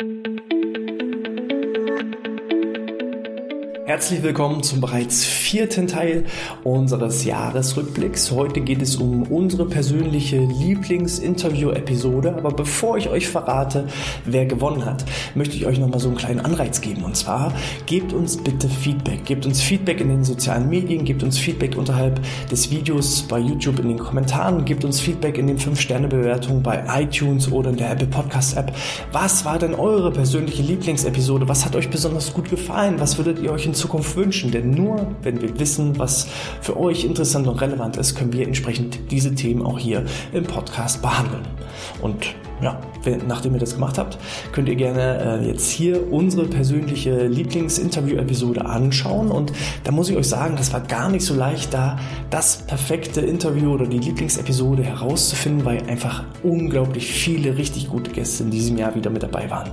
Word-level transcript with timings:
thank 0.00 0.26
you. 0.26 0.29
Herzlich 3.90 4.22
willkommen 4.22 4.62
zum 4.62 4.80
bereits 4.80 5.24
vierten 5.24 5.88
Teil 5.88 6.24
unseres 6.62 7.24
Jahresrückblicks. 7.24 8.30
Heute 8.30 8.60
geht 8.60 8.82
es 8.82 8.94
um 8.94 9.24
unsere 9.24 9.66
persönliche 9.66 10.38
Lieblingsinterview-Episode. 10.38 12.36
Aber 12.36 12.52
bevor 12.52 12.98
ich 12.98 13.08
euch 13.08 13.26
verrate, 13.26 13.88
wer 14.24 14.46
gewonnen 14.46 14.84
hat, 14.84 15.04
möchte 15.34 15.56
ich 15.56 15.66
euch 15.66 15.80
nochmal 15.80 15.98
so 15.98 16.06
einen 16.06 16.18
kleinen 16.18 16.38
Anreiz 16.38 16.80
geben. 16.80 17.02
Und 17.02 17.16
zwar, 17.16 17.52
gebt 17.86 18.12
uns 18.12 18.36
bitte 18.36 18.68
Feedback. 18.68 19.24
Gebt 19.24 19.44
uns 19.44 19.60
Feedback 19.60 20.00
in 20.00 20.08
den 20.08 20.22
sozialen 20.22 20.68
Medien, 20.68 21.04
gebt 21.04 21.24
uns 21.24 21.36
Feedback 21.36 21.76
unterhalb 21.76 22.20
des 22.48 22.70
Videos 22.70 23.22
bei 23.22 23.40
YouTube 23.40 23.80
in 23.80 23.88
den 23.88 23.98
Kommentaren, 23.98 24.64
gebt 24.64 24.84
uns 24.84 25.00
Feedback 25.00 25.36
in 25.36 25.48
den 25.48 25.58
5-Sterne-Bewertungen 25.58 26.62
bei 26.62 26.84
iTunes 26.96 27.50
oder 27.50 27.70
in 27.70 27.76
der 27.76 27.90
Apple 27.90 28.06
Podcast-App. 28.06 28.72
Was 29.10 29.44
war 29.44 29.58
denn 29.58 29.74
eure 29.74 30.12
persönliche 30.12 30.62
Lieblingsepisode? 30.62 31.48
Was 31.48 31.64
hat 31.64 31.74
euch 31.74 31.90
besonders 31.90 32.32
gut 32.32 32.48
gefallen? 32.50 33.00
Was 33.00 33.18
würdet 33.18 33.40
ihr 33.40 33.50
euch 33.50 33.66
in 33.66 33.79
Zukunft 33.80 34.16
wünschen. 34.16 34.50
Denn 34.50 34.70
nur 34.70 35.06
wenn 35.22 35.40
wir 35.40 35.58
wissen, 35.58 35.98
was 35.98 36.28
für 36.60 36.78
euch 36.78 37.04
interessant 37.04 37.46
und 37.46 37.60
relevant 37.60 37.96
ist, 37.96 38.14
können 38.14 38.32
wir 38.32 38.46
entsprechend 38.46 39.10
diese 39.10 39.34
Themen 39.34 39.62
auch 39.62 39.78
hier 39.78 40.04
im 40.32 40.44
Podcast 40.44 41.02
behandeln. 41.02 41.46
Und 42.00 42.34
ja, 42.62 42.78
nachdem 43.26 43.54
ihr 43.54 43.60
das 43.60 43.74
gemacht 43.74 43.96
habt, 43.96 44.18
könnt 44.52 44.68
ihr 44.68 44.76
gerne 44.76 45.40
äh, 45.40 45.46
jetzt 45.46 45.70
hier 45.70 46.12
unsere 46.12 46.46
persönliche 46.46 47.26
Lieblingsinterview-Episode 47.26 48.66
anschauen. 48.66 49.30
Und 49.30 49.52
da 49.84 49.92
muss 49.92 50.10
ich 50.10 50.16
euch 50.16 50.28
sagen, 50.28 50.56
das 50.56 50.72
war 50.72 50.80
gar 50.80 51.08
nicht 51.08 51.24
so 51.24 51.34
leicht, 51.34 51.72
da 51.72 51.98
das 52.28 52.58
perfekte 52.58 53.22
Interview 53.22 53.72
oder 53.72 53.86
die 53.86 53.98
Lieblingsepisode 53.98 54.82
herauszufinden, 54.82 55.64
weil 55.64 55.82
einfach 55.88 56.24
unglaublich 56.42 57.10
viele 57.10 57.56
richtig 57.56 57.88
gute 57.88 58.10
Gäste 58.10 58.44
in 58.44 58.50
diesem 58.50 58.76
Jahr 58.76 58.94
wieder 58.94 59.10
mit 59.10 59.22
dabei 59.22 59.50
waren. 59.50 59.70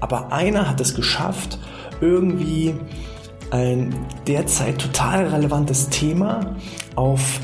Aber 0.00 0.32
einer 0.32 0.68
hat 0.68 0.80
es 0.80 0.94
geschafft, 0.94 1.58
irgendwie 2.00 2.74
ein 3.50 3.94
derzeit 4.26 4.78
total 4.78 5.28
relevantes 5.28 5.88
Thema 5.88 6.56
auf 6.94 7.40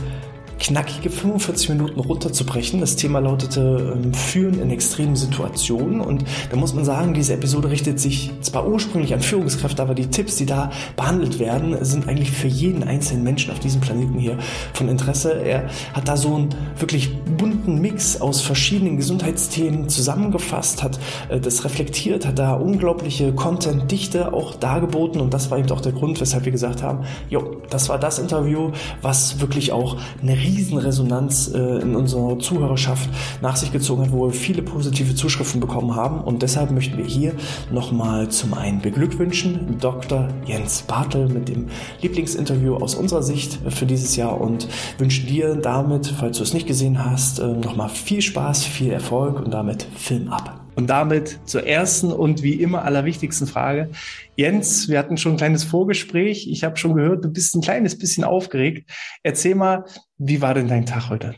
knackige 0.63 1.11
45 1.11 1.71
Minuten 1.71 1.99
runterzubrechen. 1.99 2.81
Das 2.81 2.95
Thema 2.95 3.19
lautete 3.19 3.97
ähm, 3.97 4.15
Führen 4.15 4.61
in 4.61 4.71
extremen 4.71 5.17
Situationen 5.17 6.01
und 6.01 6.25
da 6.51 6.57
muss 6.57 6.73
man 6.73 6.85
sagen, 6.85 7.15
diese 7.15 7.35
Episode 7.35 7.69
richtet 7.71 7.99
sich 7.99 8.31
zwar 8.43 8.69
ursprünglich 8.69 9.13
an 9.13 9.21
Führungskräfte, 9.21 9.83
aber 9.83 9.95
die 9.95 10.07
Tipps, 10.07 10.37
die 10.37 10.47
da 10.47 10.71
behandelt 10.97 11.41
werden, 11.41 11.85
sind 11.85 12.09
eigentlich 12.09 12.31
für 12.31 12.47
jeden 12.47 12.85
einzelnen 12.85 13.25
Menschen 13.25 13.51
auf 13.51 13.59
diesem 13.59 13.81
Planeten 13.81 14.19
hier 14.19 14.39
von 14.73 14.89
Interesse. 14.89 15.33
Er 15.33 15.69
hat 15.95 16.07
da 16.07 16.17
so 16.17 16.37
einen 16.37 16.51
wirklich 16.79 17.11
bunten 17.37 17.81
Mix 17.81 18.21
aus 18.21 18.41
verschiedenen 18.41 18.97
Gesundheitsthemen 18.97 19.89
zusammengefasst, 19.89 20.85
hat 20.85 21.01
äh, 21.29 21.41
das 21.41 21.65
reflektiert, 21.65 22.25
hat 22.25 22.39
da 22.39 22.53
unglaubliche 22.55 23.33
Content-Dichte 23.33 24.33
auch 24.33 24.55
dargeboten 24.55 25.21
und 25.21 25.35
das 25.35 25.51
war 25.51 25.59
eben 25.59 25.71
auch 25.73 25.81
der 25.81 25.93
Grund, 25.93 26.21
weshalb 26.21 26.45
wir 26.45 26.53
gesagt 26.53 26.85
haben, 26.85 27.01
jo, 27.29 27.57
das 27.69 27.89
war 27.89 27.99
das 27.99 28.21
Interview, 28.21 28.71
was 29.01 29.41
wirklich 29.41 29.73
auch 29.73 29.97
eine 30.23 30.37
Riesenresonanz 30.56 31.50
äh, 31.55 31.58
in 31.81 31.97
unserer 31.97 32.39
Zuhörerschaft 32.39 33.08
nach 33.41 33.56
sich 33.56 33.72
gezogen 33.72 34.03
hat, 34.03 34.12
wo 34.12 34.27
wir 34.27 34.33
viele 34.33 34.62
positive 34.62 35.14
Zuschriften 35.14 35.61
bekommen 35.61 35.97
haben. 35.97 36.20
Und 36.20 36.42
deshalb 36.42 36.70
möchten 36.70 36.98
wir 36.98 37.05
hier 37.05 37.34
nochmal 37.70 38.28
zum 38.28 38.55
einen 38.55 38.81
beglückwünschen 38.81 39.78
Dr. 39.81 40.28
Jens 40.47 40.83
Bartel 40.83 41.28
mit 41.28 41.48
dem 41.48 41.69
Lieblingsinterview 42.00 42.77
aus 42.77 42.94
unserer 42.94 43.22
Sicht 43.22 43.59
für 43.69 43.86
dieses 43.86 44.17
Jahr 44.17 44.41
und 44.41 44.69
wünschen 44.98 45.27
dir 45.27 45.56
damit, 45.56 46.06
falls 46.06 46.36
du 46.36 46.42
es 46.42 46.55
nicht 46.55 46.66
gesehen 46.66 47.05
hast, 47.05 47.39
äh, 47.39 47.47
nochmal 47.47 47.89
viel 47.89 48.22
Spaß, 48.22 48.64
viel 48.64 48.92
Erfolg 48.92 49.41
und 49.41 49.53
damit 49.53 49.87
Film 49.97 50.28
ab. 50.28 50.59
Und 50.75 50.89
damit 50.89 51.39
zur 51.44 51.66
ersten 51.66 52.11
und 52.11 52.42
wie 52.42 52.55
immer 52.55 52.83
allerwichtigsten 52.83 53.47
Frage. 53.47 53.91
Jens, 54.37 54.89
wir 54.89 54.98
hatten 54.98 55.19
schon 55.19 55.33
ein 55.33 55.39
kleines 55.39 55.64
Vorgespräch. 55.64 56.48
Ich 56.50 56.64
habe 56.64 56.78
schon 56.78 56.94
gehört, 56.94 57.25
du 57.25 57.28
bist 57.28 57.55
ein 57.55 57.61
kleines 57.61 57.98
bisschen 57.98 58.25
aufgeregt. 58.25 58.91
Erzähl 59.22 59.55
mal, 59.55 59.84
wie 60.25 60.41
war 60.41 60.55
denn 60.55 60.69
dein 60.69 60.87
Tag 60.87 61.10
heute? 61.10 61.34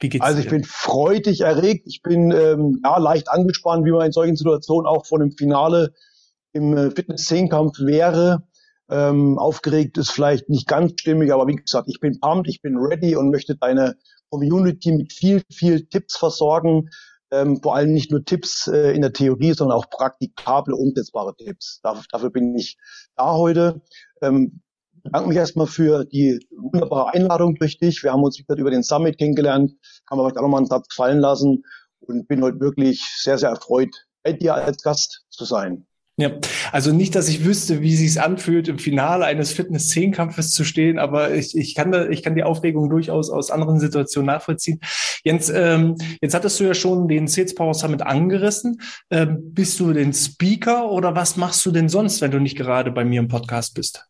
Wie 0.00 0.08
geht's 0.08 0.24
also 0.24 0.38
ich 0.38 0.44
dir? 0.44 0.50
bin 0.50 0.64
freudig 0.64 1.40
erregt. 1.40 1.86
Ich 1.86 2.02
bin 2.02 2.30
ähm, 2.30 2.80
ja, 2.84 2.98
leicht 2.98 3.28
angespannt, 3.30 3.84
wie 3.84 3.90
man 3.90 4.06
in 4.06 4.12
solchen 4.12 4.36
Situationen 4.36 4.86
auch 4.86 5.06
vor 5.06 5.18
dem 5.18 5.32
Finale 5.32 5.94
im 6.52 6.76
äh, 6.76 6.90
Fitness-Zehnkampf 6.90 7.78
wäre. 7.80 8.46
Ähm, 8.90 9.38
aufgeregt 9.38 9.98
ist 9.98 10.10
vielleicht 10.10 10.48
nicht 10.48 10.66
ganz 10.66 10.92
stimmig, 10.98 11.32
aber 11.32 11.46
wie 11.46 11.56
gesagt, 11.56 11.88
ich 11.88 12.00
bin 12.00 12.20
pumped, 12.20 12.48
ich 12.48 12.62
bin 12.62 12.76
ready 12.76 13.16
und 13.16 13.30
möchte 13.30 13.56
deine 13.56 13.96
Community 14.30 14.92
mit 14.92 15.12
viel, 15.12 15.42
viel 15.52 15.86
Tipps 15.86 16.16
versorgen, 16.16 16.88
ähm, 17.30 17.60
vor 17.62 17.76
allem 17.76 17.92
nicht 17.92 18.10
nur 18.10 18.24
Tipps 18.24 18.66
äh, 18.66 18.92
in 18.92 19.02
der 19.02 19.12
Theorie, 19.12 19.52
sondern 19.52 19.76
auch 19.76 19.90
praktikable, 19.90 20.74
umsetzbare 20.74 21.34
Tipps. 21.36 21.80
Dafür, 21.82 22.04
dafür 22.10 22.30
bin 22.30 22.54
ich 22.56 22.78
da 23.16 23.32
heute. 23.32 23.82
Ähm, 24.22 24.60
bedanke 25.08 25.28
mich 25.28 25.38
erstmal 25.38 25.66
für 25.66 26.04
die 26.04 26.38
wunderbare 26.50 27.14
Einladung 27.14 27.54
durch 27.54 27.78
dich. 27.78 28.02
Wir 28.02 28.12
haben 28.12 28.22
uns 28.22 28.38
wieder 28.38 28.56
über 28.56 28.70
den 28.70 28.82
Summit 28.82 29.16
kennengelernt, 29.16 29.72
man 30.10 30.20
vielleicht 30.20 30.36
auch 30.36 30.42
nochmal 30.42 30.58
einen 30.58 30.66
Satz 30.66 30.94
fallen 30.94 31.18
lassen 31.18 31.64
und 32.00 32.28
bin 32.28 32.42
heute 32.42 32.60
wirklich 32.60 33.02
sehr, 33.16 33.38
sehr 33.38 33.48
erfreut, 33.50 33.90
bei 34.22 34.32
dir 34.34 34.54
als 34.54 34.82
Gast 34.82 35.24
zu 35.30 35.44
sein. 35.44 35.86
Ja, 36.20 36.32
also 36.72 36.92
nicht, 36.92 37.14
dass 37.14 37.28
ich 37.28 37.44
wüsste, 37.44 37.80
wie 37.80 37.94
sich's 37.94 38.16
anfühlt, 38.16 38.66
im 38.66 38.80
Finale 38.80 39.24
eines 39.24 39.52
Fitness-Zehnkampfes 39.52 40.50
zu 40.50 40.64
stehen, 40.64 40.98
aber 40.98 41.32
ich, 41.32 41.56
ich, 41.56 41.76
kann 41.76 41.92
da, 41.92 42.08
ich 42.08 42.24
kann 42.24 42.34
die 42.34 42.42
Aufregung 42.42 42.90
durchaus 42.90 43.30
aus 43.30 43.52
anderen 43.52 43.78
Situationen 43.78 44.26
nachvollziehen. 44.26 44.80
Jens, 45.22 45.48
ähm, 45.48 45.94
jetzt 46.20 46.34
hattest 46.34 46.58
du 46.58 46.64
ja 46.64 46.74
schon 46.74 47.06
den 47.06 47.28
Sales 47.28 47.54
Power 47.54 47.72
Summit 47.72 48.02
angerissen. 48.02 48.80
Ähm, 49.10 49.54
bist 49.54 49.78
du 49.78 49.92
denn 49.92 50.12
Speaker 50.12 50.90
oder 50.90 51.14
was 51.14 51.36
machst 51.36 51.64
du 51.64 51.70
denn 51.70 51.88
sonst, 51.88 52.20
wenn 52.20 52.32
du 52.32 52.40
nicht 52.40 52.58
gerade 52.58 52.90
bei 52.90 53.04
mir 53.04 53.20
im 53.20 53.28
Podcast 53.28 53.74
bist? 53.74 54.08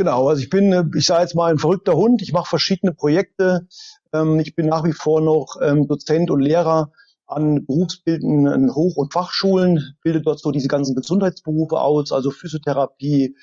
Genau, 0.00 0.30
also 0.30 0.40
ich 0.40 0.48
bin, 0.48 0.72
äh, 0.72 0.84
ich 0.96 1.04
sage 1.04 1.20
jetzt 1.20 1.34
mal 1.34 1.50
ein 1.50 1.58
verrückter 1.58 1.94
Hund. 1.94 2.22
Ich 2.22 2.32
mache 2.32 2.48
verschiedene 2.48 2.94
Projekte. 2.94 3.68
Ähm, 4.14 4.40
ich 4.40 4.54
bin 4.54 4.64
nach 4.64 4.82
wie 4.84 4.94
vor 4.94 5.20
noch 5.20 5.58
ähm, 5.60 5.88
Dozent 5.88 6.30
und 6.30 6.40
Lehrer 6.40 6.90
an 7.26 7.66
berufsbildenden 7.66 8.74
Hoch- 8.74 8.96
und 8.96 9.12
Fachschulen, 9.12 9.94
bildet 10.02 10.26
dort 10.26 10.40
so 10.40 10.52
diese 10.52 10.68
ganzen 10.68 10.96
Gesundheitsberufe 10.96 11.78
aus, 11.78 12.12
also 12.12 12.30
Physiotherapie, 12.30 13.36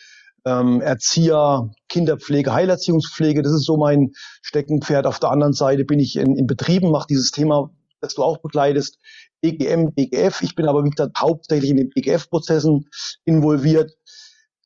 ähm, 0.46 0.82
Erzieher, 0.82 1.70
Kinderpflege, 1.90 2.52
Heilerziehungspflege. 2.52 3.44
Das 3.44 3.54
ist 3.54 3.66
so 3.66 3.78
mein 3.78 4.14
Steckenpferd. 4.42 5.06
Auf 5.06 5.20
der 5.20 5.30
anderen 5.30 5.54
Seite 5.54 5.86
bin 5.86 6.00
ich 6.00 6.16
in, 6.16 6.36
in 6.36 6.48
Betrieben, 6.48 6.90
mache 6.90 7.06
dieses 7.08 7.30
Thema, 7.30 7.70
das 8.02 8.16
du 8.16 8.24
auch 8.24 8.40
begleitest, 8.40 8.98
BGM, 9.42 9.94
BGF. 9.94 10.42
Ich 10.42 10.56
bin 10.56 10.68
aber, 10.68 10.84
wie 10.84 10.90
gesagt, 10.90 11.20
hauptsächlich 11.20 11.70
in 11.70 11.78
den 11.78 11.90
BGF-Prozessen 11.90 12.90
involviert 13.26 13.97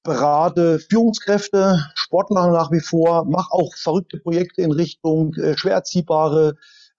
berate 0.04 0.80
Führungskräfte, 0.80 1.86
Sportler 1.96 2.52
nach 2.52 2.72
wie 2.72 2.80
vor, 2.80 3.26
mache 3.26 3.52
auch 3.52 3.76
verrückte 3.76 4.18
Projekte 4.18 4.62
in 4.62 4.72
Richtung 4.72 5.34
äh, 5.36 5.58
schwer 5.58 5.76
erziehbare 5.76 6.56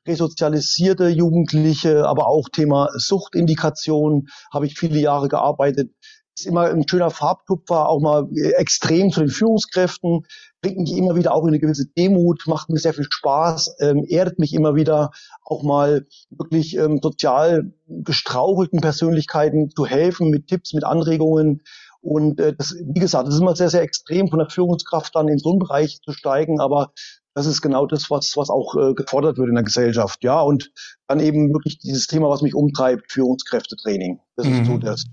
resozialisierte 0.07 1.09
Jugendliche, 1.09 2.07
aber 2.07 2.27
auch 2.27 2.49
Thema 2.49 2.89
Suchtindikation 2.95 4.29
habe 4.53 4.67
ich 4.67 4.79
viele 4.79 4.99
Jahre 4.99 5.29
gearbeitet. 5.29 5.93
Ist 6.37 6.47
immer 6.47 6.63
ein 6.63 6.89
schöner 6.89 7.11
Farbtupfer, 7.11 7.89
auch 7.89 8.01
mal 8.01 8.27
äh, 8.35 8.53
extrem 8.53 9.11
zu 9.11 9.21
den 9.21 9.29
Führungskräften, 9.29 10.25
bringt 10.63 10.79
mich 10.79 10.97
immer 10.97 11.15
wieder 11.15 11.35
auch 11.35 11.43
in 11.43 11.49
eine 11.49 11.59
gewisse 11.59 11.87
Demut, 11.87 12.45
macht 12.47 12.71
mir 12.71 12.79
sehr 12.79 12.95
viel 12.95 13.07
Spaß, 13.09 13.77
ähm, 13.81 14.05
erdet 14.09 14.39
mich 14.39 14.55
immer 14.55 14.75
wieder, 14.75 15.11
auch 15.45 15.63
mal 15.63 16.07
wirklich 16.31 16.77
ähm, 16.77 17.01
sozial 17.03 17.73
gestrauchelten 17.87 18.81
Persönlichkeiten 18.81 19.71
zu 19.71 19.87
helfen 19.87 20.31
mit 20.31 20.47
Tipps, 20.47 20.73
mit 20.73 20.85
Anregungen. 20.85 21.63
Und 22.03 22.41
äh, 22.41 22.55
das, 22.55 22.75
wie 22.75 23.01
gesagt, 23.01 23.27
das 23.27 23.35
ist 23.35 23.41
immer 23.41 23.57
sehr, 23.57 23.71
sehr 23.71 23.83
extrem, 23.83 24.29
von 24.29 24.41
der 24.41 24.51
Führungskraft 24.51 25.15
dann 25.15 25.29
in 25.29 25.39
so 25.39 25.51
einen 25.51 25.61
Bereich 25.61 26.01
zu 26.03 26.13
steigen, 26.13 26.61
aber 26.61 26.93
das 27.35 27.47
ist 27.47 27.63
genau 27.63 27.87
das, 27.87 28.11
was, 28.11 28.37
was 28.37 28.51
auch 28.51 28.75
äh, 28.77 28.95
gefordert 28.95 29.39
wird 29.39 29.49
in 29.49 29.55
der 29.55 29.65
Gesellschaft. 29.65 30.23
Ja, 30.23 30.41
und 30.43 30.71
dann 31.07 31.21
eben 31.21 31.53
wirklich 31.53 31.79
dieses 31.79 32.07
Thema, 32.07 32.29
was 32.29 32.43
mich 32.43 32.55
umtreibt, 32.55 33.11
Führungskräftetraining. 33.11 34.21
Das 34.37 34.47
mhm. 34.47 34.61
ist 34.61 34.67
so 34.67 34.79
das, 34.79 35.05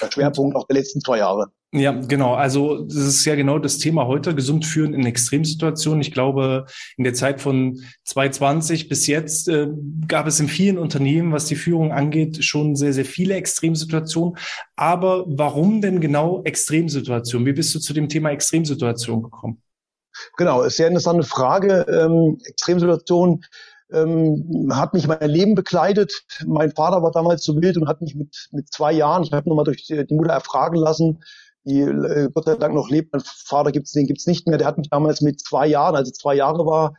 der 0.00 0.10
Schwerpunkt 0.10 0.56
auch 0.56 0.66
der 0.66 0.76
letzten 0.76 1.00
zwei 1.00 1.18
Jahre. 1.18 1.52
Ja, 1.72 1.92
genau. 1.92 2.34
Also 2.34 2.82
das 2.82 2.96
ist 2.96 3.24
ja 3.24 3.36
genau 3.36 3.60
das 3.60 3.78
Thema 3.78 4.08
heute, 4.08 4.34
gesund 4.34 4.66
führen 4.66 4.92
in 4.92 5.06
Extremsituationen. 5.06 6.00
Ich 6.00 6.10
glaube, 6.10 6.66
in 6.96 7.04
der 7.04 7.14
Zeit 7.14 7.40
von 7.40 7.80
2020 8.04 8.88
bis 8.88 9.06
jetzt 9.06 9.48
äh, 9.48 9.68
gab 10.08 10.26
es 10.26 10.40
in 10.40 10.48
vielen 10.48 10.78
Unternehmen, 10.78 11.32
was 11.32 11.44
die 11.44 11.54
Führung 11.54 11.92
angeht, 11.92 12.44
schon 12.44 12.74
sehr, 12.74 12.92
sehr 12.92 13.04
viele 13.04 13.34
Extremsituationen. 13.34 14.36
Aber 14.74 15.24
warum 15.28 15.80
denn 15.80 16.00
genau 16.00 16.42
Extremsituationen? 16.42 17.46
Wie 17.46 17.52
bist 17.52 17.72
du 17.72 17.78
zu 17.78 17.92
dem 17.92 18.08
Thema 18.08 18.30
Extremsituation 18.30 19.22
gekommen? 19.22 19.62
Genau, 20.36 20.62
ist 20.62 20.76
sehr 20.76 20.88
interessante 20.88 21.22
Frage. 21.22 21.86
Ähm, 21.88 22.38
Extremsituation 22.46 23.44
ähm, 23.92 24.70
hat 24.72 24.94
mich 24.94 25.06
mein 25.06 25.28
Leben 25.28 25.54
begleitet. 25.54 26.24
Mein 26.46 26.70
Vater 26.72 27.02
war 27.02 27.10
damals 27.10 27.44
so 27.44 27.60
wild 27.60 27.76
und 27.76 27.88
hat 27.88 28.00
mich 28.00 28.14
mit, 28.14 28.48
mit 28.52 28.72
zwei 28.72 28.92
Jahren, 28.92 29.22
ich 29.22 29.32
habe 29.32 29.48
nochmal 29.48 29.64
durch 29.64 29.86
die, 29.86 30.06
die, 30.06 30.14
Mutter 30.14 30.32
erfragen 30.32 30.76
lassen, 30.76 31.22
die 31.64 31.80
äh, 31.80 32.30
Gott 32.32 32.46
sei 32.46 32.56
Dank 32.56 32.74
noch 32.74 32.90
lebt. 32.90 33.12
Mein 33.12 33.22
Vater 33.24 33.72
gibt's, 33.72 33.92
den 33.92 34.06
gibt's 34.06 34.26
nicht 34.26 34.46
mehr. 34.46 34.58
Der 34.58 34.66
hat 34.66 34.78
mich 34.78 34.90
damals 34.90 35.20
mit 35.20 35.40
zwei 35.40 35.66
Jahren, 35.66 35.96
also 35.96 36.10
zwei 36.10 36.34
Jahre 36.34 36.66
war, 36.66 36.94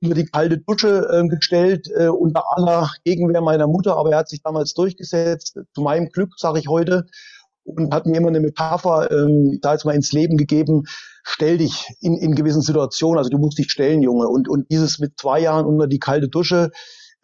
über 0.00 0.14
die 0.14 0.26
kalte 0.26 0.58
Dusche 0.58 1.08
äh, 1.10 1.26
gestellt, 1.28 1.88
äh, 1.96 2.08
unter 2.08 2.44
aller 2.56 2.90
Gegenwehr 3.04 3.40
meiner 3.40 3.66
Mutter, 3.66 3.96
aber 3.96 4.12
er 4.12 4.18
hat 4.18 4.28
sich 4.28 4.42
damals 4.42 4.74
durchgesetzt, 4.74 5.58
zu 5.74 5.80
meinem 5.80 6.10
Glück, 6.10 6.38
sage 6.38 6.58
ich 6.58 6.68
heute, 6.68 7.06
und 7.66 7.92
hat 7.92 8.06
mir 8.06 8.16
immer 8.16 8.28
eine 8.28 8.40
Metapher, 8.40 9.10
ähm, 9.10 9.58
da 9.60 9.72
jetzt 9.72 9.84
mal 9.84 9.94
ins 9.94 10.12
Leben 10.12 10.36
gegeben, 10.36 10.84
stell 11.24 11.58
dich 11.58 11.86
in, 12.00 12.16
in 12.16 12.34
gewissen 12.34 12.62
Situationen, 12.62 13.18
also 13.18 13.30
du 13.30 13.38
musst 13.38 13.58
dich 13.58 13.70
stellen, 13.70 14.02
Junge. 14.02 14.28
Und, 14.28 14.48
und 14.48 14.70
dieses 14.70 14.98
mit 14.98 15.18
zwei 15.18 15.40
Jahren 15.40 15.66
unter 15.66 15.86
die 15.86 15.98
kalte 15.98 16.28
Dusche, 16.28 16.70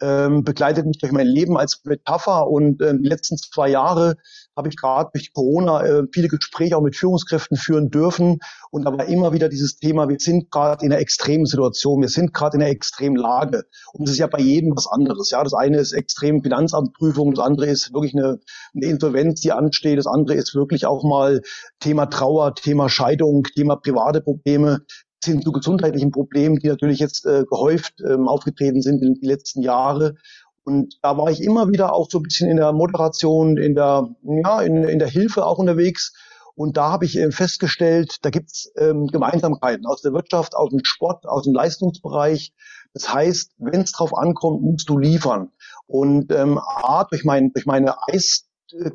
ähm, 0.01 0.43
begleitet 0.43 0.85
mich 0.85 0.97
durch 0.97 1.13
mein 1.13 1.27
Leben 1.27 1.57
als 1.57 1.81
Metapher 1.85 2.47
und 2.47 2.81
äh, 2.81 2.93
die 2.97 3.07
letzten 3.07 3.37
zwei 3.37 3.69
Jahre 3.69 4.17
habe 4.55 4.69
ich 4.69 4.77
gerade 4.77 5.09
durch 5.13 5.33
Corona 5.33 5.83
äh, 5.83 6.03
viele 6.11 6.27
Gespräche 6.27 6.77
auch 6.77 6.81
mit 6.81 6.95
Führungskräften 6.95 7.57
führen 7.57 7.89
dürfen 7.89 8.39
und 8.71 8.85
da 8.85 8.91
war 8.91 9.05
immer 9.05 9.33
wieder 9.33 9.49
dieses 9.49 9.77
Thema, 9.77 10.09
wir 10.09 10.19
sind 10.19 10.51
gerade 10.51 10.85
in 10.85 10.91
einer 10.91 11.01
extremen 11.01 11.45
Situation, 11.45 12.01
wir 12.01 12.09
sind 12.09 12.33
gerade 12.33 12.57
in 12.57 12.63
einer 12.63 12.71
extremen 12.71 13.15
Lage 13.15 13.63
und 13.93 14.05
es 14.05 14.13
ist 14.13 14.19
ja 14.19 14.27
bei 14.27 14.39
jedem 14.39 14.75
was 14.75 14.87
anderes. 14.87 15.29
Ja, 15.31 15.43
das 15.43 15.53
eine 15.53 15.77
ist 15.77 15.93
extrem 15.93 16.41
Finanzamtprüfung, 16.41 17.33
das 17.33 17.45
andere 17.45 17.67
ist 17.67 17.93
wirklich 17.93 18.13
eine, 18.15 18.39
eine 18.75 18.85
Insolvenz, 18.85 19.41
die 19.41 19.51
ansteht, 19.51 19.97
das 19.97 20.07
andere 20.07 20.35
ist 20.35 20.55
wirklich 20.55 20.85
auch 20.85 21.03
mal 21.03 21.41
Thema 21.79 22.05
Trauer, 22.07 22.55
Thema 22.55 22.89
Scheidung, 22.89 23.43
Thema 23.55 23.75
private 23.75 24.21
Probleme 24.21 24.81
hin 25.25 25.41
zu 25.41 25.51
gesundheitlichen 25.51 26.11
Problemen, 26.11 26.57
die 26.57 26.67
natürlich 26.67 26.99
jetzt 26.99 27.25
äh, 27.25 27.45
gehäuft 27.49 28.01
ähm, 28.05 28.27
aufgetreten 28.27 28.81
sind 28.81 29.01
in 29.01 29.15
den 29.15 29.29
letzten 29.29 29.61
Jahre. 29.61 30.15
Und 30.63 30.97
da 31.01 31.17
war 31.17 31.29
ich 31.29 31.41
immer 31.41 31.69
wieder 31.69 31.93
auch 31.93 32.09
so 32.09 32.19
ein 32.19 32.23
bisschen 32.23 32.49
in 32.49 32.57
der 32.57 32.71
Moderation, 32.71 33.57
in 33.57 33.75
der, 33.75 34.09
ja, 34.23 34.61
in, 34.61 34.83
in 34.83 34.99
der 34.99 35.09
Hilfe 35.09 35.45
auch 35.45 35.57
unterwegs. 35.57 36.13
Und 36.55 36.77
da 36.77 36.91
habe 36.91 37.05
ich 37.05 37.17
äh, 37.17 37.31
festgestellt, 37.31 38.17
da 38.21 38.29
gibt's 38.29 38.71
ähm, 38.77 39.07
Gemeinsamkeiten 39.07 39.85
aus 39.85 40.01
der 40.01 40.13
Wirtschaft, 40.13 40.55
aus 40.55 40.69
dem 40.69 40.81
Sport, 40.83 41.25
aus 41.25 41.43
dem 41.43 41.53
Leistungsbereich. 41.53 42.53
Das 42.93 43.11
heißt, 43.11 43.53
wenn 43.57 43.81
es 43.81 43.91
drauf 43.91 44.15
ankommt, 44.15 44.61
musst 44.61 44.87
du 44.87 44.97
liefern. 44.97 45.51
Und 45.87 46.31
ähm, 46.31 46.59
A, 46.59 47.05
durch, 47.05 47.23
mein, 47.25 47.51
durch 47.53 47.65
meine 47.65 47.95
Eis 48.07 48.45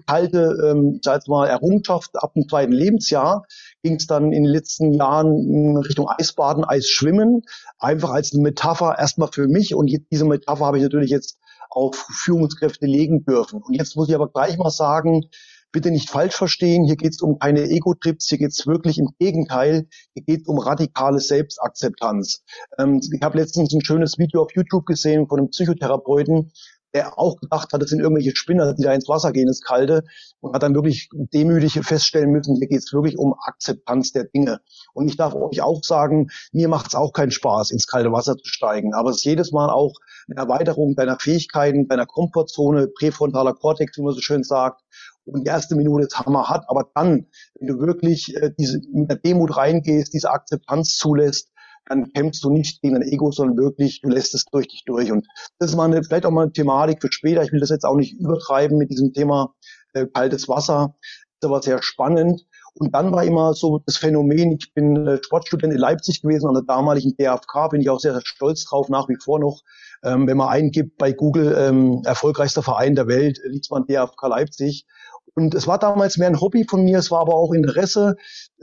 kalte, 0.07 0.57
ähm, 0.65 0.95
ich 0.97 1.01
sag 1.05 1.27
mal, 1.29 1.47
Errungenschaft 1.47 2.11
ab 2.17 2.35
dem 2.35 2.49
zweiten 2.49 2.73
Lebensjahr 2.73 3.47
ging 3.83 3.97
es 3.97 4.07
dann 4.07 4.33
in 4.33 4.45
den 4.45 4.53
letzten 4.53 4.93
Jahren 4.93 5.77
Richtung 5.79 6.09
Eisbaden, 6.09 6.65
Eisschwimmen, 6.65 7.43
einfach 7.79 8.11
als 8.11 8.33
Metapher 8.33 8.99
erstmal 8.99 9.29
für 9.33 9.47
mich 9.47 9.75
und 9.75 9.91
diese 10.11 10.25
Metapher 10.25 10.67
habe 10.67 10.79
ich 10.79 10.83
natürlich 10.83 11.11
jetzt 11.11 11.39
auf 11.79 11.97
Führungskräfte 11.97 12.87
legen 12.87 13.25
dürfen. 13.25 13.63
Und 13.63 13.75
jetzt 13.75 13.97
muss 13.97 14.09
ich 14.09 14.15
aber 14.15 14.29
gleich 14.29 14.59
mal 14.59 14.71
sagen, 14.71 15.25
bitte 15.73 15.91
nicht 15.91 16.11
falsch 16.11 16.35
verstehen, 16.35 16.85
hier 16.85 16.97
geht 16.97 17.13
es 17.13 17.21
um 17.21 17.39
keine 17.39 17.63
Ego-Trips, 17.63 18.27
hier 18.29 18.39
geht 18.39 18.51
es 18.51 18.67
wirklich 18.67 18.99
im 18.99 19.11
Gegenteil, 19.19 19.87
hier 20.15 20.25
geht 20.25 20.43
es 20.43 20.47
um 20.49 20.59
radikale 20.59 21.21
Selbstakzeptanz. 21.21 22.43
Ähm, 22.79 23.01
ich 23.13 23.23
habe 23.23 23.39
letztens 23.39 23.73
ein 23.73 23.85
schönes 23.85 24.19
Video 24.19 24.43
auf 24.43 24.55
YouTube 24.55 24.87
gesehen 24.87 25.29
von 25.29 25.39
einem 25.39 25.51
Psychotherapeuten, 25.51 26.53
der 26.95 27.19
auch 27.19 27.37
gedacht 27.37 27.73
hat, 27.73 27.83
das 27.83 27.91
sind 27.91 28.01
irgendwelche 28.01 28.35
Spinner, 28.35 28.75
die 28.75 28.83
da 28.83 28.93
ins 28.93 29.09
Wasser 29.09 29.33
gehen, 29.33 29.49
ins 29.49 29.63
Kalte, 29.63 30.05
und 30.41 30.55
hat 30.55 30.63
dann 30.63 30.75
wirklich 30.75 31.09
demütig 31.13 31.75
feststellen 31.83 32.31
müssen, 32.31 32.57
hier 32.57 32.69
geht 32.69 32.79
es 32.79 32.93
wirklich 32.93 33.19
um 33.19 33.35
Akzeptanz 33.39 34.13
der 34.13 34.25
Dinge. 34.25 34.61
Und 34.95 35.09
ich 35.09 35.17
darf 35.17 35.35
euch 35.35 35.61
auch 35.61 35.83
sagen, 35.83 36.29
mir 36.53 36.69
macht 36.69 36.89
es 36.89 36.95
auch 36.95 37.13
keinen 37.13 37.31
Spaß, 37.31 37.71
ins 37.71 37.87
kalte 37.87 38.13
Wasser 38.13 38.37
zu 38.37 38.49
steigen, 38.49 38.95
aber 38.95 39.11
es 39.11 39.19
ist 39.19 39.25
jedes 39.25 39.53
Mal 39.53 39.71
auch 39.71 39.95
eine 40.31 40.41
Erweiterung 40.41 40.95
deiner 40.95 41.19
Fähigkeiten, 41.19 41.89
deiner 41.89 42.07
Komfortzone, 42.07 42.89
präfrontaler 42.89 43.55
Kortex, 43.55 43.97
wie 43.97 44.03
man 44.03 44.15
so 44.15 44.21
schön 44.21 44.43
sagt, 44.43 44.83
und 45.29 45.45
die 45.45 45.49
erste 45.49 45.77
Minute 45.77 46.07
ist 46.07 46.19
hammerhart, 46.19 46.65
aber 46.69 46.91
dann, 46.95 47.27
wenn 47.59 47.69
du 47.69 47.79
wirklich 47.81 48.35
äh, 48.37 48.51
diese, 48.59 48.81
mit 48.93 49.11
der 49.11 49.19
Demut 49.19 49.57
reingehst, 49.57 50.15
diese 50.15 50.31
Akzeptanz 50.31 50.97
zulässt, 50.97 51.51
dann 51.89 52.13
kämpfst 52.13 52.45
du 52.45 52.51
nicht 52.51 52.83
gegen 52.83 52.95
dein 52.95 53.09
Ego, 53.09 53.31
sondern 53.31 53.57
wirklich, 53.57 54.01
du 54.03 54.09
lässt 54.09 54.35
es 54.35 54.45
durch 54.47 54.69
dich 54.69 54.85
durch. 54.85 55.11
Und 55.11 55.27
das 55.59 55.71
ist 55.71 55.77
mal 55.77 55.85
eine, 55.85 56.03
vielleicht 56.03 56.27
auch 56.27 56.31
mal 56.31 56.43
eine 56.43 56.53
Thematik 56.53 57.01
für 57.01 57.11
später. 57.11 57.43
Ich 57.43 57.53
will 57.53 57.61
das 57.61 57.71
jetzt 57.71 57.85
auch 57.85 57.97
nicht 57.97 58.19
übertreiben 58.19 58.79
mit 58.79 58.91
diesem 58.91 59.13
Thema 59.13 59.55
äh, 59.95 60.07
kaltes 60.07 60.49
Wasser. 60.49 60.95
Das 61.41 61.51
war 61.51 61.63
sehr 61.63 61.83
spannend. 61.83 62.47
Und 62.75 62.95
dann 62.95 63.13
war 63.13 63.25
immer 63.25 63.55
so 63.55 63.81
das 63.87 63.97
Phänomen, 63.97 64.53
ich 64.53 64.73
bin 64.73 65.07
äh, 65.07 65.19
Sportstudent 65.23 65.73
in 65.73 65.81
Leipzig 65.81 66.23
gewesen, 66.23 66.47
an 66.47 66.55
der 66.55 66.63
damaligen 66.63 67.17
DFK, 67.17 67.71
bin 67.71 67.81
ich 67.81 67.91
auch 67.91 67.99
sehr, 67.99 68.13
sehr 68.13 68.23
stolz 68.25 68.65
drauf, 68.65 68.89
nach 68.89 69.09
wie 69.09 69.17
vor 69.23 69.41
noch. 69.41 69.63
Ähm, 70.05 70.29
wenn 70.29 70.37
man 70.37 70.49
eingibt 70.49 70.97
bei 70.97 71.13
Google, 71.13 71.57
ähm, 71.59 72.03
erfolgreichster 72.05 72.63
Verein 72.63 72.95
der 72.95 73.09
Welt, 73.09 73.41
liegt 73.45 73.69
man 73.71 73.87
DFK 73.87 74.29
Leipzig. 74.29 74.87
Und 75.35 75.55
es 75.55 75.67
war 75.67 75.79
damals 75.79 76.17
mehr 76.17 76.29
ein 76.29 76.41
Hobby 76.41 76.65
von 76.69 76.85
mir, 76.85 76.99
es 76.99 77.11
war 77.11 77.21
aber 77.21 77.35
auch 77.35 77.53
Interesse. 77.53 78.17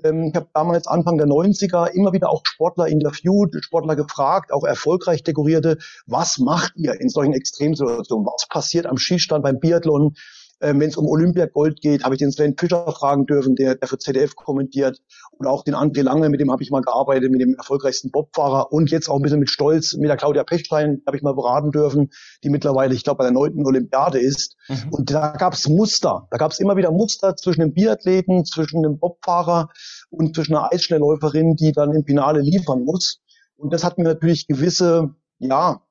Ähm, 0.04 0.30
ich 0.30 0.36
habe 0.36 0.50
damals 0.54 0.88
Anfang 0.88 1.18
der 1.18 1.28
90er 1.28 1.88
immer 1.88 2.14
wieder 2.14 2.30
auch 2.30 2.42
Sportler 2.46 2.88
interviewt, 2.88 3.56
Sportler 3.64 3.96
gefragt, 3.96 4.52
auch 4.52 4.64
erfolgreich 4.64 5.24
dekorierte, 5.24 5.78
was 6.06 6.38
macht 6.38 6.74
ihr 6.76 7.00
in 7.00 7.10
solchen 7.10 7.34
Extremsituationen? 7.34 8.26
Was 8.26 8.48
passiert 8.48 8.86
am 8.86 8.98
Schießstand 8.98 9.44
beim 9.44 9.60
Biathlon? 9.60 10.16
Ähm, 10.62 10.80
Wenn 10.80 10.90
es 10.90 10.98
um 10.98 11.08
Olympiagold 11.08 11.82
geht, 11.82 12.04
habe 12.04 12.16
ich 12.16 12.20
den 12.20 12.32
Sven 12.32 12.56
Fischer 12.58 12.90
fragen 12.92 13.26
dürfen, 13.26 13.56
der, 13.56 13.76
der 13.76 13.88
für 13.88 13.98
ZDF 13.98 14.36
kommentiert. 14.36 15.02
Und 15.32 15.48
auch 15.48 15.64
den 15.64 15.76
André 15.76 16.02
Lange, 16.02 16.30
mit 16.30 16.40
dem 16.40 16.52
habe 16.52 16.64
ich 16.64 16.72
mal 16.72 16.82
gearbeitet, 16.82 17.30
mit 17.32 17.42
dem 17.42 17.56
erfolgreichsten 17.56 18.12
Bobfahrer. 18.12 18.72
Und 18.72 18.90
jetzt 18.92 19.10
auch 19.10 19.18
ein 19.18 19.22
bisschen 19.22 19.40
mit 19.40 19.50
Stolz 19.50 19.96
mit 19.96 20.10
der 20.10 20.18
Claudia 20.18 20.44
Pechstein 20.44 21.02
habe 21.06 21.18
ich 21.18 21.24
mal 21.24 21.36
beraten 21.36 21.72
dürfen, 21.72 22.10
die 22.44 22.50
mittlerweile, 22.50 22.94
ich 22.94 23.04
glaube, 23.04 23.18
bei 23.18 23.24
der 23.26 23.34
neunten 23.34 23.66
Olympiade 23.66 24.20
ist. 24.20 24.56
Mhm. 24.70 24.90
Und 24.92 25.12
da 25.12 25.32
gab 25.32 25.54
es 25.54 25.68
Muster. 25.68 26.28
Da 26.32 26.38
gab 26.38 26.52
es 26.52 26.60
immer 26.60 26.78
wieder 26.78 26.92
Muster 26.92 27.36
zwischen 27.36 27.62
dem 27.62 27.74
Biathleten, 27.74 28.46
zwischen 28.46 28.82
dem 28.84 28.98
Bobfahrer 28.98 29.70
und 30.10 30.36
zwischen 30.36 30.56
einer 30.56 30.72
Eisschnellläuferin, 30.72 31.56
die 31.56 31.74
dann 31.74 31.94
im 31.94 32.06
Finale 32.06 32.40
liefern 32.40 32.84
muss. 32.84 33.22
Und 33.58 33.74
das 33.74 33.84
hat 33.84 33.98
mir 33.98 34.04
natürlich 34.04 34.48
gewisse, 34.48 35.16
ja, 35.40 35.82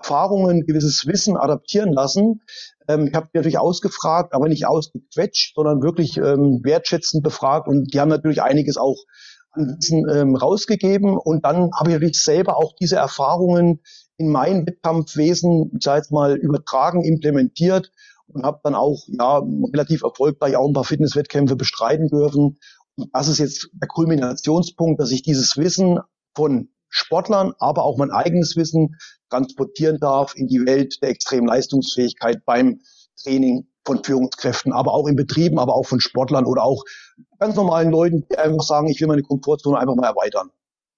Erfahrungen, 0.00 0.66
gewisses 0.66 1.06
Wissen 1.06 1.36
adaptieren 1.36 1.92
lassen. 1.92 2.42
Ähm, 2.88 3.08
ich 3.08 3.14
habe 3.14 3.28
natürlich 3.32 3.58
ausgefragt, 3.58 4.34
aber 4.34 4.48
nicht 4.48 4.66
ausgequetscht, 4.66 5.54
sondern 5.54 5.82
wirklich 5.82 6.16
ähm, 6.16 6.60
wertschätzend 6.62 7.22
befragt 7.22 7.68
und 7.68 7.92
die 7.92 8.00
haben 8.00 8.08
natürlich 8.08 8.42
einiges 8.42 8.76
auch 8.76 8.96
an 9.52 9.76
Wissen 9.78 10.08
ähm, 10.08 10.36
rausgegeben 10.36 11.16
und 11.18 11.44
dann 11.44 11.70
habe 11.74 11.90
ich 11.90 11.94
natürlich 11.94 12.22
selber 12.22 12.56
auch 12.56 12.74
diese 12.80 12.96
Erfahrungen 12.96 13.80
in 14.16 14.28
mein 14.28 14.66
Wettkampfwesen, 14.66 15.72
ich 15.76 15.82
sage 15.82 15.98
jetzt 15.98 16.12
mal, 16.12 16.36
übertragen, 16.36 17.04
implementiert 17.04 17.90
und 18.28 18.44
habe 18.44 18.60
dann 18.62 18.74
auch 18.74 19.02
ja 19.08 19.42
relativ 19.72 20.02
erfolgreich 20.02 20.56
auch 20.56 20.68
ein 20.68 20.74
paar 20.74 20.84
Fitnesswettkämpfe 20.84 21.56
bestreiten 21.56 22.08
dürfen. 22.08 22.58
Und 22.96 23.10
das 23.12 23.28
ist 23.28 23.38
jetzt 23.38 23.70
der 23.72 23.88
Kulminationspunkt, 23.88 25.00
dass 25.00 25.10
ich 25.10 25.22
dieses 25.22 25.56
Wissen 25.56 25.98
von 26.34 26.68
Sportlern, 26.88 27.54
aber 27.58 27.84
auch 27.84 27.96
mein 27.96 28.10
eigenes 28.10 28.56
Wissen 28.56 28.96
transportieren 29.30 29.98
darf 29.98 30.34
in 30.36 30.48
die 30.48 30.64
Welt 30.66 30.98
der 31.02 31.10
extremen 31.10 31.46
Leistungsfähigkeit 31.46 32.44
beim 32.44 32.80
Training 33.22 33.66
von 33.84 34.04
Führungskräften, 34.04 34.72
aber 34.72 34.92
auch 34.92 35.06
in 35.06 35.16
Betrieben, 35.16 35.58
aber 35.58 35.74
auch 35.74 35.86
von 35.86 36.00
Sportlern 36.00 36.44
oder 36.44 36.62
auch 36.62 36.84
ganz 37.38 37.56
normalen 37.56 37.90
Leuten, 37.90 38.26
die 38.30 38.38
einfach 38.38 38.62
sagen, 38.62 38.88
ich 38.88 39.00
will 39.00 39.08
meine 39.08 39.22
Komfortzone 39.22 39.78
einfach 39.78 39.94
mal 39.94 40.06
erweitern. 40.06 40.50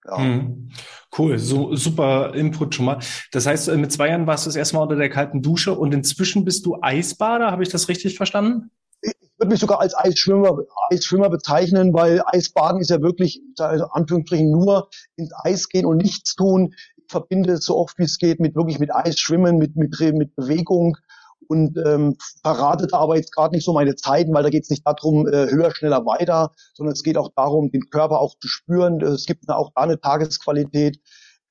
Ja. 0.05 0.19
Hm. 0.19 0.71
Cool, 1.17 1.39
so 1.39 1.77
super 1.77 2.35
Input 2.35 2.75
schon 2.75 2.87
mal. 2.87 2.99
Das 3.31 3.47
heißt, 3.47 3.69
äh, 3.69 3.77
mit 3.77 3.93
zwei 3.93 4.09
Jahren 4.09 4.27
warst 4.27 4.47
du 4.47 4.49
das 4.49 4.57
erste 4.57 4.77
Mal 4.77 4.83
unter 4.83 4.97
der 4.97 5.11
kalten 5.11 5.43
Dusche 5.43 5.75
und 5.75 5.95
inzwischen 5.95 6.45
bist 6.45 6.67
du 6.67 6.79
Eisbader, 6.81 7.53
habe 7.53 7.63
ich 7.63 7.69
das 7.69 7.89
richtig 7.89 8.17
verstanden? 8.17 8.71
würde 9.43 9.51
mich 9.51 9.61
sogar 9.61 9.81
als 9.81 9.97
Eisschwimmer, 9.97 10.57
Eisschwimmer 10.91 11.29
bezeichnen, 11.29 11.93
weil 11.93 12.23
Eisbaden 12.27 12.81
ist 12.81 12.91
ja 12.91 13.03
wirklich, 13.03 13.43
also 13.59 13.87
Anführungsstrichen, 13.87 14.49
nur 14.49 14.89
ins 15.17 15.33
Eis 15.43 15.69
gehen 15.69 15.85
und 15.85 15.97
nichts 15.97 16.37
tun. 16.37 16.75
Verbinde 17.13 17.53
es 17.53 17.65
so 17.65 17.77
oft 17.77 17.99
wie 17.99 18.05
es 18.05 18.19
geht 18.19 18.41
mit 18.41 18.57
wirklich 18.57 18.79
mit 18.79 18.95
Eisschwimmen, 18.95 19.57
mit, 19.57 19.77
mit, 19.77 19.99
mit 20.15 20.35
Bewegung 20.35 20.97
und 21.49 21.77
ähm, 21.77 22.17
verrate 22.43 22.89
aber 22.93 23.17
jetzt 23.17 23.35
gerade 23.35 23.55
nicht 23.55 23.65
so 23.65 23.73
meine 23.73 23.95
Zeiten, 23.95 24.33
weil 24.33 24.43
da 24.43 24.51
geht 24.51 24.65
es 24.65 24.71
nicht 24.71 24.87
darum, 24.87 25.29
äh, 25.29 25.51
höher, 25.51 25.75
schneller, 25.75 26.05
weiter, 26.07 26.51
sondern 26.75 26.95
es 26.95 27.03
geht 27.03 27.17
auch 27.19 27.31
darum, 27.37 27.71
den 27.71 27.91
Körper 27.91 28.21
auch 28.21 28.35
zu 28.41 28.49
spüren. 28.49 29.01
Es 29.03 29.27
gibt 29.27 29.49
auch 29.49 29.71
da 29.75 29.83
eine 29.83 30.01
Tagesqualität. 30.01 30.99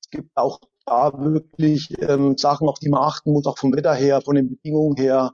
Es 0.00 0.10
gibt 0.10 0.36
auch 0.36 0.60
da 0.86 1.12
wirklich 1.16 1.94
ähm, 2.00 2.36
Sachen, 2.36 2.68
auf 2.68 2.78
die 2.78 2.88
man 2.88 3.02
achten 3.02 3.32
muss, 3.32 3.46
auch 3.46 3.58
vom 3.58 3.74
Wetter 3.74 3.94
her, 3.94 4.20
von 4.20 4.34
den 4.34 4.50
Bedingungen 4.50 4.96
her. 4.96 5.32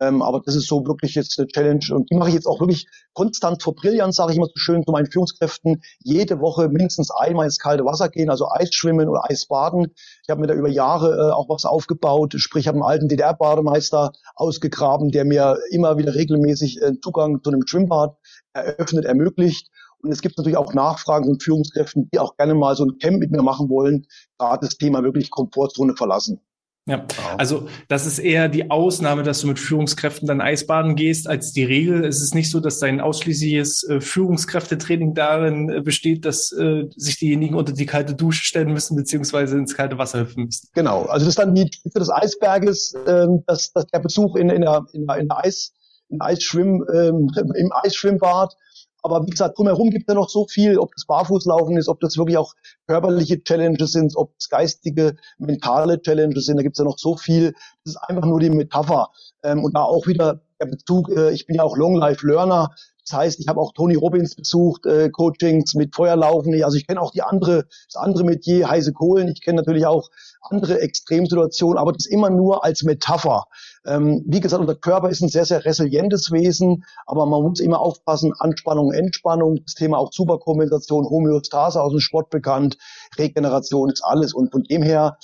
Ähm, 0.00 0.22
aber 0.22 0.40
das 0.44 0.54
ist 0.54 0.68
so 0.68 0.86
wirklich 0.86 1.14
jetzt 1.14 1.38
eine 1.38 1.48
Challenge 1.48 1.84
und 1.90 2.10
die 2.10 2.16
mache 2.16 2.28
ich 2.28 2.34
jetzt 2.34 2.46
auch 2.46 2.60
wirklich 2.60 2.86
konstant 3.14 3.62
vor 3.62 3.74
Brillanz, 3.74 4.16
sage 4.16 4.32
ich 4.32 4.36
immer 4.36 4.46
so 4.46 4.52
schön 4.56 4.84
zu 4.84 4.92
meinen 4.92 5.10
Führungskräften, 5.10 5.82
jede 5.98 6.40
Woche 6.40 6.68
mindestens 6.68 7.10
einmal 7.10 7.46
ins 7.46 7.58
kalte 7.58 7.84
Wasser 7.84 8.08
gehen, 8.08 8.30
also 8.30 8.48
Eisschwimmen 8.48 9.08
oder 9.08 9.28
Eisbaden. 9.28 9.92
Ich 10.22 10.30
habe 10.30 10.40
mir 10.40 10.46
da 10.46 10.54
über 10.54 10.68
Jahre 10.68 11.16
äh, 11.16 11.32
auch 11.32 11.48
was 11.48 11.64
aufgebaut, 11.64 12.34
sprich 12.36 12.58
ich 12.58 12.68
habe 12.68 12.76
einen 12.76 12.84
alten 12.84 13.08
DDR-Bademeister 13.08 14.12
ausgegraben, 14.34 15.10
der 15.10 15.24
mir 15.24 15.58
immer 15.70 15.96
wieder 15.96 16.14
regelmäßig 16.14 16.82
äh, 16.82 17.00
Zugang 17.00 17.42
zu 17.42 17.50
einem 17.50 17.66
Schwimmbad 17.66 18.16
eröffnet, 18.52 19.04
ermöglicht. 19.04 19.70
Und 20.02 20.12
es 20.12 20.20
gibt 20.20 20.38
natürlich 20.38 20.56
auch 20.58 20.74
Nachfragen 20.74 21.24
von 21.24 21.40
Führungskräften, 21.40 22.08
die 22.12 22.18
auch 22.18 22.36
gerne 22.36 22.54
mal 22.54 22.76
so 22.76 22.84
ein 22.84 22.98
Camp 22.98 23.18
mit 23.18 23.30
mir 23.30 23.42
machen 23.42 23.68
wollen, 23.68 24.06
gerade 24.38 24.66
das 24.66 24.76
Thema 24.76 25.02
wirklich 25.02 25.30
Komfortzone 25.30 25.96
verlassen. 25.96 26.40
Ja, 26.88 27.04
also 27.36 27.68
das 27.88 28.06
ist 28.06 28.18
eher 28.18 28.48
die 28.48 28.70
Ausnahme, 28.70 29.22
dass 29.22 29.42
du 29.42 29.46
mit 29.46 29.58
Führungskräften 29.58 30.26
dann 30.26 30.40
Eisbaden 30.40 30.96
gehst, 30.96 31.28
als 31.28 31.52
die 31.52 31.64
Regel. 31.64 32.02
Es 32.02 32.22
ist 32.22 32.34
nicht 32.34 32.50
so, 32.50 32.60
dass 32.60 32.78
dein 32.78 33.02
ausschließliches 33.02 33.84
äh, 33.84 34.00
Führungskräftetraining 34.00 35.12
darin 35.12 35.68
äh, 35.68 35.80
besteht, 35.82 36.24
dass 36.24 36.50
äh, 36.50 36.84
sich 36.96 37.18
diejenigen 37.18 37.56
unter 37.56 37.74
die 37.74 37.84
kalte 37.84 38.14
Dusche 38.14 38.42
stellen 38.42 38.72
müssen, 38.72 38.96
beziehungsweise 38.96 39.58
ins 39.58 39.74
kalte 39.74 39.98
Wasser 39.98 40.20
hüpfen 40.20 40.46
müssen. 40.46 40.68
Genau, 40.72 41.02
also 41.02 41.26
das 41.26 41.32
ist 41.34 41.38
dann 41.38 41.54
die 41.54 41.70
Spitze 41.70 41.98
des 41.98 42.10
Eisberges, 42.10 42.94
ähm, 43.06 43.44
dass, 43.46 43.70
dass 43.72 43.84
der 43.88 43.98
Besuch 43.98 44.36
in, 44.36 44.48
in, 44.48 44.62
der, 44.62 44.86
in, 44.94 45.06
der, 45.06 45.16
in 45.18 45.28
der 45.28 45.44
Eis, 45.44 45.72
in 46.08 46.22
Eisschwimm, 46.22 46.86
ähm, 46.90 47.30
im 47.54 47.70
Eisschwimmbad 47.82 48.54
aber 49.02 49.24
wie 49.26 49.30
gesagt, 49.30 49.58
drumherum 49.58 49.90
gibt 49.90 50.08
es 50.08 50.12
ja 50.12 50.20
noch 50.20 50.28
so 50.28 50.46
viel, 50.46 50.78
ob 50.78 50.94
das 50.94 51.06
Barfußlaufen 51.06 51.76
ist, 51.76 51.88
ob 51.88 52.00
das 52.00 52.16
wirklich 52.16 52.36
auch 52.36 52.54
körperliche 52.86 53.42
Challenges 53.42 53.92
sind, 53.92 54.16
ob 54.16 54.32
es 54.38 54.48
geistige, 54.48 55.16
mentale 55.38 56.00
Challenges 56.00 56.46
sind. 56.46 56.56
Da 56.56 56.62
gibt 56.62 56.76
es 56.76 56.78
ja 56.78 56.84
noch 56.84 56.98
so 56.98 57.16
viel. 57.16 57.52
Das 57.84 57.94
ist 57.94 57.96
einfach 57.96 58.24
nur 58.24 58.40
die 58.40 58.50
Metapher. 58.50 59.10
Ähm, 59.42 59.64
und 59.64 59.76
da 59.76 59.82
auch 59.82 60.06
wieder 60.06 60.40
der 60.60 60.66
Bezug, 60.66 61.10
äh, 61.10 61.30
ich 61.30 61.46
bin 61.46 61.56
ja 61.56 61.62
auch 61.62 61.76
Long 61.76 61.96
Life 61.96 62.26
Learner. 62.26 62.70
Das 63.04 63.18
heißt, 63.18 63.40
ich 63.40 63.48
habe 63.48 63.60
auch 63.60 63.72
Tony 63.72 63.94
Robbins 63.94 64.34
besucht, 64.34 64.84
äh, 64.84 65.08
Coachings 65.10 65.74
mit 65.74 65.94
Feuerlaufen. 65.94 66.62
Also 66.62 66.76
ich 66.76 66.86
kenne 66.86 67.00
auch 67.00 67.12
die 67.12 67.22
andere, 67.22 67.66
das 67.86 67.96
andere 67.96 68.24
Metier, 68.24 68.68
heiße 68.68 68.92
Kohlen. 68.92 69.28
Ich 69.28 69.42
kenne 69.42 69.56
natürlich 69.56 69.86
auch 69.86 70.10
andere 70.42 70.80
Extremsituationen, 70.80 71.78
aber 71.78 71.92
das 71.92 72.06
immer 72.06 72.30
nur 72.30 72.64
als 72.64 72.82
Metapher. 72.82 73.44
Ähm, 73.86 74.22
wie 74.26 74.40
gesagt, 74.40 74.60
unser 74.60 74.74
Körper 74.74 75.08
ist 75.08 75.20
ein 75.20 75.28
sehr, 75.28 75.44
sehr 75.44 75.64
resilientes 75.64 76.30
Wesen, 76.30 76.84
aber 77.06 77.26
man 77.26 77.42
muss 77.42 77.60
immer 77.60 77.80
aufpassen, 77.80 78.32
Anspannung, 78.38 78.92
Entspannung, 78.92 79.60
das 79.64 79.74
Thema 79.74 79.98
auch 79.98 80.12
Superkompensation, 80.12 81.08
Homöostase 81.08 81.82
aus 81.82 81.92
dem 81.92 82.00
Sport 82.00 82.30
bekannt, 82.30 82.76
Regeneration 83.16 83.90
ist 83.90 84.04
alles. 84.04 84.34
Und 84.34 84.52
von 84.52 84.64
dem 84.64 84.82
her 84.82 85.18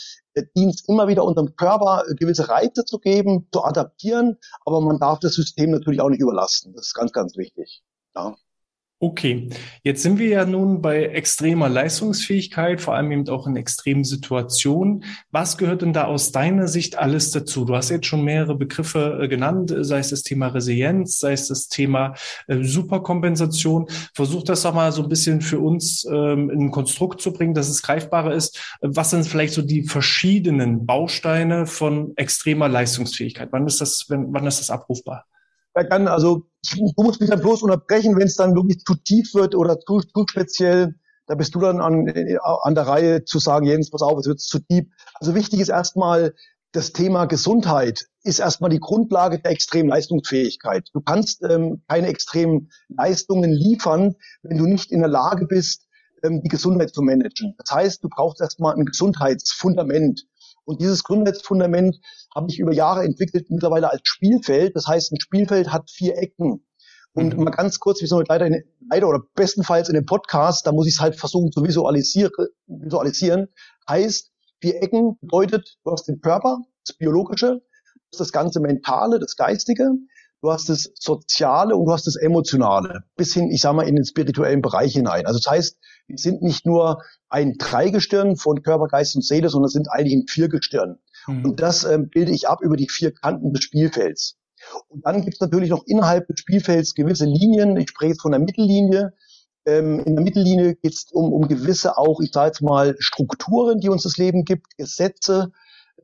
dient 0.57 0.83
immer 0.89 1.09
wieder 1.09 1.25
unserem 1.25 1.55
Körper 1.57 2.05
äh, 2.09 2.15
gewisse 2.15 2.49
Reize 2.49 2.85
zu 2.85 2.99
geben, 2.99 3.49
zu 3.53 3.65
adaptieren, 3.65 4.39
aber 4.65 4.81
man 4.81 4.99
darf 4.99 5.21
das 5.21 5.35
System 5.35 5.71
natürlich 5.71 6.01
auch 6.01 6.09
nicht 6.11 6.21
überlasten. 6.21 6.73
Das 6.75 6.87
ist 6.87 6.95
ganz, 6.95 7.13
ganz 7.13 7.37
wichtig. 7.37 7.83
Ja. 8.17 8.35
Okay, 9.07 9.51
jetzt 9.83 10.03
sind 10.03 10.19
wir 10.19 10.29
ja 10.29 10.47
nun 10.47 10.81
bei 10.81 11.05
extremer 11.05 11.69
Leistungsfähigkeit, 11.69 12.81
vor 12.81 12.95
allem 12.95 13.13
eben 13.13 13.29
auch 13.29 13.47
in 13.47 13.55
extremen 13.55 14.03
Situationen. 14.03 15.05
Was 15.31 15.59
gehört 15.59 15.83
denn 15.83 15.93
da 15.93 16.05
aus 16.05 16.33
deiner 16.33 16.69
Sicht 16.69 16.97
alles 16.97 17.31
dazu? 17.31 17.67
Du 17.67 17.77
hast 17.77 17.91
jetzt 17.91 18.07
schon 18.07 18.25
mehrere 18.25 18.57
Begriffe 18.57 19.19
äh, 19.21 19.29
genannt, 19.29 19.75
sei 19.79 19.99
es 19.99 20.09
das 20.09 20.23
Thema 20.23 20.47
Resilienz, 20.47 21.19
sei 21.19 21.33
es 21.33 21.49
das 21.49 21.69
Thema 21.69 22.15
äh, 22.47 22.63
Superkompensation. 22.63 23.89
Versuch 24.15 24.43
das 24.43 24.63
doch 24.63 24.73
mal 24.73 24.91
so 24.91 25.03
ein 25.03 25.11
bisschen 25.11 25.43
für 25.43 25.59
uns 25.59 26.07
ähm, 26.11 26.49
in 26.49 26.63
ein 26.63 26.71
Konstrukt 26.71 27.21
zu 27.21 27.35
bringen, 27.35 27.53
dass 27.53 27.69
es 27.69 27.83
greifbarer 27.83 28.33
ist. 28.33 28.59
Was 28.81 29.11
sind 29.11 29.27
vielleicht 29.27 29.53
so 29.53 29.61
die 29.61 29.83
verschiedenen 29.83 30.87
Bausteine 30.87 31.67
von 31.67 32.17
extremer 32.17 32.71
Leistungsfähigkeit? 32.71 33.51
Wann 33.53 33.67
ist 33.67 33.83
das, 33.83 34.07
wann 34.09 34.47
ist 34.47 34.61
das 34.61 34.71
abrufbar? 34.71 35.27
Ja, 35.75 35.83
dann, 35.85 36.09
also 36.09 36.47
du 36.73 37.03
musst 37.03 37.21
mich 37.21 37.31
dann 37.31 37.41
bloß 37.41 37.63
unterbrechen, 37.63 38.17
wenn 38.17 38.27
es 38.27 38.37
dann 38.37 38.55
wirklich 38.55 38.85
zu 38.85 38.95
tief 38.95 39.35
wird 39.35 39.55
oder 39.55 39.79
zu, 39.81 40.01
zu 40.01 40.25
speziell. 40.29 40.95
Da 41.27 41.35
bist 41.35 41.55
du 41.55 41.61
dann 41.61 41.81
an, 41.81 42.07
an 42.43 42.75
der 42.75 42.87
Reihe 42.87 43.25
zu 43.25 43.39
sagen, 43.39 43.67
Jens, 43.67 43.91
pass 43.91 44.03
auf, 44.03 44.19
es 44.19 44.27
wird 44.27 44.41
zu 44.41 44.59
tief. 44.59 44.85
Also 45.15 45.35
wichtig 45.35 45.61
ist 45.61 45.71
erstmal, 45.71 46.35
das 46.73 46.93
Thema 46.93 47.27
Gesundheit 47.27 48.07
ist 48.25 48.41
erstmal 48.41 48.69
die 48.69 48.81
Grundlage 48.81 49.39
der 49.39 49.53
extremen 49.53 49.89
Leistungsfähigkeit. 49.89 50.89
Du 50.93 51.01
kannst 51.01 51.43
ähm, 51.45 51.83
keine 51.89 52.09
extremen 52.09 52.71
Leistungen 52.89 53.53
liefern, 53.53 54.17
wenn 54.43 54.59
du 54.59 54.67
nicht 54.67 54.91
in 54.91 54.99
der 55.01 55.09
Lage 55.09 55.47
bist, 55.47 55.87
ähm, 56.25 56.43
die 56.43 56.49
Gesundheit 56.49 56.93
zu 56.93 57.01
managen. 57.01 57.55
Das 57.59 57.75
heißt, 57.75 58.03
du 58.03 58.09
brauchst 58.09 58.41
erstmal 58.41 58.75
ein 58.75 58.85
Gesundheitsfundament. 58.85 60.25
Und 60.65 60.81
dieses 60.81 61.05
Gesundheitsfundament 61.05 62.01
habe 62.35 62.47
ich 62.49 62.59
über 62.59 62.73
Jahre 62.73 63.05
entwickelt, 63.05 63.51
mittlerweile 63.51 63.91
als 63.91 64.03
Spielfeld. 64.05 64.75
Das 64.75 64.87
heißt, 64.87 65.13
ein 65.13 65.21
Spielfeld 65.21 65.71
hat 65.73 65.91
vier 65.91 66.17
Ecken. 66.17 66.65
Und 67.13 67.37
mhm. 67.37 67.45
mal 67.45 67.51
ganz 67.51 67.79
kurz, 67.79 68.01
wir 68.01 68.09
sind 68.09 68.29
leider, 68.29 68.47
in, 68.47 68.65
leider 68.91 69.09
oder 69.09 69.23
bestenfalls 69.35 69.89
in 69.89 69.95
dem 69.95 70.07
Podcast, 70.07 70.67
da 70.67 70.73
muss 70.73 70.87
ich 70.87 70.95
es 70.95 71.01
halt 71.01 71.17
versuchen 71.17 71.53
zu 71.53 71.63
visualisieren, 71.63 72.33
visualisieren. 72.67 73.49
Heißt, 73.89 74.33
vier 74.61 74.83
Ecken 74.83 75.19
bedeutet, 75.21 75.79
du 75.85 75.93
hast 75.93 76.09
den 76.09 76.21
Körper, 76.21 76.59
das 76.85 76.97
Biologische, 76.97 77.63
das 78.19 78.33
ganze 78.33 78.61
Mentale, 78.61 79.19
das 79.19 79.37
Geistige, 79.37 79.91
du 80.45 80.53
hast 80.53 80.69
das 80.69 80.91
Soziale 81.01 81.75
und 81.75 81.87
du 81.87 81.93
hast 81.93 82.07
das 82.07 82.17
Emotionale, 82.17 83.05
bis 83.17 83.33
hin, 83.33 83.51
ich 83.51 83.63
sage 83.63 83.77
mal, 83.77 83.89
in 83.89 83.97
den 83.97 84.05
spirituellen 84.05 84.61
Bereich 84.61 84.93
hinein. 84.93 85.25
Also 85.25 85.39
das 85.39 85.51
heißt, 85.51 85.79
wir 86.07 86.19
sind 86.19 86.43
nicht 86.43 86.67
nur 86.67 87.03
ein 87.31 87.55
Dreigestirn 87.57 88.37
von 88.37 88.63
Körper, 88.63 88.89
Geist 88.89 89.17
und 89.17 89.25
Seele, 89.25 89.49
sondern 89.49 89.71
sind 89.71 89.91
eigentlich 89.91 90.15
ein 90.15 90.27
Viergestirn. 90.29 90.99
Mhm. 91.27 91.45
Und 91.47 91.61
das 91.61 91.85
ähm, 91.85 92.11
bilde 92.11 92.33
ich 92.33 92.47
ab 92.47 92.61
über 92.61 92.77
die 92.77 92.91
vier 92.91 93.13
Kanten 93.15 93.55
des 93.55 93.65
Spielfelds. 93.65 94.37
Und 94.89 95.07
dann 95.07 95.23
gibt 95.23 95.35
es 95.35 95.41
natürlich 95.41 95.71
noch 95.71 95.85
innerhalb 95.87 96.27
des 96.27 96.41
Spielfelds 96.41 96.95
gewisse 96.95 97.25
Linien. 97.25 97.79
Ich 97.79 97.89
spreche 97.89 98.11
jetzt 98.11 98.23
von 98.23 98.33
der 98.33 98.41
Mittellinie. 98.41 99.15
Ähm, 99.65 100.01
in 100.01 100.15
der 100.15 100.25
Mittellinie 100.25 100.75
geht 100.75 100.93
es 100.93 101.07
um, 101.11 101.33
um 101.33 101.49
gewisse 101.49 101.97
auch, 101.97 102.21
ich 102.21 102.33
sage 102.33 102.49
jetzt 102.49 102.61
mal, 102.61 102.97
Strukturen, 102.99 103.81
die 103.81 103.89
uns 103.89 104.03
das 104.03 104.19
Leben 104.19 104.45
gibt, 104.45 104.77
Gesetze. 104.77 105.53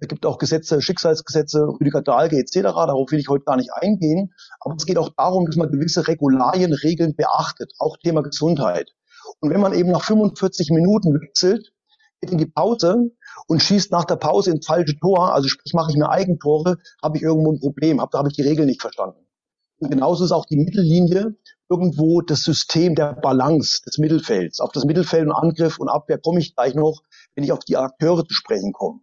Es 0.03 0.09
gibt 0.09 0.25
auch 0.25 0.39
Gesetze, 0.39 0.81
Schicksalsgesetze, 0.81 1.69
Rüdiger 1.79 2.01
Dahlke 2.01 2.39
etc. 2.39 2.63
Darauf 2.63 3.13
will 3.13 3.19
ich 3.19 3.29
heute 3.29 3.45
gar 3.45 3.57
nicht 3.57 3.71
eingehen. 3.75 4.33
Aber 4.61 4.75
es 4.77 4.87
geht 4.87 4.97
auch 4.97 5.11
darum, 5.15 5.45
dass 5.45 5.57
man 5.57 5.71
gewisse 5.71 6.09
Regularien, 6.09 6.73
Regeln 6.73 7.15
beachtet. 7.15 7.75
Auch 7.79 7.99
Thema 7.99 8.23
Gesundheit. 8.23 8.91
Und 9.41 9.51
wenn 9.51 9.61
man 9.61 9.75
eben 9.75 9.91
nach 9.91 10.03
45 10.03 10.71
Minuten 10.71 11.13
wechselt, 11.21 11.73
geht 12.21 12.31
in 12.31 12.39
die 12.39 12.47
Pause 12.47 13.11
und 13.47 13.63
schießt 13.63 13.93
nach 13.93 14.07
der 14.07 14.17
Pause 14.17 14.53
ins 14.53 14.67
falsche 14.67 14.99
Tor, 14.99 15.35
also 15.35 15.49
sprich 15.49 15.75
mache 15.75 15.91
ich 15.91 15.99
mir 15.99 16.09
Eigentore, 16.09 16.79
habe 17.03 17.19
ich 17.19 17.23
irgendwo 17.23 17.53
ein 17.53 17.61
Problem, 17.61 18.01
hab, 18.01 18.11
da 18.11 18.19
habe 18.19 18.29
ich 18.29 18.37
die 18.37 18.43
Regel 18.43 18.65
nicht 18.65 18.81
verstanden. 18.81 19.27
Und 19.81 19.91
genauso 19.91 20.25
ist 20.25 20.33
auch 20.33 20.47
die 20.47 20.57
Mittellinie 20.57 21.37
irgendwo 21.69 22.23
das 22.23 22.41
System 22.41 22.95
der 22.95 23.15
Balance 23.15 23.83
des 23.87 23.99
Mittelfelds. 23.99 24.61
Auf 24.61 24.73
das 24.73 24.85
Mittelfeld 24.85 25.27
und 25.27 25.33
Angriff 25.33 25.79
und 25.79 25.89
Abwehr 25.89 26.19
komme 26.19 26.41
ich 26.41 26.55
gleich 26.55 26.75
noch, 26.75 27.03
wenn 27.35 27.45
ich 27.45 27.53
auf 27.53 27.61
die 27.61 27.77
Akteure 27.77 28.25
zu 28.25 28.35
sprechen 28.35 28.73
komme. 28.73 29.01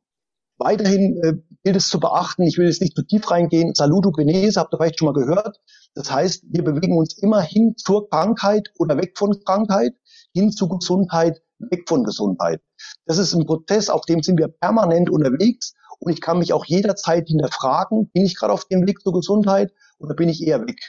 Weiterhin 0.58 1.22
äh, 1.24 1.34
gilt 1.64 1.76
es 1.76 1.90
zu 1.90 2.00
beachten, 2.00 2.44
ich 2.44 2.58
will 2.58 2.68
jetzt 2.68 2.82
nicht 2.82 2.96
zu 2.96 3.04
tief 3.04 3.30
reingehen, 3.30 3.76
Salutogenese, 3.76 4.60
habt 4.60 4.74
ihr 4.74 4.78
vielleicht 4.78 5.00
schon 5.00 5.08
mal 5.08 5.14
gehört. 5.14 5.60
Das 5.94 6.12
heißt, 6.12 6.46
wir 6.50 6.64
bewegen 6.64 6.98
uns 6.98 7.18
immer 7.18 7.42
hin 7.42 7.76
zur 7.78 8.10
Krankheit 8.10 8.72
oder 8.78 8.98
weg 8.98 9.18
von 9.18 9.40
Krankheit, 9.44 9.94
hin 10.34 10.52
zu 10.52 10.68
Gesundheit, 10.68 11.42
weg 11.60 11.84
von 11.88 12.04
Gesundheit. 12.04 12.62
Das 13.06 13.18
ist 13.18 13.34
ein 13.34 13.46
Prozess, 13.46 13.90
auf 13.90 14.06
dem 14.06 14.24
sind 14.24 14.40
wir 14.40 14.48
permanent 14.48 15.10
unterwegs 15.10 15.74
und 16.00 16.12
ich 16.12 16.22
kann 16.22 16.40
mich 16.40 16.54
auch 16.54 16.66
jederzeit 16.66 17.28
hinterfragen, 17.28 18.10
bin 18.12 18.26
ich 18.26 18.36
gerade 18.36 18.54
auf 18.54 18.66
dem 18.66 18.88
Weg 18.88 19.02
zur 19.02 19.14
Gesundheit 19.14 19.72
oder 20.00 20.16
bin 20.16 20.30
ich 20.30 20.46
eher 20.46 20.62
weg? 20.66 20.80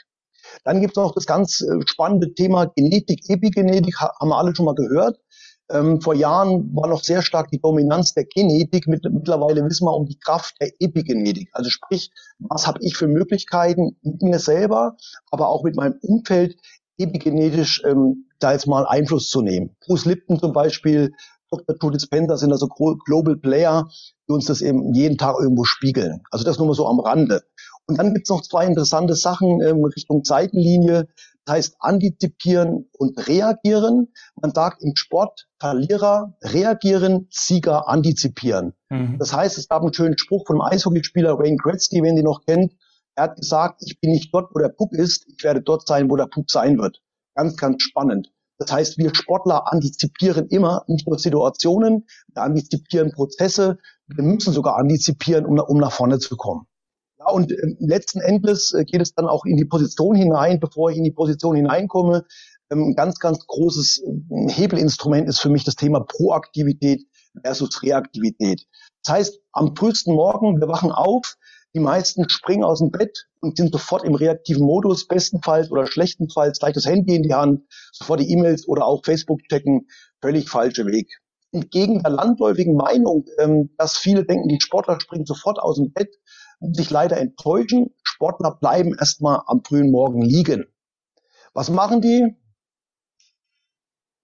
Dann 0.64 0.80
gibt 0.80 0.96
es 0.96 1.02
noch 1.02 1.14
das 1.14 1.26
ganz 1.26 1.60
äh, 1.60 1.80
spannende 1.86 2.32
Thema 2.34 2.66
Genetik, 2.66 3.28
Epigenetik, 3.28 3.96
haben 4.00 4.28
wir 4.28 4.38
alle 4.38 4.54
schon 4.54 4.64
mal 4.64 4.74
gehört. 4.74 5.18
Ähm, 5.70 6.00
vor 6.00 6.14
Jahren 6.14 6.74
war 6.74 6.88
noch 6.88 7.02
sehr 7.02 7.22
stark 7.22 7.50
die 7.50 7.60
Dominanz 7.60 8.14
der 8.14 8.24
Genetik. 8.24 8.86
mittlerweile 8.86 9.64
wissen 9.64 9.84
wir 9.86 9.94
um 9.94 10.06
die 10.06 10.18
Kraft 10.18 10.56
der 10.60 10.72
Epigenetik. 10.80 11.50
Also 11.52 11.70
sprich, 11.70 12.10
was 12.38 12.66
habe 12.66 12.78
ich 12.82 12.96
für 12.96 13.08
Möglichkeiten 13.08 13.96
mit 14.02 14.22
mir 14.22 14.38
selber, 14.38 14.96
aber 15.30 15.48
auch 15.48 15.64
mit 15.64 15.76
meinem 15.76 15.98
Umfeld 16.02 16.56
epigenetisch 16.98 17.82
ähm, 17.86 18.26
da 18.38 18.52
jetzt 18.52 18.66
mal 18.66 18.86
Einfluss 18.86 19.30
zu 19.30 19.42
nehmen. 19.42 19.76
Bruce 19.84 20.06
Lipton 20.06 20.38
zum 20.38 20.52
Beispiel, 20.52 21.12
Dr. 21.50 21.76
Joe 21.80 21.92
Dispenza 21.92 22.36
sind 22.36 22.52
also 22.52 22.68
Global 22.68 23.36
Player, 23.36 23.88
die 24.28 24.32
uns 24.32 24.46
das 24.46 24.60
eben 24.60 24.92
jeden 24.92 25.16
Tag 25.16 25.36
irgendwo 25.40 25.64
spiegeln. 25.64 26.22
Also 26.30 26.44
das 26.44 26.58
nur 26.58 26.66
mal 26.66 26.74
so 26.74 26.86
am 26.86 27.00
Rande. 27.00 27.42
Und 27.86 27.98
dann 27.98 28.12
gibt's 28.12 28.28
noch 28.28 28.42
zwei 28.42 28.66
interessante 28.66 29.14
Sachen 29.14 29.62
ähm, 29.62 29.82
Richtung 29.84 30.22
Seitenlinie. 30.24 31.08
Das 31.48 31.54
heißt 31.54 31.76
antizipieren 31.78 32.90
und 32.98 33.26
reagieren. 33.26 34.12
Man 34.38 34.52
sagt 34.52 34.82
im 34.82 34.94
Sport 34.96 35.48
Verlierer 35.58 36.36
reagieren, 36.42 37.26
Sieger 37.30 37.88
antizipieren. 37.88 38.74
Mhm. 38.90 39.16
Das 39.18 39.32
heißt, 39.32 39.56
es 39.56 39.66
gab 39.66 39.80
einen 39.80 39.94
schönen 39.94 40.18
Spruch 40.18 40.46
von 40.46 40.60
einem 40.60 40.70
Eishockeyspieler 40.70 41.38
Wayne 41.38 41.56
Gretzky, 41.56 42.02
wenn 42.02 42.18
ihr 42.18 42.22
noch 42.22 42.42
kennt. 42.44 42.74
Er 43.14 43.24
hat 43.24 43.36
gesagt, 43.36 43.80
ich 43.86 43.98
bin 43.98 44.10
nicht 44.10 44.28
dort, 44.34 44.54
wo 44.54 44.58
der 44.58 44.68
Puck 44.68 44.92
ist, 44.92 45.26
ich 45.26 45.42
werde 45.42 45.62
dort 45.62 45.88
sein, 45.88 46.10
wo 46.10 46.16
der 46.16 46.26
Puck 46.26 46.50
sein 46.50 46.76
wird. 46.76 47.00
Ganz, 47.34 47.56
ganz 47.56 47.82
spannend. 47.82 48.30
Das 48.58 48.70
heißt, 48.70 48.98
wir 48.98 49.14
Sportler 49.14 49.72
antizipieren 49.72 50.48
immer 50.48 50.84
nicht 50.86 51.08
nur 51.08 51.18
Situationen, 51.18 52.04
wir 52.34 52.42
antizipieren 52.42 53.10
Prozesse, 53.10 53.78
wir 54.06 54.22
müssen 54.22 54.52
sogar 54.52 54.76
antizipieren, 54.76 55.46
um, 55.46 55.58
um 55.58 55.78
nach 55.78 55.92
vorne 55.92 56.18
zu 56.18 56.36
kommen. 56.36 56.66
Und 57.28 57.52
äh, 57.52 57.76
letzten 57.78 58.20
Endes 58.20 58.72
äh, 58.74 58.84
geht 58.84 59.00
es 59.00 59.14
dann 59.14 59.26
auch 59.26 59.44
in 59.44 59.56
die 59.56 59.64
Position 59.64 60.16
hinein, 60.16 60.60
bevor 60.60 60.90
ich 60.90 60.96
in 60.96 61.04
die 61.04 61.12
Position 61.12 61.56
hineinkomme. 61.56 62.24
Ähm, 62.70 62.90
ein 62.90 62.94
ganz, 62.94 63.18
ganz 63.18 63.46
großes 63.46 64.02
äh, 64.02 64.52
Hebelinstrument 64.52 65.28
ist 65.28 65.40
für 65.40 65.50
mich 65.50 65.64
das 65.64 65.76
Thema 65.76 66.00
Proaktivität 66.00 67.06
versus 67.42 67.82
Reaktivität. 67.82 68.66
Das 69.04 69.14
heißt, 69.14 69.40
am 69.52 69.74
frühesten 69.76 70.14
Morgen, 70.14 70.60
wir 70.60 70.68
wachen 70.68 70.92
auf, 70.92 71.36
die 71.74 71.80
meisten 71.80 72.28
springen 72.28 72.64
aus 72.64 72.80
dem 72.80 72.90
Bett 72.90 73.26
und 73.40 73.56
sind 73.56 73.72
sofort 73.72 74.04
im 74.04 74.14
reaktiven 74.14 74.64
Modus, 74.64 75.06
bestenfalls 75.06 75.70
oder 75.70 75.86
schlechtestenfalls 75.86 76.58
gleich 76.58 76.74
das 76.74 76.86
Handy 76.86 77.14
in 77.14 77.22
die 77.22 77.34
Hand, 77.34 77.62
sofort 77.92 78.20
die 78.20 78.30
E-Mails 78.30 78.66
oder 78.66 78.86
auch 78.86 79.04
Facebook 79.04 79.40
checken, 79.48 79.86
völlig 80.20 80.48
falscher 80.48 80.86
Weg. 80.86 81.08
entgegen 81.52 82.02
der 82.02 82.10
landläufigen 82.10 82.74
Meinung, 82.74 83.24
ähm, 83.38 83.70
dass 83.78 83.96
viele 83.96 84.24
denken, 84.24 84.48
die 84.48 84.60
Sportler 84.60 85.00
springen 85.00 85.24
sofort 85.24 85.58
aus 85.58 85.76
dem 85.76 85.92
Bett, 85.92 86.14
sich 86.60 86.90
leider 86.90 87.18
enttäuschen. 87.18 87.94
Sportler 88.02 88.56
bleiben 88.60 88.94
erstmal 88.98 89.42
am 89.46 89.62
frühen 89.64 89.90
Morgen 89.90 90.22
liegen. 90.22 90.66
Was 91.54 91.70
machen 91.70 92.00
die? 92.00 92.36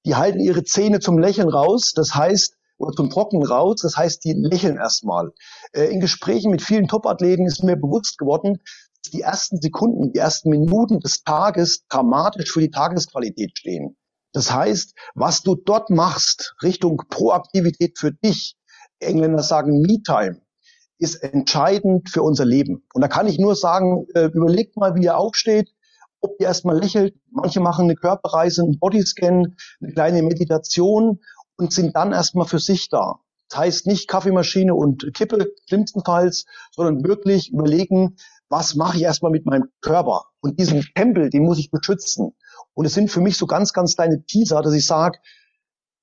Die 0.06 0.16
halten 0.16 0.40
ihre 0.40 0.64
Zähne 0.64 1.00
zum 1.00 1.18
Lächeln 1.18 1.48
raus. 1.48 1.92
Das 1.94 2.14
heißt, 2.14 2.56
oder 2.78 2.92
zum 2.94 3.10
Trocknen 3.10 3.44
raus. 3.44 3.80
Das 3.82 3.96
heißt, 3.96 4.24
die 4.24 4.32
lächeln 4.32 4.76
erstmal. 4.76 5.32
Äh, 5.72 5.84
in 5.86 6.00
Gesprächen 6.00 6.50
mit 6.50 6.62
vielen 6.62 6.88
Topathleten 6.88 7.46
ist 7.46 7.62
mir 7.62 7.76
bewusst 7.76 8.18
geworden, 8.18 8.58
dass 9.02 9.12
die 9.12 9.20
ersten 9.20 9.60
Sekunden, 9.60 10.12
die 10.12 10.18
ersten 10.18 10.50
Minuten 10.50 11.00
des 11.00 11.22
Tages 11.24 11.86
dramatisch 11.88 12.50
für 12.50 12.60
die 12.60 12.70
Tagesqualität 12.70 13.56
stehen. 13.58 13.96
Das 14.32 14.52
heißt, 14.52 14.94
was 15.14 15.42
du 15.42 15.54
dort 15.54 15.90
machst, 15.90 16.56
Richtung 16.62 16.96
Proaktivität 17.08 17.98
für 17.98 18.12
dich, 18.12 18.56
Engländer 18.98 19.42
sagen 19.42 19.80
Me-Time, 19.80 20.40
ist 20.98 21.16
entscheidend 21.16 22.08
für 22.08 22.22
unser 22.22 22.44
Leben. 22.44 22.84
Und 22.94 23.02
da 23.02 23.08
kann 23.08 23.26
ich 23.26 23.38
nur 23.38 23.56
sagen, 23.56 24.06
äh, 24.14 24.26
überlegt 24.26 24.76
mal, 24.76 24.94
wie 24.94 25.04
ihr 25.04 25.16
aufsteht, 25.16 25.74
ob 26.20 26.40
ihr 26.40 26.46
erstmal 26.46 26.78
lächelt. 26.78 27.14
Manche 27.30 27.60
machen 27.60 27.84
eine 27.84 27.96
Körperreise, 27.96 28.62
einen 28.62 28.78
Bodyscan, 28.78 29.56
eine 29.80 29.92
kleine 29.92 30.22
Meditation 30.22 31.20
und 31.56 31.72
sind 31.72 31.94
dann 31.96 32.12
erstmal 32.12 32.46
für 32.46 32.58
sich 32.58 32.88
da. 32.88 33.20
Das 33.48 33.58
heißt 33.58 33.86
nicht 33.86 34.08
Kaffeemaschine 34.08 34.74
und 34.74 35.12
Kippe 35.14 35.52
schlimmstenfalls, 35.68 36.46
sondern 36.72 37.04
wirklich 37.04 37.52
überlegen, 37.52 38.16
was 38.48 38.74
mache 38.74 38.96
ich 38.96 39.02
erstmal 39.02 39.32
mit 39.32 39.46
meinem 39.46 39.68
Körper? 39.80 40.24
Und 40.40 40.58
diesen 40.58 40.82
Tempel, 40.94 41.30
den 41.30 41.44
muss 41.44 41.58
ich 41.58 41.70
beschützen. 41.70 42.32
Und 42.74 42.86
es 42.86 42.94
sind 42.94 43.10
für 43.10 43.20
mich 43.20 43.36
so 43.36 43.46
ganz, 43.46 43.72
ganz 43.72 43.96
kleine 43.96 44.24
Teaser, 44.24 44.62
dass 44.62 44.74
ich 44.74 44.86
sage, 44.86 45.18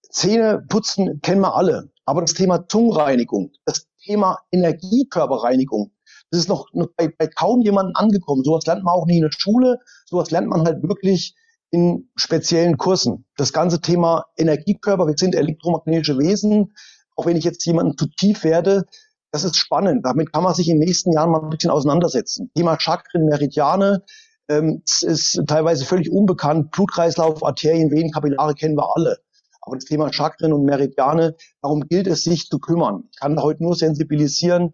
Zähne 0.09 0.63
putzen 0.67 1.21
kennen 1.21 1.41
wir 1.41 1.55
alle. 1.55 1.90
Aber 2.05 2.21
das 2.21 2.33
Thema 2.33 2.67
Zungenreinigung, 2.67 3.51
das 3.65 3.87
Thema 4.03 4.39
Energiekörperreinigung, 4.51 5.91
das 6.31 6.41
ist 6.41 6.49
noch, 6.49 6.67
bei, 6.95 7.13
bei 7.17 7.27
kaum 7.27 7.61
jemandem 7.61 7.95
angekommen. 7.95 8.43
Sowas 8.43 8.65
lernt 8.65 8.83
man 8.83 8.95
auch 8.95 9.05
nie 9.05 9.17
in 9.17 9.23
der 9.23 9.31
Schule. 9.37 9.79
Sowas 10.05 10.31
lernt 10.31 10.47
man 10.47 10.65
halt 10.65 10.81
wirklich 10.81 11.35
in 11.71 12.09
speziellen 12.15 12.77
Kursen. 12.77 13.25
Das 13.37 13.53
ganze 13.53 13.81
Thema 13.81 14.25
Energiekörper, 14.37 15.07
wir 15.07 15.17
sind 15.17 15.35
elektromagnetische 15.35 16.17
Wesen. 16.17 16.73
Auch 17.15 17.25
wenn 17.25 17.37
ich 17.37 17.43
jetzt 17.43 17.65
jemanden 17.65 17.97
zu 17.97 18.07
tief 18.07 18.43
werde, 18.43 18.85
das 19.31 19.43
ist 19.43 19.57
spannend. 19.57 20.05
Damit 20.05 20.31
kann 20.33 20.43
man 20.43 20.53
sich 20.53 20.69
in 20.69 20.79
den 20.79 20.85
nächsten 20.85 21.13
Jahren 21.13 21.31
mal 21.31 21.41
ein 21.41 21.49
bisschen 21.49 21.71
auseinandersetzen. 21.71 22.51
Thema 22.55 22.77
Chakren, 22.79 23.25
Meridiane 23.25 24.03
ähm, 24.49 24.83
ist 25.01 25.41
teilweise 25.47 25.85
völlig 25.85 26.11
unbekannt. 26.11 26.71
Blutkreislauf, 26.71 27.43
Arterien, 27.43 27.91
Venen, 27.91 28.11
Kapillare 28.11 28.53
kennen 28.53 28.75
wir 28.75 28.95
alle. 28.95 29.17
Aber 29.61 29.75
das 29.75 29.85
Thema 29.85 30.11
Chakren 30.11 30.53
und 30.53 30.65
Meridiane, 30.65 31.35
darum 31.61 31.87
gilt 31.87 32.07
es, 32.07 32.23
sich 32.23 32.47
zu 32.47 32.59
kümmern. 32.59 33.03
Ich 33.11 33.19
kann 33.19 33.41
heute 33.41 33.63
nur 33.63 33.75
sensibilisieren. 33.75 34.73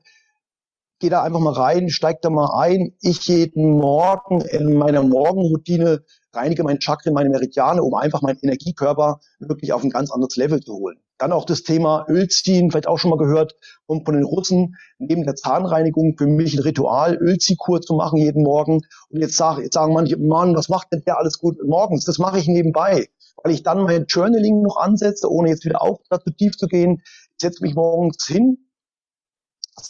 Geh 1.00 1.10
da 1.10 1.22
einfach 1.22 1.40
mal 1.40 1.54
rein, 1.54 1.90
steig 1.90 2.22
da 2.22 2.30
mal 2.30 2.50
ein. 2.60 2.96
Ich 3.02 3.28
jeden 3.28 3.78
Morgen 3.78 4.42
in 4.42 4.74
meiner 4.74 5.04
Morgenroutine 5.04 6.04
reinige 6.38 6.64
mein 6.64 6.80
Chakren, 6.80 7.14
meine 7.14 7.30
Meridiane, 7.30 7.84
um 7.84 7.94
einfach 7.96 8.22
meinen 8.22 8.40
Energiekörper 8.42 9.20
wirklich 9.40 9.74
auf 9.74 9.84
ein 9.84 9.90
ganz 9.90 10.12
anderes 10.12 10.36
Level 10.36 10.62
zu 10.62 10.74
holen. 10.74 11.00
Dann 11.18 11.32
auch 11.32 11.46
das 11.46 11.64
Thema 11.64 12.06
Ölziehen, 12.08 12.70
vielleicht 12.70 12.88
auch 12.88 13.00
schon 13.00 13.10
mal 13.10 13.18
gehört, 13.18 13.56
um 13.88 14.06
von 14.06 14.14
den 14.14 14.24
Russen 14.24 14.76
neben 15.00 15.24
der 15.24 15.36
Zahnreinigung 15.36 16.16
für 16.18 16.28
mich 16.28 16.54
ein 16.54 16.62
Ritual, 16.62 17.16
Ölziehkur 17.16 17.82
zu 17.82 17.96
machen 17.96 18.20
jeden 18.20 18.44
Morgen. 18.44 18.82
Und 19.10 19.20
jetzt, 19.20 19.36
sag, 19.36 19.58
jetzt 19.58 19.74
sagen 19.74 19.94
manche, 19.94 20.18
Mann, 20.18 20.56
was 20.56 20.70
macht 20.70 20.92
denn 20.92 21.04
der 21.06 21.18
alles 21.18 21.40
gut 21.40 21.58
morgens? 21.66 22.06
Das 22.06 22.20
mache 22.20 22.38
ich 22.38 22.48
nebenbei, 22.48 23.08
weil 23.44 23.52
ich 23.52 23.64
dann 23.64 23.84
mein 23.84 24.06
Journaling 24.06 24.62
noch 24.62 24.78
ansetze, 24.78 25.32
ohne 25.32 25.50
jetzt 25.50 25.66
wieder 25.66 25.82
auch 25.82 26.02
dazu 26.10 26.30
tief 26.30 26.56
zu 26.56 26.68
gehen. 26.68 27.02
Ich 27.04 27.42
setze 27.42 27.64
mich 27.64 27.74
morgens 27.74 28.26
hin, 28.28 28.70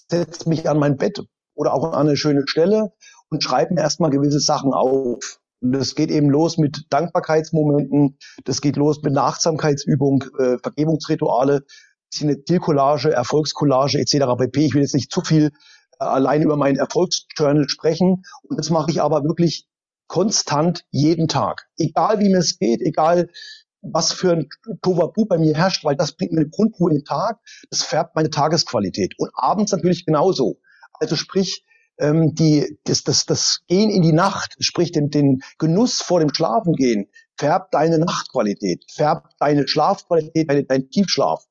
setze 0.10 0.48
mich 0.48 0.70
an 0.70 0.80
mein 0.80 0.96
Bett 0.96 1.22
oder 1.56 1.74
auch 1.74 1.84
an 1.92 2.08
eine 2.08 2.16
schöne 2.16 2.48
Stelle 2.48 2.94
und 3.30 3.44
schreibe 3.44 3.74
mir 3.74 3.82
erstmal 3.82 4.12
gewisse 4.12 4.40
Sachen 4.40 4.74
auf. 4.74 5.40
Und 5.62 5.72
das 5.72 5.96
geht 5.96 6.12
eben 6.12 6.30
los 6.30 6.58
mit 6.58 6.86
Dankbarkeitsmomenten, 6.90 8.18
das 8.46 8.62
geht 8.62 8.76
los 8.76 9.02
mit 9.02 9.14
Nachsamkeitsübung, 9.14 10.24
äh, 10.40 10.58
Vergebungsrituale, 10.60 11.66
Zielcollage, 12.12 13.12
Erfolgskollage 13.12 14.00
etc. 14.00 14.38
pp. 14.38 14.66
Ich 14.66 14.74
will 14.74 14.82
jetzt 14.82 14.96
nicht 14.96 15.12
zu 15.12 15.22
viel 15.22 15.52
äh, 16.00 16.06
allein 16.06 16.42
über 16.42 16.58
mein 16.58 16.78
Erfolgsjournal 16.78 17.68
sprechen. 17.70 18.24
Und 18.44 18.60
das 18.60 18.70
mache 18.70 18.92
ich 18.92 19.02
aber 19.02 19.24
wirklich 19.24 19.68
konstant 20.08 20.86
jeden 20.92 21.28
Tag. 21.28 21.68
Egal 21.78 22.20
wie 22.20 22.30
mir 22.30 22.40
es 22.40 22.60
geht, 22.60 22.82
egal 22.82 23.30
was 23.82 24.12
für 24.12 24.32
ein 24.32 24.50
Tovabu 24.82 25.26
bei 25.26 25.38
mir 25.38 25.56
herrscht, 25.56 25.84
weil 25.86 25.96
das 25.96 26.14
bringt 26.14 26.32
mir 26.32 26.42
eine 26.42 26.50
Grundruhe 26.50 26.92
in 26.92 26.98
den 27.00 27.06
Tag, 27.06 27.40
das 27.70 27.84
färbt 27.84 28.16
meine 28.16 28.30
Tagesqualität. 28.30 29.14
Und 29.18 29.32
abends 29.34 29.72
natürlich 29.72 30.06
genauso. 30.06 30.60
Also 30.94 31.16
sprich, 31.16 31.64
ähm, 32.00 32.34
die, 32.36 32.78
das, 32.84 33.04
das, 33.04 33.26
das 33.26 33.62
Gehen 33.68 33.90
in 33.90 34.02
die 34.02 34.14
Nacht, 34.14 34.56
sprich 34.60 34.92
den, 34.92 35.10
den 35.10 35.42
Genuss 35.58 36.02
vor 36.02 36.20
dem 36.20 36.34
Schlafengehen, 36.34 37.08
färbt 37.38 37.74
deine 37.74 38.00
Nachtqualität, 38.00 38.86
färbt 38.92 39.34
deine 39.40 39.68
Schlafqualität, 39.68 40.50
deine, 40.50 40.64
dein 40.64 40.90
Tiefschlaf. 40.90 41.44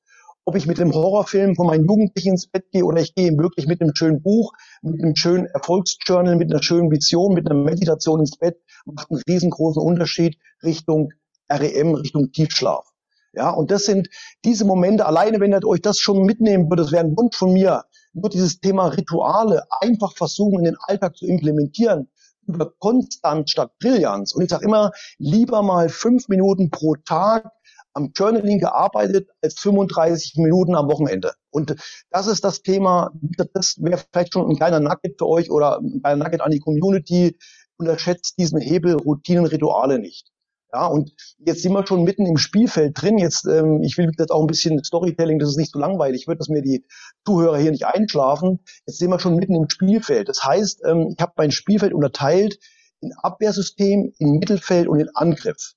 Ob 0.45 0.55
ich 0.55 0.67
mit 0.67 0.81
einem 0.81 0.95
Horrorfilm 0.95 1.57
von 1.57 1.67
meinen 1.67 1.87
Jugendlichen 1.87 2.31
ins 2.31 2.47
Bett 2.47 2.71
gehe 2.71 2.85
oder 2.85 3.01
ich 3.01 3.15
gehe 3.15 3.37
wirklich 3.37 3.67
mit 3.67 3.81
einem 3.81 3.95
schönen 3.95 4.23
Buch, 4.23 4.53
mit 4.81 5.03
einem 5.03 5.17
schönen 5.17 5.47
Erfolgsjournal, 5.47 6.37
mit 6.37 6.53
einer 6.53 6.63
schönen 6.63 6.91
Vision, 6.91 7.35
mit 7.35 7.51
einer 7.51 7.61
Meditation 7.61 8.21
ins 8.21 8.37
Bett, 8.37 8.57
macht 8.85 9.11
einen 9.11 9.23
riesengroßen 9.29 9.83
Unterschied 9.83 10.39
Richtung 10.63 11.13
REM, 11.51 11.95
Richtung 11.95 12.31
Tiefschlaf. 12.31 12.87
Ja, 13.33 13.51
und 13.51 13.71
das 13.71 13.85
sind 13.85 14.09
diese 14.45 14.65
Momente, 14.65 15.05
alleine 15.05 15.41
wenn 15.41 15.53
ihr 15.53 15.67
euch 15.67 15.83
das 15.83 15.99
schon 15.99 16.23
mitnehmen 16.23 16.71
würdet, 16.71 16.87
das 16.87 16.93
wäre 16.93 17.05
ein 17.05 17.17
Wunsch 17.17 17.37
von 17.37 17.53
mir, 17.53 17.85
nur 18.17 18.31
dieses 18.31 18.61
Thema 18.61 18.87
Rituale 18.89 19.65
einfach 19.81 20.17
versuchen, 20.17 20.61
in 20.61 20.65
den 20.65 20.77
Alltag 20.81 21.17
zu 21.17 21.27
implementieren, 21.27 22.09
über 22.47 22.73
Konstanz 22.79 23.51
statt 23.51 23.73
Brillanz. 23.79 24.33
Und 24.33 24.43
ich 24.43 24.51
sage 24.51 24.65
immer, 24.65 24.93
lieber 25.19 25.63
mal 25.63 25.89
fünf 25.89 26.29
Minuten 26.29 26.71
pro 26.71 26.95
Tag 27.05 27.51
am 27.93 28.13
Journaling 28.15 28.59
gearbeitet 28.59 29.29
als 29.43 29.59
35 29.59 30.37
Minuten 30.37 30.75
am 30.75 30.89
Wochenende. 30.89 31.33
Und 31.51 31.77
das 32.11 32.27
ist 32.27 32.45
das 32.45 32.63
Thema, 32.63 33.11
das 33.55 33.77
wäre 33.81 34.03
vielleicht 34.13 34.35
schon 34.35 34.49
ein 34.49 34.57
kleiner 34.57 34.81
Nugget 34.81 35.19
für 35.19 35.27
euch 35.27 35.51
oder 35.51 35.79
ein 35.79 36.01
kleiner 36.03 36.25
Nugget 36.25 36.41
an 36.41 36.51
die 36.51 36.61
Community. 36.61 37.39
Unterschätzt 37.79 38.39
diesen 38.39 38.61
Hebel 38.61 38.95
Routinen, 38.95 39.47
Rituale 39.47 39.99
nicht. 39.99 40.31
Ja, 40.73 40.87
und 40.87 41.13
jetzt 41.39 41.63
sind 41.63 41.73
wir 41.73 41.87
schon 41.87 42.03
mitten 42.05 42.27
im 42.27 42.37
Spielfeld 42.37 43.01
drin. 43.01 43.19
Jetzt, 43.19 43.47
ähm, 43.47 43.83
ich 43.83 43.97
will 43.97 44.11
jetzt 44.19 44.31
auch 44.31 44.41
ein 44.41 44.49
bisschen 44.49 44.83
Storytelling, 44.83 45.39
das 45.39 45.51
ist 45.51 45.57
nicht 45.57 45.73
so 45.73 45.79
langweilig 45.79 46.27
wird, 46.27 46.41
dass 46.41 46.49
mir 46.49 46.63
die 46.63 46.85
Zuhörer 47.25 47.59
hier 47.59 47.71
nicht 47.71 47.87
einschlafen. 47.87 48.61
Jetzt 48.87 48.99
sind 48.99 49.11
wir 49.11 49.21
schon 49.21 49.37
mitten 49.37 49.55
im 49.55 49.69
Spielfeld. 49.69 50.29
Das 50.29 50.43
heißt, 50.43 50.83
ähm, 50.85 51.15
ich 51.17 51.23
habe 51.23 51.33
mein 51.37 51.53
Spielfeld 51.53 51.95
unterteilt 51.95 52.59
in 53.01 53.13
Abwehrsystem, 53.13 54.13
in 54.19 54.33
Mittelfeld 54.39 54.89
und 54.89 54.99
in 54.99 55.09
Angriff. 55.15 55.75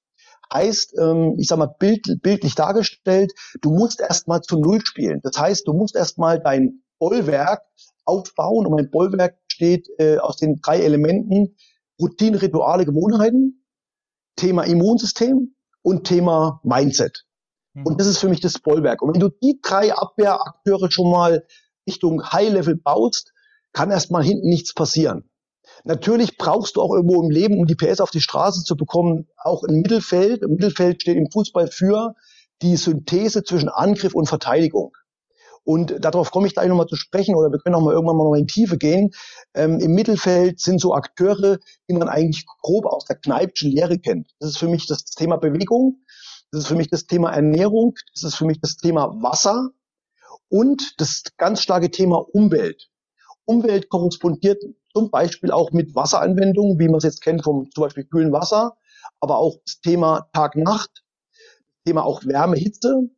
Heißt, 0.51 0.95
ähm, 0.99 1.35
ich 1.37 1.47
sag 1.47 1.59
mal, 1.59 1.67
bild, 1.67 2.07
bildlich 2.23 2.55
dargestellt, 2.55 3.33
du 3.61 3.71
musst 3.71 4.01
erstmal 4.01 4.41
zu 4.41 4.57
Null 4.57 4.83
spielen. 4.83 5.19
Das 5.21 5.37
heißt, 5.39 5.67
du 5.67 5.73
musst 5.73 5.95
erstmal 5.95 6.39
dein 6.39 6.81
Bollwerk 6.97 7.61
aufbauen 8.05 8.65
und 8.65 8.75
mein 8.75 8.89
Bollwerk 8.89 9.37
besteht 9.47 9.87
äh, 9.99 10.17
aus 10.17 10.37
den 10.37 10.59
drei 10.61 10.79
Elementen 10.79 11.55
Routine, 12.01 12.41
Rituale, 12.41 12.85
Gewohnheiten 12.85 13.58
Thema 14.39 14.63
Immunsystem 14.63 15.53
und 15.81 16.05
Thema 16.05 16.61
Mindset. 16.63 17.25
Mhm. 17.73 17.85
Und 17.85 17.99
das 17.99 18.07
ist 18.07 18.19
für 18.19 18.29
mich 18.29 18.39
das 18.39 18.59
Bollwerk. 18.59 19.01
Und 19.01 19.13
wenn 19.13 19.19
du 19.19 19.29
die 19.29 19.59
drei 19.61 19.93
Abwehrakteure 19.93 20.89
schon 20.89 21.11
mal 21.11 21.45
Richtung 21.87 22.23
High-Level 22.31 22.77
baust, 22.77 23.33
kann 23.73 23.91
erstmal 23.91 24.23
hinten 24.23 24.49
nichts 24.49 24.73
passieren. 24.73 25.29
Natürlich 25.83 26.37
brauchst 26.37 26.75
du 26.75 26.81
auch 26.81 26.93
irgendwo 26.93 27.21
im 27.21 27.29
Leben, 27.29 27.59
um 27.59 27.65
die 27.65 27.75
PS 27.75 28.01
auf 28.01 28.11
die 28.11 28.21
Straße 28.21 28.63
zu 28.63 28.75
bekommen, 28.75 29.27
auch 29.37 29.63
ein 29.63 29.81
Mittelfeld. 29.81 30.41
Im 30.41 30.51
Mittelfeld 30.51 31.01
steht 31.01 31.17
im 31.17 31.29
Fußball 31.31 31.67
für 31.67 32.15
die 32.61 32.75
Synthese 32.75 33.43
zwischen 33.43 33.69
Angriff 33.69 34.15
und 34.15 34.27
Verteidigung. 34.27 34.95
Und 35.63 36.03
darauf 36.03 36.31
komme 36.31 36.47
ich 36.47 36.53
gleich 36.53 36.67
nochmal 36.67 36.87
zu 36.87 36.95
sprechen 36.95 37.35
oder 37.35 37.51
wir 37.51 37.59
können 37.59 37.75
auch 37.75 37.81
mal 37.81 37.93
irgendwann 37.93 38.17
mal 38.17 38.23
noch 38.23 38.35
in 38.35 38.47
Tiefe 38.47 38.77
gehen. 38.77 39.11
Ähm, 39.53 39.79
Im 39.79 39.93
Mittelfeld 39.93 40.59
sind 40.59 40.81
so 40.81 40.93
Akteure, 40.93 41.59
die 41.89 41.93
man 41.93 42.09
eigentlich 42.09 42.45
grob 42.61 42.85
aus 42.85 43.05
der 43.05 43.17
Kneipschen 43.17 43.71
Lehre 43.71 43.99
kennt. 43.99 44.29
Das 44.39 44.51
ist 44.51 44.57
für 44.57 44.67
mich 44.67 44.87
das 44.87 45.05
Thema 45.05 45.37
Bewegung, 45.37 45.97
das 46.51 46.61
ist 46.61 46.67
für 46.67 46.75
mich 46.75 46.89
das 46.89 47.05
Thema 47.05 47.31
Ernährung, 47.31 47.95
das 48.13 48.23
ist 48.23 48.35
für 48.35 48.45
mich 48.45 48.59
das 48.59 48.77
Thema 48.77 49.13
Wasser 49.21 49.69
und 50.49 50.99
das 50.99 51.23
ganz 51.37 51.61
starke 51.61 51.91
Thema 51.91 52.17
Umwelt. 52.33 52.89
Umwelt 53.45 53.89
korrespondiert 53.89 54.63
zum 54.93 55.11
Beispiel 55.11 55.51
auch 55.51 55.71
mit 55.71 55.95
Wasseranwendungen, 55.95 56.79
wie 56.79 56.87
man 56.87 56.97
es 56.97 57.03
jetzt 57.03 57.21
kennt 57.21 57.43
vom 57.43 57.69
zum 57.71 57.83
Beispiel 57.83 58.05
kühlen 58.05 58.31
Wasser, 58.31 58.77
aber 59.19 59.37
auch 59.37 59.57
das 59.65 59.81
Thema 59.81 60.27
Tag-Nacht, 60.33 61.03
Thema 61.85 62.03
auch 62.03 62.23
Wärme, 62.25 62.57
Hitze. 62.57 63.09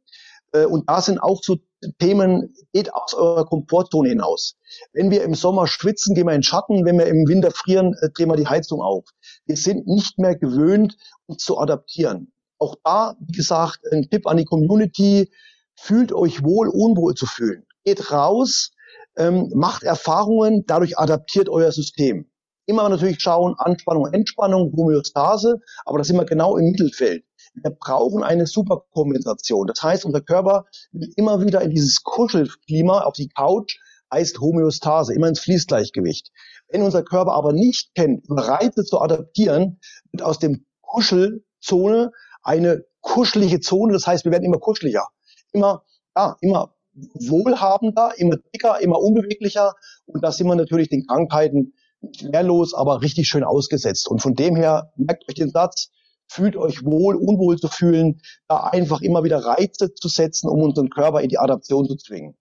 Äh, 0.54 0.66
und 0.66 0.90
da 0.90 1.02
sind 1.02 1.20
auch 1.20 1.42
so 1.44 1.58
Themen, 2.00 2.54
geht 2.74 2.94
aus 2.94 3.14
eurer 3.14 3.46
Komfortzone 3.46 4.10
hinaus. 4.10 4.56
Wenn 4.94 5.12
wir 5.12 5.24
im 5.24 5.34
Sommer 5.34 5.68
schwitzen, 5.68 6.16
gehen 6.16 6.28
wir 6.28 6.34
in 6.34 6.40
den 6.40 6.44
Schatten. 6.44 6.86
Wenn 6.86 6.98
wir 6.98 7.08
im 7.08 7.28
Winter 7.28 7.52
frieren, 7.52 7.96
äh, 8.02 8.10
drehen 8.10 8.30
wir 8.30 8.36
die 8.36 8.48
Heizung 8.48 8.82
auf. 8.82 9.06
Wir 9.46 9.58
sind 9.58 9.88
nicht 9.88 10.20
mehr 10.20 10.36
gewöhnt, 10.36 10.98
uns 11.26 11.44
zu 11.44 11.58
adaptieren. 11.58 12.32
Auch 12.60 12.76
da, 12.84 13.16
wie 13.20 13.34
gesagt, 13.34 13.80
ein 13.92 14.10
Tipp 14.10 14.28
an 14.28 14.38
die 14.38 14.46
Community. 14.46 15.32
fühlt 15.76 16.14
euch 16.14 16.44
wohl, 16.44 16.68
unwohl 16.68 17.16
zu 17.16 17.26
fühlen. 17.26 17.66
Geht 17.84 18.12
raus, 18.12 18.72
ähm, 19.18 19.50
macht 19.56 19.82
Erfahrungen, 19.82 20.64
dadurch 20.68 21.00
adaptiert 21.00 21.50
euer 21.50 21.72
System. 21.72 22.30
Immer 22.68 22.88
natürlich 22.88 23.20
schauen, 23.20 23.56
Anspannung, 23.58 24.14
Entspannung, 24.14 24.72
Homöostase, 24.76 25.60
aber 25.86 25.98
das 25.98 26.12
wir 26.14 26.26
genau 26.26 26.58
im 26.58 26.72
Mittelfeld. 26.72 27.24
Wir 27.54 27.72
brauchen 27.72 28.24
eine 28.24 28.48
Superkompensation. 28.48 29.68
Das 29.68 29.82
heißt, 29.84 30.06
unser 30.06 30.22
Körper 30.22 30.66
will 30.92 31.12
immer 31.16 31.42
wieder 31.42 31.62
in 31.62 31.72
dieses 31.72 32.04
Kuschelklima 32.04 33.02
auf 33.02 33.14
die 33.14 33.30
Couch, 33.30 33.78
heißt 34.12 34.40
Homöostase, 34.40 35.14
immer 35.14 35.28
ins 35.28 35.40
Fließgleichgewicht. 35.40 36.32
Wenn 36.70 36.82
unser 36.82 37.04
Körper 37.04 37.34
aber 37.34 37.54
nicht 37.54 37.94
kennt, 37.96 38.26
Reize 38.30 38.84
zu 38.86 39.00
adaptieren, 39.00 39.80
wird 40.12 40.24
aus 40.24 40.40
dem 40.40 40.66
Kuschelzone 40.82 42.12
eine 42.44 42.86
kuschelige 43.02 43.60
Zone. 43.60 43.94
Das 43.94 44.08
heißt, 44.08 44.26
wir 44.26 44.32
werden 44.32 44.46
immer 44.46 44.60
kuscheliger, 44.60 45.08
immer, 45.52 45.84
ja, 46.16 46.38
immer 46.42 46.76
wohlhabender, 46.94 48.14
immer 48.18 48.38
dicker, 48.54 48.80
immer 48.82 49.00
unbeweglicher. 49.00 49.74
Und 50.06 50.24
da 50.24 50.32
sind 50.32 50.48
wir 50.48 50.56
natürlich 50.56 50.90
den 50.90 51.06
Krankheiten 51.06 51.74
wehrlos, 52.02 52.74
aber 52.74 53.02
richtig 53.02 53.28
schön 53.28 53.44
ausgesetzt. 53.44 54.08
Und 54.10 54.22
von 54.22 54.36
dem 54.36 54.56
her, 54.56 54.92
merkt 54.96 55.28
euch 55.30 55.36
den 55.36 55.52
Satz, 55.52 55.92
fühlt 56.32 56.56
euch 56.56 56.84
wohl, 56.86 57.16
unwohl 57.16 57.58
zu 57.58 57.68
fühlen, 57.68 58.22
da 58.48 58.64
einfach 58.64 59.02
immer 59.02 59.24
wieder 59.24 59.44
Reize 59.44 59.94
zu 59.94 60.08
setzen, 60.08 60.48
um 60.50 60.62
unseren 60.62 60.90
Körper 60.90 61.22
in 61.22 61.30
die 61.30 61.38
Adaption 61.38 61.88
zu 61.88 61.96
zwingen. 61.98 62.38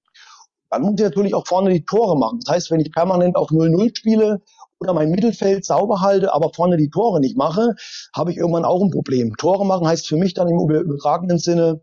Dann 0.70 0.82
muss 0.82 0.94
ich 0.94 1.02
natürlich 1.02 1.34
auch 1.34 1.46
vorne 1.46 1.70
die 1.72 1.84
Tore 1.84 2.16
machen. 2.16 2.38
Das 2.44 2.54
heißt, 2.54 2.70
wenn 2.70 2.80
ich 2.80 2.92
permanent 2.92 3.34
auf 3.34 3.50
0-0 3.50 3.96
spiele 3.96 4.40
oder 4.78 4.94
mein 4.94 5.10
Mittelfeld 5.10 5.64
sauber 5.64 6.00
halte, 6.00 6.32
aber 6.32 6.52
vorne 6.54 6.76
die 6.76 6.90
Tore 6.90 7.18
nicht 7.18 7.36
mache, 7.36 7.74
habe 8.14 8.30
ich 8.30 8.36
irgendwann 8.36 8.64
auch 8.64 8.80
ein 8.80 8.90
Problem. 8.90 9.34
Tore 9.36 9.66
machen 9.66 9.88
heißt 9.88 10.06
für 10.06 10.16
mich 10.16 10.34
dann 10.34 10.48
im 10.48 10.60
übertragenen 10.60 11.38
Sinne, 11.38 11.80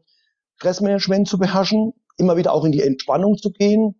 Stressmanagement 0.55 1.27
zu 1.27 1.37
beherrschen, 1.37 1.93
immer 2.17 2.37
wieder 2.37 2.53
auch 2.53 2.63
in 2.63 2.71
die 2.71 2.81
Entspannung 2.81 3.37
zu 3.37 3.51
gehen 3.51 3.99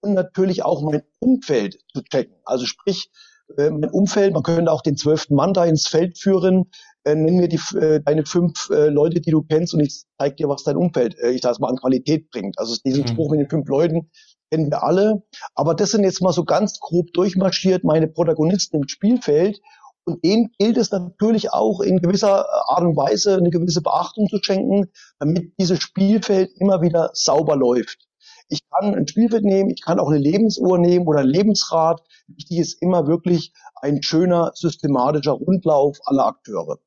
und 0.00 0.12
natürlich 0.12 0.62
auch 0.62 0.82
mein 0.82 1.02
Umfeld 1.18 1.78
zu 1.92 2.02
checken. 2.02 2.36
Also 2.44 2.66
sprich, 2.66 3.10
äh, 3.56 3.70
mein 3.70 3.90
Umfeld, 3.90 4.34
man 4.34 4.42
könnte 4.42 4.70
auch 4.70 4.82
den 4.82 4.96
zwölften 4.96 5.34
Mann 5.34 5.54
da 5.54 5.64
ins 5.64 5.86
Feld 5.86 6.18
führen, 6.18 6.70
äh, 7.06 7.14
nenn 7.14 7.36
mir 7.36 7.48
die, 7.48 7.60
äh, 7.76 8.00
deine 8.04 8.26
fünf 8.26 8.68
äh, 8.70 8.88
Leute, 8.88 9.20
die 9.20 9.30
du 9.30 9.42
kennst 9.42 9.72
und 9.74 9.80
ich 9.80 10.04
zeig 10.18 10.36
dir, 10.36 10.48
was 10.48 10.64
dein 10.64 10.76
Umfeld, 10.76 11.16
äh, 11.20 11.30
ich 11.30 11.42
sag 11.42 11.58
mal, 11.60 11.68
an 11.68 11.76
Qualität 11.76 12.30
bringt. 12.30 12.58
Also 12.58 12.76
diesen 12.84 13.04
mhm. 13.04 13.08
Spruch 13.08 13.30
mit 13.30 13.40
den 13.40 13.48
fünf 13.48 13.68
Leuten 13.68 14.10
kennen 14.50 14.70
wir 14.70 14.82
alle. 14.82 15.22
Aber 15.54 15.74
das 15.74 15.92
sind 15.92 16.02
jetzt 16.02 16.20
mal 16.20 16.32
so 16.32 16.44
ganz 16.44 16.80
grob 16.80 17.12
durchmarschiert 17.12 17.84
meine 17.84 18.08
Protagonisten 18.08 18.78
im 18.78 18.88
Spielfeld. 18.88 19.60
Und 20.04 20.24
denen 20.24 20.50
gilt 20.58 20.76
es 20.76 20.90
natürlich 20.90 21.52
auch 21.52 21.80
in 21.80 21.98
gewisser 21.98 22.46
Art 22.68 22.82
und 22.82 22.96
Weise 22.96 23.36
eine 23.36 23.50
gewisse 23.50 23.82
Beachtung 23.82 24.28
zu 24.28 24.38
schenken, 24.40 24.90
damit 25.18 25.52
dieses 25.58 25.80
Spielfeld 25.80 26.50
immer 26.58 26.80
wieder 26.82 27.10
sauber 27.12 27.56
läuft. 27.56 27.98
Ich 28.48 28.60
kann 28.70 28.94
ein 28.94 29.08
Spielfeld 29.08 29.44
nehmen, 29.44 29.70
ich 29.70 29.82
kann 29.82 29.98
auch 29.98 30.08
eine 30.08 30.18
Lebensuhr 30.18 30.78
nehmen 30.78 31.06
oder 31.06 31.20
ein 31.20 31.26
Lebensrad. 31.26 32.00
Wichtig 32.28 32.58
ist 32.58 32.82
immer 32.82 33.08
wirklich 33.08 33.52
ein 33.80 34.02
schöner, 34.02 34.52
systematischer 34.54 35.32
Rundlauf 35.32 35.98
aller 36.04 36.26
Akteure. 36.26 36.78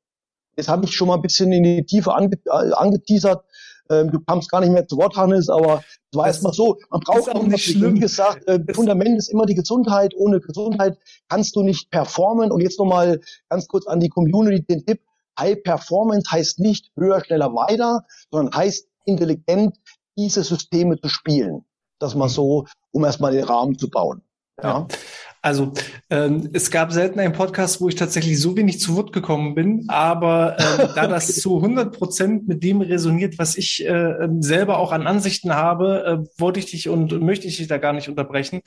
Jetzt 0.56 0.68
habe 0.68 0.84
ich 0.84 0.92
schon 0.94 1.08
mal 1.08 1.14
ein 1.14 1.22
bisschen 1.22 1.52
in 1.52 1.62
die 1.62 1.84
Tiefe 1.84 2.14
ange 2.14 2.36
äh, 2.46 2.72
angeteasert. 2.72 3.44
Ähm, 3.90 4.10
du 4.10 4.20
kamst 4.20 4.50
gar 4.50 4.60
nicht 4.60 4.70
mehr 4.70 4.86
zu 4.86 4.96
Wort, 4.96 5.16
Hannes, 5.16 5.48
aber 5.48 5.82
es 6.12 6.16
war 6.16 6.26
erstmal 6.26 6.52
so, 6.52 6.78
man 6.90 7.00
braucht 7.00 7.34
auch 7.34 7.42
nicht 7.42 7.64
schlimm. 7.64 7.96
Wie 7.96 8.00
gesagt, 8.00 8.46
äh, 8.46 8.60
Fundament 8.72 9.18
ist 9.18 9.28
immer 9.28 9.46
die 9.46 9.54
Gesundheit. 9.54 10.12
Ohne 10.16 10.40
Gesundheit 10.40 10.98
kannst 11.28 11.56
du 11.56 11.62
nicht 11.62 11.90
performen. 11.90 12.52
Und 12.52 12.60
jetzt 12.60 12.78
nochmal 12.78 13.20
ganz 13.48 13.66
kurz 13.68 13.86
an 13.86 14.00
die 14.00 14.08
Community 14.08 14.64
den 14.64 14.84
Tipp. 14.86 15.00
High 15.38 15.62
Performance 15.62 16.30
heißt 16.30 16.60
nicht 16.60 16.90
höher, 16.96 17.24
schneller, 17.24 17.52
weiter, 17.54 18.04
sondern 18.30 18.54
heißt 18.54 18.86
intelligent 19.06 19.76
diese 20.16 20.42
Systeme 20.44 21.00
zu 21.00 21.08
spielen. 21.08 21.64
Das 21.98 22.14
mal 22.14 22.26
mhm. 22.26 22.32
so, 22.32 22.66
um 22.92 23.04
erstmal 23.04 23.32
den 23.32 23.44
Rahmen 23.44 23.78
zu 23.78 23.88
bauen. 23.88 24.22
Ja. 24.62 24.68
ja. 24.68 24.88
Also 25.42 25.72
ähm, 26.10 26.50
es 26.52 26.70
gab 26.70 26.92
selten 26.92 27.18
einen 27.18 27.32
Podcast, 27.32 27.80
wo 27.80 27.88
ich 27.88 27.94
tatsächlich 27.94 28.38
so 28.38 28.56
wenig 28.56 28.78
zu 28.78 28.94
Wort 28.94 29.12
gekommen 29.12 29.54
bin, 29.54 29.86
aber 29.88 30.58
äh, 30.58 30.88
da 30.94 31.06
das 31.06 31.34
zu 31.36 31.56
100 31.56 31.96
Prozent 31.96 32.46
mit 32.46 32.62
dem 32.62 32.82
resoniert, 32.82 33.38
was 33.38 33.56
ich 33.56 33.86
äh, 33.86 33.88
ähm, 33.88 34.42
selber 34.42 34.78
auch 34.78 34.92
an 34.92 35.06
Ansichten 35.06 35.54
habe, 35.54 36.04
äh, 36.04 36.40
wollte 36.40 36.60
ich 36.60 36.66
dich 36.66 36.90
und 36.90 37.18
möchte 37.22 37.46
ich 37.46 37.56
dich 37.56 37.68
da 37.68 37.78
gar 37.78 37.94
nicht 37.94 38.10
unterbrechen, 38.10 38.60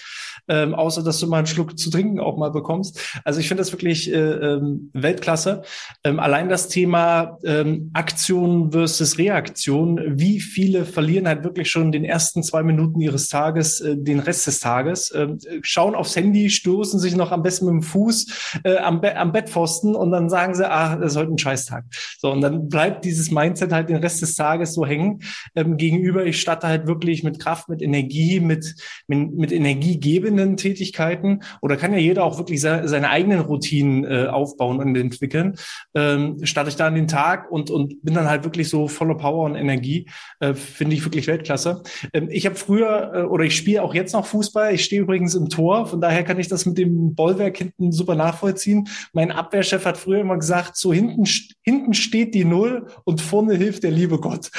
ähm, 0.47 0.73
außer 0.73 1.03
dass 1.03 1.19
du 1.19 1.27
mal 1.27 1.37
einen 1.37 1.47
Schluck 1.47 1.77
zu 1.77 1.91
trinken 1.91 2.19
auch 2.19 2.37
mal 2.37 2.49
bekommst. 2.49 2.99
Also 3.23 3.39
ich 3.39 3.47
finde 3.47 3.61
das 3.61 3.71
wirklich 3.71 4.11
äh, 4.11 4.17
ähm, 4.17 4.89
Weltklasse. 4.93 5.61
Ähm, 6.03 6.19
allein 6.19 6.49
das 6.49 6.69
Thema 6.69 7.37
ähm, 7.43 7.91
Aktion 7.93 8.71
versus 8.71 9.19
Reaktion, 9.19 10.01
wie 10.19 10.39
viele 10.39 10.85
verlieren 10.85 11.27
halt 11.27 11.43
wirklich 11.43 11.69
schon 11.69 11.91
den 11.91 12.03
ersten 12.03 12.41
zwei 12.41 12.63
Minuten 12.63 12.99
ihres 12.99 13.27
Tages, 13.27 13.79
äh, 13.79 13.95
den 13.95 14.19
Rest 14.19 14.47
des 14.47 14.59
Tages, 14.59 15.11
äh, 15.11 15.27
schauen 15.61 15.93
aufs 15.93 16.15
Handy, 16.15 16.49
stoßen 16.63 16.97
sich 16.97 17.17
noch 17.17 17.33
am 17.33 17.43
besten 17.43 17.65
mit 17.65 17.73
dem 17.73 17.81
Fuß 17.81 18.61
äh, 18.63 18.77
am, 18.77 19.01
Be 19.01 19.17
am 19.17 19.33
Bettpfosten 19.33 19.95
und 19.95 20.11
dann 20.11 20.29
sagen 20.29 20.55
sie, 20.55 20.69
ah, 20.69 20.95
das 20.95 21.11
ist 21.11 21.17
heute 21.17 21.33
ein 21.33 21.37
Scheißtag. 21.37 21.83
So, 22.17 22.31
und 22.31 22.39
dann 22.39 22.69
bleibt 22.69 23.03
dieses 23.03 23.31
Mindset 23.31 23.73
halt 23.73 23.89
den 23.89 23.97
Rest 23.97 24.21
des 24.21 24.35
Tages 24.35 24.73
so 24.73 24.85
hängen. 24.85 25.19
Ähm, 25.55 25.75
gegenüber, 25.75 26.25
ich 26.25 26.39
starte 26.39 26.67
halt 26.67 26.87
wirklich 26.87 27.21
mit 27.23 27.39
Kraft, 27.39 27.67
mit 27.67 27.81
Energie, 27.81 28.39
mit, 28.39 28.75
mit, 29.07 29.33
mit 29.33 29.51
energiegebenden 29.51 30.55
Tätigkeiten. 30.55 31.41
Oder 31.61 31.75
kann 31.75 31.91
ja 31.91 31.99
jeder 31.99 32.23
auch 32.23 32.37
wirklich 32.37 32.61
se 32.61 32.83
seine 32.85 33.09
eigenen 33.09 33.41
Routinen 33.41 34.05
äh, 34.05 34.27
aufbauen 34.27 34.79
und 34.79 34.95
entwickeln. 34.95 35.55
Ähm, 35.93 36.37
starte 36.43 36.69
ich 36.69 36.77
da 36.77 36.87
an 36.87 36.95
den 36.95 37.09
Tag 37.09 37.51
und, 37.51 37.71
und 37.71 38.01
bin 38.03 38.13
dann 38.13 38.29
halt 38.29 38.45
wirklich 38.45 38.69
so 38.69 38.87
voller 38.87 39.15
Power 39.15 39.43
und 39.43 39.55
Energie. 39.55 40.07
Äh, 40.39 40.53
Finde 40.53 40.95
ich 40.95 41.03
wirklich 41.03 41.27
Weltklasse. 41.27 41.83
Ähm, 42.13 42.29
ich 42.31 42.45
habe 42.45 42.55
früher 42.55 43.11
äh, 43.13 43.21
oder 43.23 43.43
ich 43.43 43.57
spiele 43.57 43.83
auch 43.83 43.93
jetzt 43.93 44.13
noch 44.13 44.25
Fußball. 44.25 44.73
Ich 44.73 44.85
stehe 44.85 45.01
übrigens 45.01 45.35
im 45.35 45.49
Tor, 45.49 45.87
von 45.87 45.99
daher 45.99 46.23
kann 46.23 46.39
ich 46.39 46.47
das 46.53 46.65
mit 46.65 46.77
dem 46.77 47.15
Bollwerk 47.15 47.57
hinten 47.57 47.91
super 47.91 48.15
nachvollziehen. 48.15 48.87
Mein 49.11 49.31
Abwehrchef 49.31 49.85
hat 49.85 49.97
früher 49.97 50.21
immer 50.21 50.37
gesagt, 50.37 50.77
so 50.77 50.93
hinten, 50.93 51.25
hinten 51.61 51.93
steht 51.93 52.33
die 52.33 52.45
Null 52.45 52.87
und 53.03 53.21
vorne 53.21 53.55
hilft 53.55 53.83
der 53.83 53.91
liebe 53.91 54.19
Gott. 54.19 54.51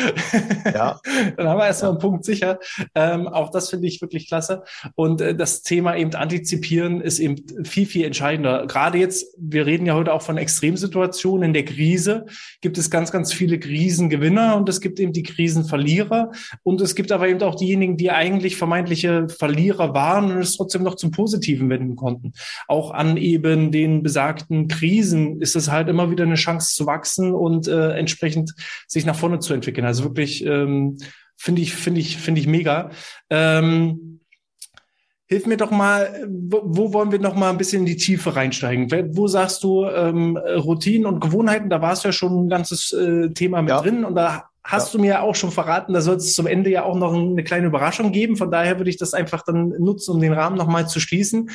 Ja. 0.73 1.01
Dann 1.37 1.49
haben 1.49 1.59
wir 1.59 1.67
erstmal 1.67 1.91
ja. 1.91 1.93
einen 1.93 2.01
Punkt 2.01 2.25
sicher. 2.25 2.59
Ähm, 2.95 3.29
auch 3.29 3.51
das 3.51 3.71
finde 3.71 3.87
ich 3.87 4.01
wirklich 4.01 4.29
klasse. 4.29 4.65
Und 4.95 5.21
äh, 5.21 5.35
das 5.35 5.63
Thema 5.63 5.97
eben 5.97 6.15
antizipieren 6.15 7.01
ist 7.01 7.19
eben 7.19 7.37
viel, 7.65 7.87
viel 7.87 8.05
entscheidender. 8.05 8.67
Gerade 8.67 8.99
jetzt, 8.99 9.35
wir 9.39 9.67
reden 9.67 9.87
ja 9.87 9.95
heute 9.95 10.13
auch 10.13 10.23
von 10.23 10.37
Extremsituationen. 10.37 11.49
In 11.49 11.55
der 11.55 11.65
Krise 11.65 12.27
gibt 12.61 12.79
es 12.79 12.91
ganz, 12.91 13.13
ganz 13.13 13.33
viele 13.33 13.59
Krisengewinner 13.59 14.57
und 14.57 14.69
es 14.69 14.81
gibt 14.81 14.99
eben 15.01 15.13
die 15.13 15.23
Krisenverlierer. 15.23 16.33
Und 16.63 16.81
es 16.81 16.95
gibt 16.95 17.13
aber 17.13 17.29
eben 17.29 17.43
auch 17.43 17.55
diejenigen, 17.55 17.97
die 17.97 18.11
eigentlich 18.11 18.57
vermeintliche 18.57 19.29
Verlierer 19.29 19.95
waren 19.95 20.33
und 20.33 20.39
es 20.39 20.57
trotzdem 20.57 20.83
noch 20.83 20.97
zum 20.97 21.11
Positiven 21.11 21.69
wenden 21.69 21.84
wenden 21.85 21.97
konnten. 21.97 22.33
Auch 22.69 22.91
an 22.91 23.17
eben 23.17 23.71
den 23.71 24.03
besagten 24.03 24.69
Krisen 24.69 25.41
ist 25.41 25.57
es 25.57 25.71
halt 25.71 25.89
immer 25.89 26.11
wieder 26.11 26.25
eine 26.25 26.35
Chance 26.35 26.75
zu 26.75 26.87
wachsen 26.87 27.33
und 27.33 27.69
äh, 27.69 27.91
entsprechend 27.91 28.55
sich 28.87 29.05
nach 29.05 29.17
vorne 29.17 29.39
zu 29.39 29.55
entwickeln. 29.55 29.87
Also 29.87 30.05
wirklich 30.05 30.45
ähm, 30.45 30.97
finde 31.37 31.63
ich, 31.63 31.75
finde 31.75 32.01
ich, 32.01 32.17
finde 32.17 32.41
ich 32.41 32.47
mega. 32.47 32.91
Ähm, 33.31 34.21
Hilf 35.27 35.47
mir 35.47 35.57
doch 35.57 35.71
mal, 35.71 36.29
wo, 36.29 36.61
wo, 36.65 36.93
wollen 36.93 37.11
wir 37.11 37.19
noch 37.19 37.35
mal 37.35 37.49
ein 37.49 37.57
bisschen 37.57 37.81
in 37.81 37.87
die 37.87 37.97
Tiefe 37.97 38.37
reinsteigen? 38.37 38.91
Wo 39.17 39.27
sagst 39.27 39.65
du 39.65 39.87
ähm, 39.87 40.37
Routinen 40.37 41.07
und 41.07 41.21
Gewohnheiten? 41.21 41.71
Da 41.71 41.81
war 41.81 41.95
es 41.95 42.03
ja 42.03 42.13
schon 42.13 42.45
ein 42.45 42.49
ganzes 42.51 42.93
äh, 42.93 43.31
Thema 43.31 43.63
mit 43.63 43.71
ja. 43.71 43.81
drin 43.81 44.05
und 44.05 44.17
da 44.17 44.51
hast 44.65 44.93
ja. 44.93 44.99
du 44.99 45.03
mir 45.03 45.23
auch 45.23 45.35
schon 45.35 45.51
verraten, 45.51 45.93
da 45.93 46.01
soll 46.01 46.17
es 46.17 46.35
zum 46.35 46.47
Ende 46.47 46.71
ja 46.71 46.85
auch 46.85 46.97
noch 46.97 47.13
eine 47.13 47.45
kleine 47.45 47.67
Überraschung 47.67 48.13
geben. 48.13 48.37
Von 48.37 48.51
daher 48.51 48.79
würde 48.79 48.91
ich 48.91 48.97
das 48.97 49.15
einfach 49.15 49.43
dann 49.45 49.69
nutzen, 49.79 50.13
um 50.13 50.21
den 50.21 50.33
Rahmen 50.33 50.57
nochmal 50.57 50.89
zu 50.89 51.01
schließen. 51.01 51.51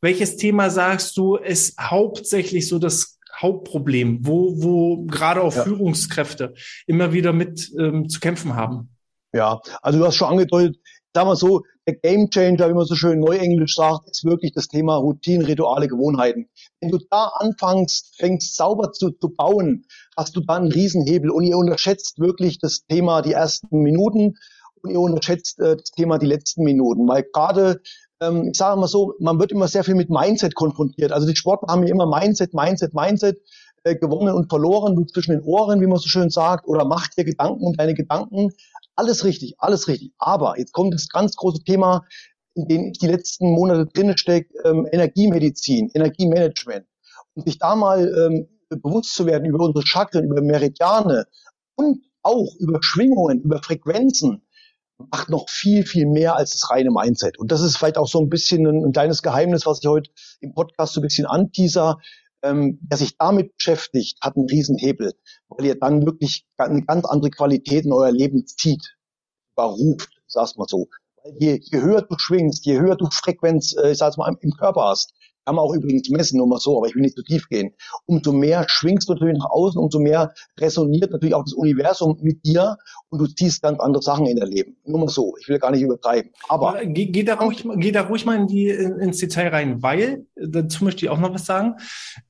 Welches 0.00 0.36
Thema 0.36 0.70
sagst 0.70 1.16
du, 1.16 1.36
ist 1.36 1.78
hauptsächlich 1.78 2.68
so 2.68 2.78
das 2.78 3.18
Hauptproblem, 3.36 4.26
wo, 4.26 4.62
wo 4.62 5.04
gerade 5.04 5.42
auch 5.42 5.54
ja. 5.54 5.64
Führungskräfte 5.64 6.54
immer 6.86 7.12
wieder 7.12 7.32
mit 7.32 7.70
ähm, 7.78 8.08
zu 8.08 8.20
kämpfen 8.20 8.54
haben? 8.54 8.90
Ja, 9.32 9.60
also 9.82 9.98
du 9.98 10.06
hast 10.06 10.16
schon 10.16 10.28
angedeutet, 10.28 10.76
sagen 11.12 11.28
wir 11.28 11.36
so, 11.36 11.62
der 11.86 11.96
Game 11.96 12.30
Changer, 12.30 12.68
wie 12.68 12.74
man 12.74 12.86
so 12.86 12.94
schön 12.94 13.20
neuenglisch 13.20 13.74
sagt, 13.74 14.08
ist 14.10 14.24
wirklich 14.24 14.52
das 14.52 14.68
Thema 14.68 14.96
Routinen, 14.96 15.44
Rituale, 15.44 15.88
Gewohnheiten. 15.88 16.48
Wenn 16.80 16.90
du 16.90 16.98
da 17.10 17.26
anfängst, 17.38 18.16
fängst 18.16 18.56
sauber 18.56 18.92
zu, 18.92 19.10
zu 19.10 19.28
bauen, 19.28 19.84
hast 20.16 20.36
du 20.36 20.40
da 20.40 20.54
einen 20.54 20.72
Riesenhebel 20.72 21.30
und 21.30 21.44
ihr 21.44 21.56
unterschätzt 21.56 22.18
wirklich 22.18 22.58
das 22.58 22.86
Thema 22.86 23.22
die 23.22 23.32
ersten 23.32 23.78
Minuten 23.78 24.34
und 24.82 24.90
ihr 24.90 25.00
unterschätzt 25.00 25.58
äh, 25.60 25.76
das 25.76 25.90
Thema 25.90 26.18
die 26.18 26.26
letzten 26.26 26.64
Minuten, 26.64 27.06
weil 27.08 27.24
gerade 27.32 27.80
ähm, 28.20 28.48
ich 28.52 28.58
sage 28.58 28.78
mal 28.78 28.86
so, 28.86 29.14
man 29.18 29.38
wird 29.38 29.52
immer 29.52 29.68
sehr 29.68 29.84
viel 29.84 29.94
mit 29.94 30.10
Mindset 30.10 30.54
konfrontiert. 30.54 31.12
Also 31.12 31.26
die 31.26 31.36
Sportler 31.36 31.72
haben 31.72 31.84
ja 31.84 31.90
immer 31.90 32.06
Mindset, 32.06 32.54
Mindset, 32.54 32.94
Mindset 32.94 33.40
äh, 33.84 33.96
gewonnen 33.96 34.34
und 34.34 34.48
verloren, 34.48 34.96
du 34.96 35.04
zwischen 35.04 35.32
den 35.32 35.42
Ohren, 35.42 35.80
wie 35.80 35.86
man 35.86 35.98
so 35.98 36.08
schön 36.08 36.30
sagt, 36.30 36.66
oder 36.66 36.84
mach 36.84 37.08
dir 37.08 37.24
Gedanken 37.24 37.64
und 37.64 37.78
deine 37.78 37.94
Gedanken. 37.94 38.50
Alles 38.96 39.24
richtig, 39.24 39.54
alles 39.58 39.88
richtig. 39.88 40.12
Aber 40.18 40.58
jetzt 40.58 40.72
kommt 40.72 40.94
das 40.94 41.08
ganz 41.08 41.36
große 41.36 41.64
Thema, 41.64 42.04
in 42.54 42.68
dem 42.68 42.90
ich 42.90 42.98
die 42.98 43.08
letzten 43.08 43.50
Monate 43.50 43.86
drinne 43.86 44.16
stecke, 44.16 44.48
ähm, 44.64 44.86
Energiemedizin, 44.90 45.90
Energiemanagement. 45.92 46.86
Und 47.34 47.46
sich 47.46 47.58
da 47.58 47.74
mal 47.74 48.08
ähm, 48.16 48.48
bewusst 48.76 49.14
zu 49.14 49.26
werden 49.26 49.46
über 49.46 49.64
unsere 49.64 49.86
Chakren, 49.86 50.24
über 50.24 50.42
Meridiane 50.42 51.26
und 51.76 52.02
auch 52.22 52.54
über 52.58 52.78
Schwingungen, 52.82 53.42
über 53.42 53.62
Frequenzen, 53.62 54.42
macht 54.98 55.28
noch 55.28 55.48
viel, 55.48 55.84
viel 55.84 56.06
mehr 56.06 56.36
als 56.36 56.52
das 56.52 56.70
reine 56.70 56.90
Mindset. 56.90 57.38
Und 57.38 57.52
das 57.52 57.60
ist 57.60 57.76
vielleicht 57.76 57.98
auch 57.98 58.08
so 58.08 58.20
ein 58.20 58.28
bisschen 58.28 58.66
ein, 58.66 58.84
ein 58.84 58.92
kleines 58.92 59.22
Geheimnis, 59.22 59.66
was 59.66 59.80
ich 59.80 59.88
heute 59.88 60.10
im 60.40 60.54
Podcast 60.54 60.94
so 60.94 61.00
ein 61.00 61.02
bisschen 61.02 61.26
anteaser. 61.26 61.98
Ähm, 62.42 62.78
wer 62.88 62.98
sich 62.98 63.16
damit 63.16 63.56
beschäftigt, 63.56 64.18
hat 64.20 64.36
einen 64.36 64.48
Riesenhebel, 64.48 65.14
weil 65.48 65.66
ihr 65.66 65.78
dann 65.78 66.04
wirklich 66.04 66.46
eine 66.58 66.84
ganz 66.84 67.06
andere 67.06 67.30
Qualität 67.30 67.84
in 67.86 67.92
euer 67.92 68.12
Leben 68.12 68.46
zieht, 68.46 68.96
überruft, 69.56 70.10
sag's 70.26 70.56
mal 70.56 70.66
so. 70.68 70.88
Je, 71.38 71.58
je 71.60 71.80
höher 71.80 72.02
du 72.02 72.16
schwingst, 72.18 72.66
je 72.66 72.78
höher 72.78 72.96
du 72.96 73.08
Frequenz, 73.10 73.74
äh, 73.76 73.92
ich 73.92 73.98
sag's 73.98 74.18
mal, 74.18 74.36
im 74.40 74.50
Körper 74.52 74.82
hast, 74.82 75.14
kann 75.44 75.56
man 75.56 75.64
auch 75.64 75.74
übrigens 75.74 76.08
messen, 76.10 76.38
nur 76.38 76.46
mal 76.46 76.58
so, 76.58 76.78
aber 76.78 76.88
ich 76.88 76.94
will 76.94 77.02
nicht 77.02 77.16
zu 77.16 77.22
tief 77.22 77.48
gehen. 77.48 77.72
Umso 78.06 78.32
mehr 78.32 78.64
schwingst 78.68 79.08
du 79.08 79.14
natürlich 79.14 79.38
nach 79.38 79.50
außen, 79.50 79.80
umso 79.80 79.98
mehr 79.98 80.32
resoniert 80.58 81.10
natürlich 81.10 81.34
auch 81.34 81.44
das 81.44 81.52
Universum 81.52 82.18
mit 82.22 82.44
dir 82.44 82.76
und 83.10 83.18
du 83.20 83.26
ziehst 83.26 83.62
ganz 83.62 83.80
andere 83.80 84.02
Sachen 84.02 84.26
in 84.26 84.36
dein 84.36 84.50
Leben. 84.50 84.76
Nur 84.84 85.00
mal 85.00 85.08
so, 85.08 85.34
ich 85.40 85.48
will 85.48 85.58
gar 85.58 85.70
nicht 85.70 85.82
übertreiben. 85.82 86.30
Aber 86.48 86.84
geh, 86.84 87.06
geh, 87.06 87.22
da 87.22 87.34
ruhig, 87.34 87.64
geh 87.76 87.92
da 87.92 88.02
ruhig 88.02 88.24
mal 88.24 88.36
in 88.36 88.46
die, 88.46 88.68
ins 88.68 89.18
Detail 89.18 89.48
rein, 89.48 89.82
weil, 89.82 90.26
dazu 90.36 90.84
möchte 90.84 91.04
ich 91.04 91.10
auch 91.10 91.18
noch 91.18 91.34
was 91.34 91.46
sagen. 91.46 91.76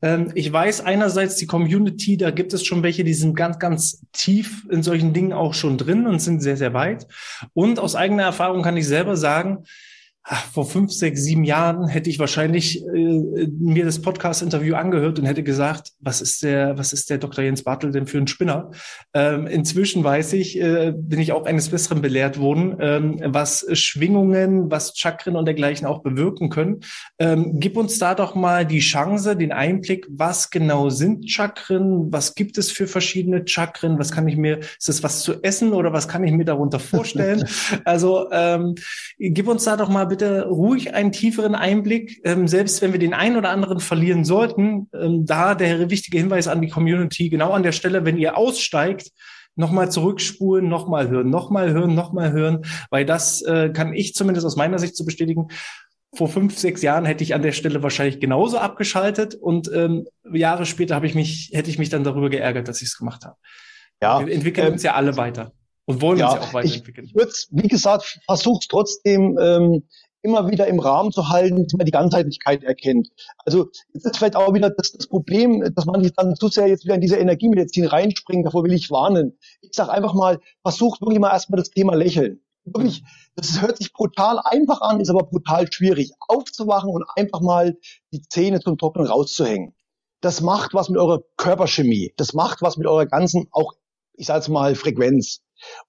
Ähm, 0.03 0.33
ich 0.35 0.53
weiß 0.53 0.81
einerseits 0.83 1.37
die 1.37 1.46
Community, 1.46 2.16
da 2.16 2.31
gibt 2.31 2.53
es 2.53 2.64
schon 2.64 2.83
welche, 2.83 3.05
die 3.05 3.14
sind 3.14 3.37
ganz, 3.37 3.59
ganz 3.59 4.03
tief 4.12 4.66
in 4.70 4.83
solchen 4.83 5.12
Dingen 5.12 5.33
auch 5.33 5.55
schon 5.55 5.79
drin 5.79 6.07
und 6.07 6.20
sind 6.20 6.40
sehr, 6.40 6.57
sehr 6.57 6.74
weit. 6.74 7.07
Und 7.53 7.79
aus 7.79 7.94
eigener 7.94 8.24
Erfahrung 8.24 8.62
kann 8.62 8.77
ich 8.77 8.87
selber 8.87 9.16
sagen, 9.16 9.64
vor 10.25 10.65
fünf, 10.65 10.91
sechs, 10.91 11.23
sieben 11.23 11.45
Jahren 11.45 11.87
hätte 11.87 12.09
ich 12.09 12.19
wahrscheinlich 12.19 12.83
äh, 12.83 13.47
mir 13.59 13.85
das 13.85 14.01
Podcast-Interview 14.01 14.75
angehört 14.75 15.19
und 15.19 15.27
hätte 15.27 15.43
gesagt, 15.43 15.93
was 16.01 16.23
ist 16.23 16.43
der, 16.43 16.79
was 16.79 16.95
ist 16.95 17.11
der 17.11 17.19
Dr. 17.19 17.45
Jens 17.45 17.63
Bartel 17.63 17.91
denn 17.93 18.07
für 18.07 18.17
ein 18.17 18.27
Spinner? 18.27 18.71
Ähm, 19.13 19.47
inzwischen 19.47 20.03
weiß 20.03 20.33
ich, 20.33 20.59
äh, 20.59 20.95
bin 20.97 21.21
ich 21.21 21.33
auch 21.33 21.45
eines 21.45 21.69
Besseren 21.69 22.01
belehrt 22.01 22.39
worden, 22.39 22.77
ähm, 22.81 23.21
was 23.23 23.67
Schwingungen, 23.75 24.71
was 24.71 24.97
Chakren 24.97 25.37
und 25.37 25.45
dergleichen 25.45 25.87
auch 25.87 26.03
bewirken 26.03 26.49
können. 26.49 26.81
Ähm, 27.19 27.61
gib 27.61 27.77
uns 27.77 27.99
da 27.99 28.15
doch 28.15 28.35
mal 28.35 28.65
die 28.65 28.81
Chance, 28.81 29.37
den 29.37 29.53
Einblick, 29.53 30.07
was 30.09 30.49
genau 30.49 30.89
sind 30.89 31.31
Chakren? 31.31 32.11
Was 32.11 32.35
gibt 32.35 32.57
es 32.57 32.73
für 32.73 32.87
verschiedene 32.87 33.47
Chakren? 33.47 33.99
Was 33.99 34.11
kann 34.11 34.27
ich 34.27 34.39
mir, 34.39 34.61
ist 34.61 34.89
das 34.89 35.03
was 35.03 35.21
zu 35.23 35.43
essen 35.43 35.75
oder 35.75 35.93
was 35.93 36.09
kann 36.09 36.25
ich 36.25 36.33
mir 36.33 36.47
darunter 36.47 36.79
vorstellen? 36.79 37.45
also 37.85 38.31
ähm, 38.33 38.75
gib 39.19 39.49
uns 39.49 39.65
da 39.65 39.77
doch 39.77 39.91
mal 39.91 40.13
bitte 40.14 40.46
ruhig 40.46 40.94
einen 40.94 41.11
tieferen 41.11 41.57
Einblick, 41.57 42.20
ähm, 42.24 42.46
selbst 42.46 42.81
wenn 42.83 42.92
wir 42.92 43.00
den 43.00 43.14
einen 43.14 43.37
oder 43.37 43.50
anderen 43.50 43.81
verlieren 43.81 44.24
sollten. 44.24 44.88
Ähm, 44.94 45.27
da 45.27 45.57
der 45.57 45.90
wichtige 45.90 46.18
Hinweis 46.18 46.46
an 46.46 46.62
die 46.62 46.68
Community, 46.68 47.29
genau 47.31 47.50
an 47.50 47.64
der 47.64 47.72
Stelle, 47.72 48.05
wenn 48.05 48.16
ihr 48.16 48.38
aussteigt, 48.38 49.11
nochmal 49.57 49.90
zurückspulen, 49.90 50.68
nochmal 50.68 51.09
hören, 51.09 51.31
nochmal 51.31 51.72
hören, 51.72 51.94
nochmal 51.94 52.31
hören, 52.31 52.62
weil 52.90 53.05
das 53.05 53.42
äh, 53.42 53.70
kann 53.70 53.92
ich 53.92 54.14
zumindest 54.14 54.46
aus 54.46 54.55
meiner 54.55 54.79
Sicht 54.79 54.94
zu 54.96 55.03
so 55.03 55.07
bestätigen. 55.07 55.48
Vor 56.14 56.29
fünf, 56.29 56.57
sechs 56.57 56.81
Jahren 56.83 57.07
hätte 57.07 57.24
ich 57.24 57.35
an 57.35 57.42
der 57.42 57.50
Stelle 57.50 57.83
wahrscheinlich 57.83 58.20
genauso 58.20 58.59
abgeschaltet 58.59 59.35
und 59.35 59.68
ähm, 59.74 60.07
Jahre 60.33 60.64
später 60.64 60.94
habe 60.94 61.09
ich 61.09 61.16
mich, 61.16 61.50
hätte 61.53 61.70
ich 61.70 61.79
mich 61.81 61.88
dann 61.88 62.05
darüber 62.05 62.31
geärgert, 62.31 62.68
dass 62.68 62.83
ich 62.83 62.88
es 62.88 62.98
gemacht 62.98 63.24
habe. 63.24 63.35
Ja, 64.00 64.24
wir 64.24 64.33
entwickeln 64.33 64.68
ähm, 64.68 64.72
uns 64.74 64.85
ja 64.85 64.94
alle 64.94 65.16
weiter 65.16 65.53
und 65.87 66.00
wollen 66.00 66.18
ja, 66.18 66.29
uns 66.29 66.37
ja 66.37 66.40
auch 66.42 66.55
weiterentwickeln. 66.55 67.07
Ich, 67.07 67.22
ich 67.22 67.48
wie 67.50 67.68
gesagt, 67.68 68.20
versucht 68.27 68.68
trotzdem 68.70 69.38
ähm, 69.40 69.83
immer 70.25 70.51
wieder 70.51 70.67
im 70.67 70.81
Rahmen 70.81 71.13
zu 71.13 71.29
halten, 71.29 71.65
dass 71.65 71.75
man 71.75 71.85
die 71.85 71.93
Ganzheitlichkeit 71.93 72.65
erkennt. 72.65 73.11
Also 73.45 73.69
es 73.93 74.05
ist 74.05 74.17
vielleicht 74.17 74.37
auch 74.37 74.55
wieder 74.55 74.71
das, 74.71 74.93
das 74.93 75.07
Problem, 75.07 75.63
dass 75.75 75.85
man 75.85 76.03
sich 76.03 76.15
dann 76.15 76.35
zu 76.35 76.49
sehr 76.49 76.67
jetzt 76.67 76.85
wieder 76.85 76.95
in 76.95 77.03
diese 77.03 77.17
Energiemedizin 77.17 77.85
reinspringt, 77.85 78.47
davor 78.47 78.65
will 78.65 78.73
ich 78.73 78.91
warnen. 78.91 79.39
Ich 79.61 79.75
sage 79.75 79.93
einfach 79.93 80.15
mal, 80.15 80.41
versucht 80.63 81.03
wirklich 81.03 81.21
mal 81.21 81.31
erstmal 81.31 81.59
das 81.59 81.71
Thema 81.71 81.95
Lächeln. 81.95 82.41
Wirklich, 82.65 83.05
das 83.37 83.61
hört 83.61 83.77
sich 83.77 83.93
brutal 83.93 84.41
einfach 84.43 84.81
an, 84.81 84.99
ist 84.99 85.11
aber 85.11 85.25
brutal 85.25 85.71
schwierig. 85.71 86.13
Aufzuwachen 86.27 86.89
und 86.89 87.05
einfach 87.17 87.43
mal 87.43 87.77
die 88.11 88.23
Zähne 88.23 88.61
zum 88.61 88.79
Trocknen 88.79 89.07
rauszuhängen. 89.07 89.75
Das 90.23 90.41
macht 90.41 90.73
was 90.73 90.89
mit 90.89 90.99
eurer 90.99 91.21
Körperchemie. 91.37 92.15
Das 92.17 92.33
macht 92.33 92.63
was 92.63 92.79
mit 92.79 92.87
eurer 92.87 93.05
ganzen, 93.05 93.49
auch, 93.51 93.75
ich 94.15 94.27
sage 94.27 94.51
mal, 94.51 94.75
Frequenz 94.75 95.43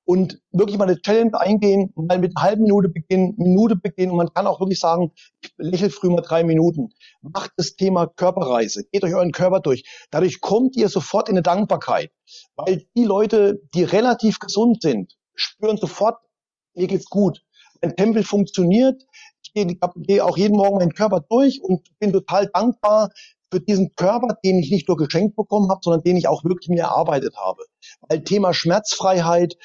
und 0.05 0.41
wirklich 0.51 0.77
mal 0.77 0.87
eine 0.87 1.01
Challenge 1.01 1.39
eingehen, 1.39 1.91
mal 1.95 2.19
mit 2.19 2.35
einer 2.35 2.43
halben 2.45 2.63
Minute 2.63 2.89
beginnen, 2.89 3.33
Minute 3.37 3.75
beginnen 3.75 4.11
und 4.11 4.17
man 4.17 4.33
kann 4.33 4.47
auch 4.47 4.59
wirklich 4.59 4.79
sagen, 4.79 5.11
ich 5.41 5.51
lächel 5.57 5.89
früh 5.89 6.09
mal 6.09 6.21
drei 6.21 6.43
Minuten. 6.43 6.89
Macht 7.21 7.51
das 7.57 7.75
Thema 7.75 8.07
Körperreise, 8.07 8.85
geht 8.91 9.03
euch 9.03 9.13
euren 9.13 9.31
Körper 9.31 9.59
durch. 9.59 9.83
Dadurch 10.11 10.41
kommt 10.41 10.75
ihr 10.75 10.89
sofort 10.89 11.29
in 11.29 11.35
eine 11.35 11.43
Dankbarkeit, 11.43 12.11
weil 12.55 12.85
die 12.95 13.03
Leute, 13.03 13.61
die 13.73 13.83
relativ 13.83 14.39
gesund 14.39 14.81
sind, 14.81 15.15
spüren 15.35 15.77
sofort, 15.77 16.17
mir 16.73 16.87
geht's 16.87 17.09
gut. 17.09 17.41
Mein 17.81 17.95
Tempel 17.95 18.23
funktioniert, 18.23 19.03
ich 19.43 19.53
gehe, 19.53 19.77
gehe 19.97 20.25
auch 20.25 20.37
jeden 20.37 20.57
Morgen 20.57 20.77
meinen 20.77 20.93
Körper 20.93 21.21
durch 21.29 21.61
und 21.61 21.87
bin 21.99 22.11
total 22.11 22.49
dankbar, 22.53 23.11
für 23.55 23.61
diesen 23.61 23.95
Körper, 23.95 24.37
den 24.43 24.59
ich 24.59 24.69
nicht 24.69 24.89
nur 24.89 24.97
geschenkt 24.97 25.37
bekommen 25.37 25.69
habe, 25.69 25.79
sondern 25.81 26.03
den 26.03 26.17
ich 26.17 26.27
auch 26.27 26.43
wirklich 26.43 26.67
mir 26.67 26.83
erarbeitet 26.83 27.37
habe. 27.37 27.63
Weil 28.01 28.21
Thema 28.21 28.53
Schmerzfreiheit 28.53 29.55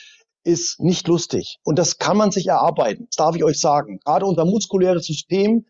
ist 0.45 0.79
nicht 0.79 1.09
lustig. 1.09 1.59
Und 1.65 1.77
das 1.77 1.99
kann 1.99 2.17
man 2.17 2.31
sich 2.31 2.47
erarbeiten. 2.47 3.07
Das 3.07 3.17
darf 3.17 3.35
ich 3.35 3.43
euch 3.43 3.59
sagen. 3.59 3.99
Gerade 4.05 4.27
unser 4.27 4.45
muskuläres 4.45 5.07
System, 5.07 5.67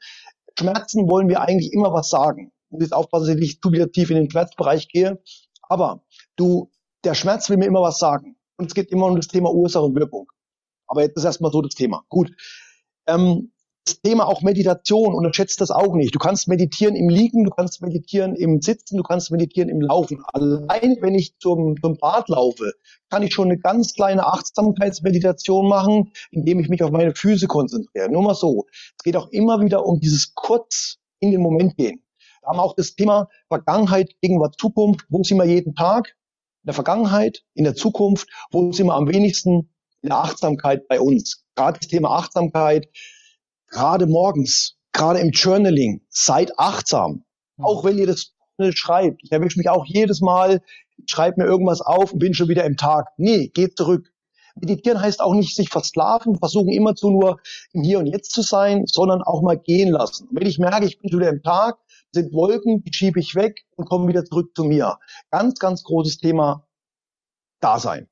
Schmerzen 0.58 1.08
wollen 1.08 1.30
wir 1.30 1.40
eigentlich 1.40 1.72
immer 1.72 1.94
was 1.94 2.10
sagen. 2.10 2.52
Und 2.68 2.82
jetzt 2.82 2.92
aufpassen, 2.92 3.26
dass 3.26 3.34
ich 3.34 3.40
nicht 3.40 3.62
zu 3.62 3.72
wieder 3.72 3.90
tief 3.90 4.10
in 4.10 4.16
den 4.16 4.30
Schmerzbereich 4.30 4.88
gehe. 4.88 5.22
Aber 5.62 6.04
du, 6.36 6.70
der 7.04 7.14
Schmerz 7.14 7.48
will 7.48 7.56
mir 7.56 7.66
immer 7.66 7.80
was 7.80 7.98
sagen. 7.98 8.36
Und 8.58 8.66
es 8.66 8.74
geht 8.74 8.90
immer 8.90 9.06
um 9.06 9.16
das 9.16 9.28
Thema 9.28 9.50
Ursache 9.50 9.84
und 9.84 9.94
Wirkung. 9.96 10.30
Aber 10.86 11.00
jetzt 11.00 11.16
ist 11.16 11.24
erstmal 11.24 11.52
so 11.52 11.62
das 11.62 11.74
Thema. 11.74 12.04
Gut. 12.10 12.32
Ähm, 13.06 13.52
Thema 13.98 14.26
auch 14.26 14.42
Meditation, 14.42 15.14
unterschätzt 15.14 15.60
das 15.60 15.70
auch 15.70 15.94
nicht. 15.94 16.14
Du 16.14 16.18
kannst 16.18 16.46
meditieren 16.46 16.94
im 16.94 17.08
Liegen, 17.08 17.44
du 17.44 17.50
kannst 17.50 17.82
meditieren 17.82 18.36
im 18.36 18.60
Sitzen, 18.60 18.96
du 18.96 19.02
kannst 19.02 19.30
meditieren 19.30 19.68
im 19.68 19.80
Laufen. 19.80 20.22
Allein 20.32 20.98
wenn 21.00 21.14
ich 21.14 21.38
zum, 21.38 21.76
zum 21.80 21.96
Bad 21.96 22.28
laufe, 22.28 22.72
kann 23.08 23.22
ich 23.22 23.34
schon 23.34 23.48
eine 23.48 23.58
ganz 23.58 23.94
kleine 23.94 24.26
Achtsamkeitsmeditation 24.26 25.68
machen, 25.68 26.12
indem 26.30 26.60
ich 26.60 26.68
mich 26.68 26.82
auf 26.82 26.90
meine 26.90 27.14
Füße 27.14 27.46
konzentriere. 27.46 28.10
Nur 28.10 28.22
mal 28.22 28.34
so. 28.34 28.66
Es 28.96 29.02
geht 29.02 29.16
auch 29.16 29.28
immer 29.30 29.60
wieder 29.60 29.84
um 29.84 30.00
dieses 30.00 30.34
kurz 30.34 30.98
in 31.18 31.30
den 31.30 31.42
Moment 31.42 31.76
gehen. 31.76 32.02
Wir 32.42 32.48
haben 32.48 32.60
auch 32.60 32.74
das 32.74 32.94
Thema 32.94 33.28
Vergangenheit, 33.48 34.14
Gegenwart, 34.22 34.58
Zukunft. 34.58 35.06
Wo 35.08 35.22
sind 35.22 35.38
wir 35.38 35.44
jeden 35.44 35.74
Tag? 35.74 36.16
In 36.62 36.68
der 36.68 36.74
Vergangenheit, 36.74 37.42
in 37.54 37.64
der 37.64 37.74
Zukunft. 37.74 38.28
Wo 38.50 38.72
sind 38.72 38.86
wir 38.86 38.94
am 38.94 39.08
wenigsten? 39.08 39.70
In 40.02 40.08
der 40.08 40.18
Achtsamkeit 40.18 40.88
bei 40.88 40.98
uns. 41.00 41.44
Gerade 41.54 41.78
das 41.78 41.88
Thema 41.88 42.10
Achtsamkeit 42.10 42.88
gerade 43.70 44.06
morgens, 44.06 44.76
gerade 44.92 45.20
im 45.20 45.30
Journaling, 45.30 46.02
seid 46.08 46.58
achtsam. 46.58 47.24
Mhm. 47.56 47.64
Auch 47.64 47.84
wenn 47.84 47.98
ihr 47.98 48.06
das 48.06 48.34
schreibt. 48.72 49.22
Ich 49.24 49.32
erwische 49.32 49.58
mich 49.58 49.70
auch 49.70 49.86
jedes 49.86 50.20
Mal, 50.20 50.60
schreibe 51.06 51.40
mir 51.40 51.48
irgendwas 51.48 51.80
auf 51.80 52.12
und 52.12 52.18
bin 52.18 52.34
schon 52.34 52.48
wieder 52.48 52.64
im 52.64 52.76
Tag. 52.76 53.08
Nee, 53.16 53.48
geht 53.48 53.76
zurück. 53.76 54.12
Meditieren 54.56 55.00
heißt 55.00 55.20
auch 55.22 55.34
nicht 55.34 55.56
sich 55.56 55.70
versklaven, 55.70 56.36
versuchen 56.36 56.68
immer 56.68 56.94
zu 56.94 57.10
nur 57.10 57.40
im 57.72 57.82
Hier 57.82 57.98
und 58.00 58.06
Jetzt 58.06 58.32
zu 58.32 58.42
sein, 58.42 58.84
sondern 58.86 59.22
auch 59.22 59.42
mal 59.42 59.56
gehen 59.56 59.90
lassen. 59.90 60.28
Und 60.28 60.38
wenn 60.38 60.46
ich 60.46 60.58
merke, 60.58 60.84
ich 60.84 60.98
bin 60.98 61.10
schon 61.10 61.20
wieder 61.20 61.30
im 61.30 61.42
Tag, 61.42 61.78
sind 62.12 62.34
Wolken, 62.34 62.82
die 62.82 62.92
schiebe 62.92 63.20
ich 63.20 63.34
weg 63.34 63.64
und 63.76 63.88
komme 63.88 64.08
wieder 64.08 64.24
zurück 64.24 64.50
zu 64.54 64.64
mir. 64.64 64.98
Ganz, 65.30 65.58
ganz 65.58 65.84
großes 65.84 66.18
Thema 66.18 66.66
Dasein. 67.60 68.08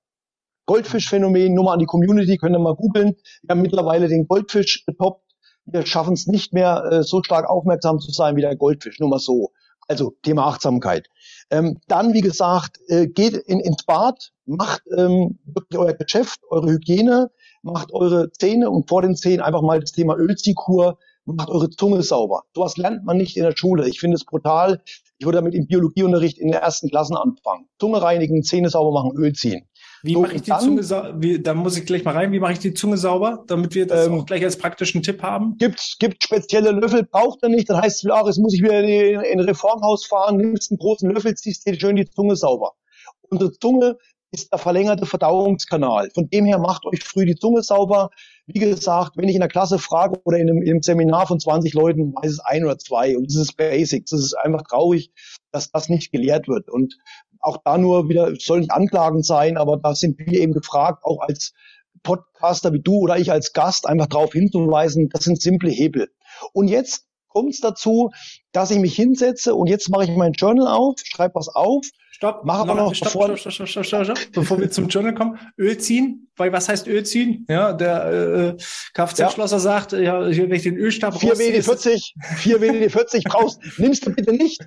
Goldfischphänomen, 0.66 1.54
nur 1.54 1.64
mal 1.64 1.72
an 1.72 1.78
die 1.80 1.86
Community, 1.86 2.36
könnt 2.36 2.54
ihr 2.54 2.60
mal 2.60 2.76
googeln. 2.76 3.16
Wir 3.42 3.50
haben 3.50 3.62
mittlerweile 3.62 4.08
den 4.08 4.28
Goldfisch 4.28 4.84
getoppt 4.86 5.27
wir 5.70 5.86
schaffen 5.86 6.14
es 6.14 6.26
nicht 6.26 6.52
mehr, 6.52 6.84
äh, 6.90 7.02
so 7.02 7.22
stark 7.22 7.48
aufmerksam 7.48 7.98
zu 8.00 8.10
sein 8.10 8.36
wie 8.36 8.40
der 8.40 8.56
Goldfisch, 8.56 8.98
nur 9.00 9.08
mal 9.08 9.18
so. 9.18 9.52
Also 9.90 10.12
Thema 10.22 10.46
Achtsamkeit. 10.46 11.08
Ähm, 11.50 11.78
dann, 11.88 12.12
wie 12.12 12.20
gesagt, 12.20 12.78
äh, 12.88 13.06
geht 13.06 13.32
in, 13.34 13.58
ins 13.58 13.84
Bad, 13.84 14.32
macht 14.44 14.82
ähm, 14.94 15.38
wirklich 15.46 15.78
euer 15.78 15.94
Geschäft, 15.94 16.40
eure 16.50 16.72
Hygiene, 16.72 17.30
macht 17.62 17.92
eure 17.92 18.30
Zähne 18.32 18.70
und 18.70 18.88
vor 18.88 19.00
den 19.00 19.16
Zähnen 19.16 19.40
einfach 19.40 19.62
mal 19.62 19.80
das 19.80 19.92
Thema 19.92 20.16
Ölziehkur, 20.16 20.98
macht 21.24 21.48
eure 21.48 21.70
Zunge 21.70 22.02
sauber. 22.02 22.42
Sowas 22.54 22.76
lernt 22.76 23.04
man 23.04 23.16
nicht 23.16 23.36
in 23.36 23.44
der 23.44 23.56
Schule. 23.56 23.88
Ich 23.88 24.00
finde 24.00 24.16
es 24.16 24.24
brutal. 24.24 24.82
Ich 25.18 25.26
würde 25.26 25.36
damit 25.36 25.54
im 25.54 25.66
Biologieunterricht 25.66 26.38
in 26.38 26.48
den 26.48 26.60
ersten 26.60 26.88
Klassen 26.90 27.16
anfangen. 27.16 27.66
Zunge 27.78 28.00
reinigen, 28.02 28.42
Zähne 28.42 28.68
sauber 28.68 28.92
machen, 28.92 29.16
Öl 29.16 29.32
ziehen. 29.32 29.66
Wie 30.02 30.14
so, 30.14 30.22
mache 30.22 30.34
ich 30.34 30.42
die 30.42 30.50
dann, 30.50 30.60
Zunge 30.60 30.82
sauber? 30.82 31.18
Da 31.40 31.54
muss 31.54 31.76
ich 31.76 31.86
gleich 31.86 32.04
mal 32.04 32.14
rein. 32.14 32.32
Wie 32.32 32.40
mache 32.40 32.52
ich 32.52 32.58
die 32.58 32.74
Zunge 32.74 32.96
sauber, 32.96 33.44
damit 33.46 33.74
wir 33.74 33.86
das 33.86 34.06
ähm, 34.06 34.14
auch 34.14 34.26
gleich 34.26 34.44
als 34.44 34.56
praktischen 34.56 35.02
Tipp 35.02 35.22
haben? 35.22 35.56
Gibt, 35.58 35.96
gibt 35.98 36.22
spezielle 36.22 36.72
Löffel, 36.72 37.04
braucht 37.04 37.42
er 37.42 37.48
nicht. 37.48 37.68
Dann 37.70 37.80
heißt 37.80 38.04
es, 38.04 38.10
ach, 38.10 38.26
jetzt 38.26 38.38
muss 38.38 38.54
ich 38.54 38.62
wieder 38.62 38.80
in, 38.80 39.20
in 39.20 39.40
ein 39.40 39.40
Reformhaus 39.40 40.06
fahren, 40.06 40.36
nimmst 40.36 40.70
einen 40.70 40.78
großen 40.78 41.10
Löffel, 41.10 41.34
ziehst 41.34 41.66
dir 41.66 41.78
schön 41.78 41.96
die 41.96 42.08
Zunge 42.08 42.36
sauber. 42.36 42.72
Unsere 43.30 43.52
Zunge 43.52 43.96
ist 44.30 44.52
der 44.52 44.58
verlängerte 44.58 45.06
Verdauungskanal. 45.06 46.10
Von 46.14 46.28
dem 46.28 46.44
her 46.44 46.58
macht 46.58 46.84
euch 46.84 47.02
früh 47.02 47.24
die 47.24 47.36
Zunge 47.36 47.62
sauber. 47.62 48.10
Wie 48.46 48.58
gesagt, 48.58 49.16
wenn 49.16 49.28
ich 49.28 49.34
in 49.34 49.40
der 49.40 49.48
Klasse 49.48 49.78
frage 49.78 50.20
oder 50.24 50.38
in 50.38 50.50
einem, 50.50 50.62
in 50.62 50.70
einem 50.70 50.82
Seminar 50.82 51.26
von 51.26 51.40
20 51.40 51.72
Leuten, 51.74 52.14
weiß 52.14 52.32
es 52.32 52.40
ein 52.40 52.64
oder 52.64 52.78
zwei. 52.78 53.16
Und 53.16 53.26
das 53.26 53.36
ist 53.36 53.56
Basics. 53.56 54.10
Das 54.10 54.20
ist 54.20 54.34
einfach 54.34 54.62
traurig, 54.62 55.12
dass 55.50 55.70
das 55.70 55.88
nicht 55.88 56.12
gelehrt 56.12 56.46
wird. 56.46 56.68
Und 56.68 56.98
auch 57.40 57.58
da 57.64 57.78
nur 57.78 58.08
wieder, 58.08 58.34
soll 58.38 58.60
nicht 58.60 58.72
anklagend 58.72 59.24
sein, 59.24 59.56
aber 59.56 59.76
da 59.76 59.94
sind 59.94 60.18
wir 60.18 60.40
eben 60.40 60.52
gefragt, 60.52 61.04
auch 61.04 61.20
als 61.20 61.52
Podcaster 62.02 62.72
wie 62.72 62.80
du 62.80 62.98
oder 62.98 63.18
ich 63.18 63.30
als 63.30 63.52
Gast 63.52 63.86
einfach 63.86 64.06
darauf 64.06 64.32
hinzuweisen, 64.32 65.08
das 65.10 65.24
sind 65.24 65.40
simple 65.40 65.70
Hebel. 65.70 66.08
Und 66.52 66.68
jetzt 66.68 67.04
kommt 67.28 67.52
es 67.52 67.60
dazu, 67.60 68.10
dass 68.52 68.70
ich 68.70 68.78
mich 68.78 68.94
hinsetze 68.94 69.54
und 69.54 69.68
jetzt 69.68 69.88
mache 69.90 70.04
ich 70.04 70.10
mein 70.10 70.32
Journal 70.32 70.68
auf, 70.68 70.96
schreibe 71.04 71.34
was 71.34 71.48
auf. 71.48 71.86
Stopp, 72.10 72.40
mach 72.44 72.58
aber 72.58 72.74
noch, 72.74 72.94
stopp, 72.94 73.12
bevor, 73.12 73.36
stopp, 73.36 73.52
stopp, 73.52 73.68
stopp, 73.68 73.86
stopp, 73.86 74.04
stopp, 74.04 74.18
bevor 74.32 74.58
wir 74.58 74.70
zum 74.70 74.88
Journal 74.88 75.14
kommen. 75.14 75.38
Öl 75.56 75.78
ziehen, 75.78 76.28
weil 76.36 76.52
was 76.52 76.68
heißt 76.68 76.88
Öl 76.88 77.04
ziehen? 77.04 77.46
Ja, 77.48 77.72
der 77.72 78.06
äh, 78.06 78.56
Kfz-Schlosser 78.92 79.56
ja. 79.56 79.60
sagt, 79.60 79.92
ja, 79.92 80.20
wenn 80.20 80.52
ich 80.52 80.64
den 80.64 80.76
Ölstab 80.76 81.16
4 81.20 81.34
WD40, 81.34 82.14
4 82.38 82.60
WD40 82.60 83.28
brauchst, 83.28 83.60
nimmst 83.78 84.04
du 84.04 84.10
bitte 84.12 84.32
nicht. 84.32 84.60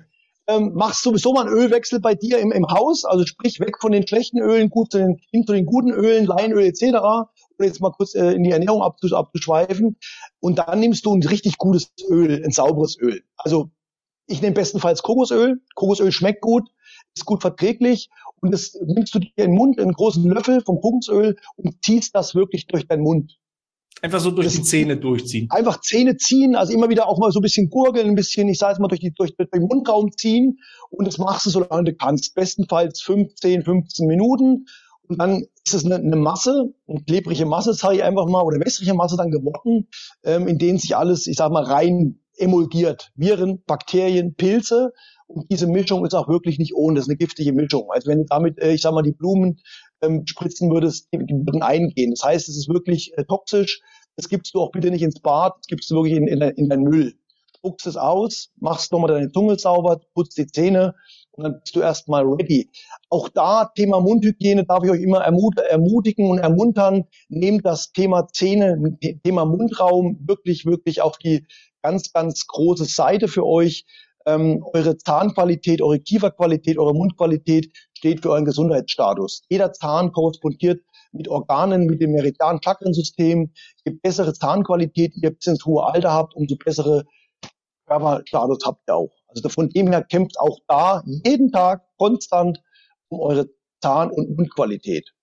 Ähm, 0.56 0.72
machst 0.74 1.02
sowieso 1.02 1.32
mal 1.32 1.46
einen 1.46 1.56
Ölwechsel 1.56 2.00
bei 2.00 2.14
dir 2.14 2.38
im, 2.38 2.52
im 2.52 2.66
Haus, 2.66 3.04
also 3.04 3.26
sprich 3.26 3.60
weg 3.60 3.78
von 3.80 3.92
den 3.92 4.06
schlechten 4.06 4.38
Ölen, 4.38 4.70
gut 4.70 4.92
zu 4.92 4.98
den, 4.98 5.20
hin 5.30 5.46
zu 5.46 5.52
den 5.52 5.66
guten 5.66 5.90
Ölen, 5.90 6.26
Leinöl 6.26 6.64
etc 6.64 7.30
um 7.58 7.64
jetzt 7.64 7.80
mal 7.80 7.90
kurz 7.90 8.14
äh, 8.14 8.32
in 8.32 8.44
die 8.44 8.50
Ernährung 8.50 8.82
abzuschweifen. 8.82 9.96
Und 10.40 10.58
dann 10.58 10.80
nimmst 10.80 11.06
du 11.06 11.14
ein 11.14 11.22
richtig 11.22 11.58
gutes 11.58 11.92
Öl, 12.08 12.42
ein 12.44 12.50
sauberes 12.50 12.98
Öl. 12.98 13.22
Also 13.36 13.70
ich 14.26 14.40
nehme 14.40 14.54
bestenfalls 14.54 15.02
Kokosöl. 15.02 15.60
Kokosöl 15.74 16.12
schmeckt 16.12 16.42
gut, 16.42 16.68
ist 17.14 17.24
gut 17.24 17.42
verträglich. 17.42 18.10
Und 18.40 18.52
das 18.52 18.74
nimmst 18.84 19.14
du 19.14 19.20
dir 19.20 19.30
in 19.36 19.50
den 19.50 19.54
Mund, 19.54 19.80
einen 19.80 19.92
großen 19.92 20.24
Löffel 20.24 20.60
vom 20.62 20.80
Kokosöl 20.80 21.36
und 21.56 21.84
ziehst 21.84 22.14
das 22.14 22.34
wirklich 22.34 22.66
durch 22.66 22.86
deinen 22.86 23.02
Mund. 23.02 23.38
Einfach 24.02 24.18
so 24.18 24.32
durch 24.32 24.48
das 24.48 24.56
die 24.56 24.62
Zähne 24.64 24.96
durchziehen. 24.96 25.46
Einfach 25.50 25.80
Zähne 25.80 26.16
ziehen, 26.16 26.56
also 26.56 26.72
immer 26.72 26.88
wieder 26.88 27.08
auch 27.08 27.18
mal 27.18 27.30
so 27.30 27.38
ein 27.38 27.42
bisschen 27.42 27.70
gurgeln, 27.70 28.08
ein 28.08 28.14
bisschen, 28.16 28.48
ich 28.48 28.58
sage 28.58 28.72
es 28.72 28.78
mal, 28.80 28.88
durch, 28.88 29.00
die, 29.00 29.12
durch, 29.12 29.36
durch 29.36 29.48
den 29.50 29.62
Mundraum 29.62 30.10
ziehen. 30.16 30.58
Und 30.90 31.06
das 31.06 31.18
machst 31.18 31.46
du, 31.46 31.50
solange 31.50 31.84
du 31.84 31.94
kannst. 31.94 32.34
Bestenfalls 32.34 33.00
15, 33.00 33.62
15 33.62 34.08
Minuten. 34.08 34.66
Und 35.06 35.20
dann 35.20 35.46
ist 35.64 35.74
es 35.74 35.84
eine, 35.84 35.96
eine 35.96 36.16
Masse, 36.16 36.74
eine 36.88 37.02
klebrige 37.04 37.46
Masse, 37.46 37.74
sage 37.74 37.96
ich 37.96 38.02
einfach 38.02 38.26
mal, 38.26 38.42
oder 38.42 38.58
wässrige 38.58 38.94
Masse 38.94 39.16
dann 39.16 39.30
geworden, 39.30 39.88
ähm, 40.24 40.48
in 40.48 40.58
denen 40.58 40.78
sich 40.78 40.96
alles, 40.96 41.28
ich 41.28 41.36
sag 41.36 41.52
mal, 41.52 41.62
rein 41.62 42.18
emulgiert. 42.36 43.12
Viren, 43.14 43.62
Bakterien, 43.66 44.34
Pilze. 44.34 44.92
Und 45.28 45.48
diese 45.50 45.68
Mischung 45.68 46.04
ist 46.04 46.14
auch 46.14 46.28
wirklich 46.28 46.58
nicht 46.58 46.74
ohne. 46.74 46.96
Das 46.96 47.04
ist 47.04 47.10
eine 47.10 47.18
giftige 47.18 47.52
Mischung. 47.52 47.88
Also 47.92 48.10
wenn 48.10 48.26
damit, 48.26 48.58
äh, 48.58 48.72
ich 48.72 48.82
sag 48.82 48.94
mal, 48.94 49.02
die 49.02 49.12
Blumen 49.12 49.60
ähm, 50.02 50.26
spritzen 50.26 50.70
würdest, 50.70 51.08
die, 51.12 51.18
würden 51.18 51.62
eingehen. 51.62 52.10
Das 52.10 52.24
heißt, 52.24 52.48
es 52.48 52.56
ist 52.56 52.68
wirklich 52.68 53.12
äh, 53.16 53.24
toxisch. 53.24 53.80
Das 54.16 54.28
gibst 54.28 54.54
du 54.54 54.60
auch 54.60 54.72
bitte 54.72 54.90
nicht 54.90 55.02
ins 55.02 55.20
Bad, 55.20 55.54
das 55.58 55.66
gibst 55.68 55.90
du 55.90 55.94
wirklich 55.94 56.14
in, 56.14 56.26
in, 56.26 56.40
in 56.40 56.68
deinen 56.68 56.84
Müll. 56.84 57.14
Spuckst 57.56 57.86
es 57.86 57.96
aus, 57.96 58.50
machst 58.56 58.92
nochmal 58.92 59.12
deine 59.12 59.30
Zunge 59.30 59.58
sauber, 59.58 60.00
putzt 60.14 60.36
die 60.36 60.46
Zähne 60.46 60.94
und 61.30 61.44
dann 61.44 61.60
bist 61.60 61.74
du 61.76 61.80
erstmal 61.80 62.24
ready. 62.24 62.70
Auch 63.08 63.28
da, 63.28 63.70
Thema 63.74 64.00
Mundhygiene, 64.00 64.64
darf 64.64 64.84
ich 64.84 64.90
euch 64.90 65.00
immer 65.00 65.20
ermut 65.20 65.58
ermutigen 65.58 66.28
und 66.28 66.38
ermuntern, 66.38 67.04
nehmt 67.28 67.64
das 67.64 67.92
Thema 67.92 68.26
Zähne, 68.28 68.98
Thema 69.24 69.44
Mundraum 69.44 70.18
wirklich, 70.26 70.66
wirklich 70.66 71.00
auf 71.00 71.18
die 71.18 71.46
ganz, 71.82 72.12
ganz 72.12 72.46
große 72.46 72.84
Seite 72.84 73.28
für 73.28 73.46
euch. 73.46 73.84
Ähm, 74.24 74.64
eure 74.72 74.96
Zahnqualität, 74.98 75.82
eure 75.82 75.98
Kieferqualität, 75.98 76.78
eure 76.78 76.94
Mundqualität 76.94 77.72
steht 78.02 78.20
für 78.20 78.30
euren 78.30 78.44
Gesundheitsstatus. 78.44 79.42
Jeder 79.48 79.72
Zahn 79.72 80.10
korrespondiert 80.10 80.82
mit 81.12 81.28
Organen, 81.28 81.86
mit 81.86 82.00
dem 82.00 82.10
Meridian-Chakrensystem. 82.10 83.52
Je 83.84 83.92
bessere 84.02 84.32
Zahnqualität 84.34 85.14
ihr 85.14 85.30
bis 85.30 85.46
ins 85.46 85.64
hohe 85.64 85.84
Alter 85.84 86.10
habt, 86.10 86.34
umso 86.34 86.56
bessere 86.56 87.04
Körperstatus 87.86 88.58
habt 88.66 88.88
ihr 88.88 88.96
auch. 88.96 89.12
Also 89.28 89.48
von 89.48 89.68
dem 89.68 89.86
her 89.92 90.02
kämpft 90.02 90.40
auch 90.40 90.58
da 90.66 91.04
jeden 91.24 91.52
Tag 91.52 91.84
konstant 91.96 92.60
um 93.08 93.20
eure 93.20 93.48
Zahn- 93.80 94.10
und 94.10 94.36
Mundqualität. 94.36 95.14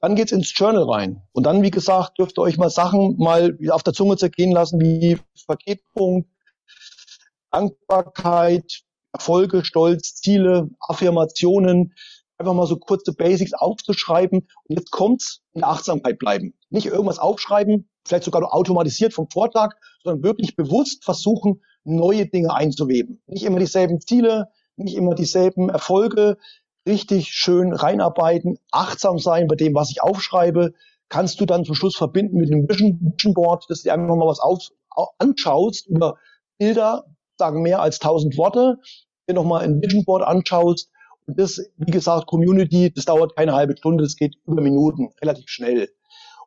Dann 0.00 0.14
geht's 0.14 0.32
ins 0.32 0.56
Journal 0.56 0.84
rein. 0.84 1.22
Und 1.32 1.44
dann, 1.44 1.62
wie 1.62 1.70
gesagt, 1.70 2.18
dürft 2.18 2.38
ihr 2.38 2.42
euch 2.42 2.56
mal 2.56 2.70
Sachen 2.70 3.18
mal 3.18 3.58
auf 3.68 3.82
der 3.82 3.92
Zunge 3.92 4.16
zergehen 4.16 4.52
lassen, 4.52 4.80
wie 4.80 5.18
Paketpunkt, 5.46 6.30
Dankbarkeit, 7.50 8.84
Erfolge, 9.12 9.64
Stolz, 9.64 10.14
Ziele, 10.14 10.68
Affirmationen, 10.80 11.94
einfach 12.38 12.54
mal 12.54 12.66
so 12.66 12.76
kurze 12.76 13.12
Basics 13.12 13.52
aufzuschreiben. 13.52 14.40
Und 14.40 14.78
jetzt 14.78 14.90
kommt's 14.90 15.42
in 15.52 15.60
der 15.60 15.70
Achtsamkeit 15.70 16.18
bleiben. 16.18 16.54
Nicht 16.70 16.86
irgendwas 16.86 17.18
aufschreiben, 17.18 17.88
vielleicht 18.06 18.24
sogar 18.24 18.40
nur 18.40 18.54
automatisiert 18.54 19.12
vom 19.12 19.28
Vortag, 19.30 19.74
sondern 20.02 20.22
wirklich 20.22 20.56
bewusst 20.56 21.04
versuchen, 21.04 21.62
neue 21.84 22.26
Dinge 22.26 22.54
einzuweben. 22.54 23.22
Nicht 23.26 23.44
immer 23.44 23.58
dieselben 23.58 24.00
Ziele, 24.00 24.48
nicht 24.76 24.96
immer 24.96 25.14
dieselben 25.14 25.68
Erfolge, 25.68 26.38
richtig 26.86 27.28
schön 27.28 27.72
reinarbeiten, 27.72 28.58
achtsam 28.70 29.18
sein 29.18 29.46
bei 29.46 29.56
dem, 29.56 29.74
was 29.74 29.90
ich 29.90 30.02
aufschreibe, 30.02 30.72
kannst 31.08 31.40
du 31.40 31.46
dann 31.46 31.64
zum 31.64 31.74
Schluss 31.74 31.96
verbinden 31.96 32.38
mit 32.38 32.50
dem 32.50 32.68
Vision, 32.68 33.34
Board, 33.34 33.66
dass 33.68 33.82
du 33.82 33.92
einfach 33.92 34.16
mal 34.16 34.26
was 34.26 34.40
auf, 34.40 34.68
anschaust 35.18 35.86
über 35.86 36.16
Bilder, 36.58 37.04
sagen 37.40 37.62
mehr 37.62 37.82
als 37.82 37.98
tausend 37.98 38.36
Worte, 38.38 38.78
dir 39.28 39.34
nochmal 39.34 39.64
ein 39.64 39.82
Vision 39.82 40.04
Board 40.04 40.22
anschaust. 40.22 40.90
Und 41.26 41.38
das, 41.38 41.60
wie 41.76 41.90
gesagt, 41.90 42.26
Community, 42.26 42.92
das 42.92 43.04
dauert 43.04 43.36
keine 43.36 43.54
halbe 43.54 43.76
Stunde, 43.76 44.04
das 44.04 44.16
geht 44.16 44.36
über 44.46 44.62
Minuten, 44.62 45.10
relativ 45.20 45.48
schnell. 45.48 45.88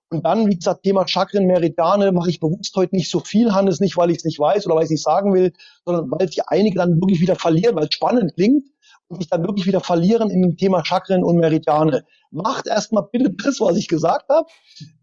Und 0.10 0.24
dann, 0.26 0.48
wie 0.48 0.56
gesagt, 0.56 0.84
Thema 0.84 1.08
Chakren, 1.08 1.48
Meridiane, 1.48 2.12
mache 2.12 2.30
ich 2.30 2.40
bewusst 2.40 2.76
heute 2.76 2.96
nicht 2.96 3.10
so 3.10 3.20
viel, 3.20 3.52
Hannes, 3.52 3.80
nicht, 3.80 3.98
weil 3.98 4.12
ich 4.12 4.18
es 4.18 4.26
nicht 4.26 4.40
weiß 4.40 4.68
oder 4.68 4.76
weil 4.76 4.84
ich 4.84 4.88
es 4.88 4.92
nicht 4.92 5.04
sagen 5.04 5.34
will, 5.34 5.54
sondern 5.86 6.12
weil 6.12 6.28
sich 6.28 6.48
einige 6.48 6.78
dann 6.78 7.02
wirklich 7.02 7.20
wieder 7.20 7.36
verlieren, 7.36 7.76
weil 7.76 7.88
es 7.88 7.96
spannend 7.96 8.36
klingt 8.36 8.68
und 9.08 9.18
sich 9.18 9.30
dann 9.30 9.42
wirklich 9.44 9.66
wieder 9.66 9.80
verlieren 9.80 10.30
in 10.30 10.44
dem 10.44 10.56
Thema 10.56 10.86
Chakren 10.86 11.24
und 11.24 11.38
Meridiane. 11.38 12.06
Macht 12.30 12.68
erstmal 12.68 13.08
bitte 13.12 13.32
das, 13.32 13.60
was 13.60 13.76
ich 13.76 13.88
gesagt 13.88 14.30
habe. 14.30 14.48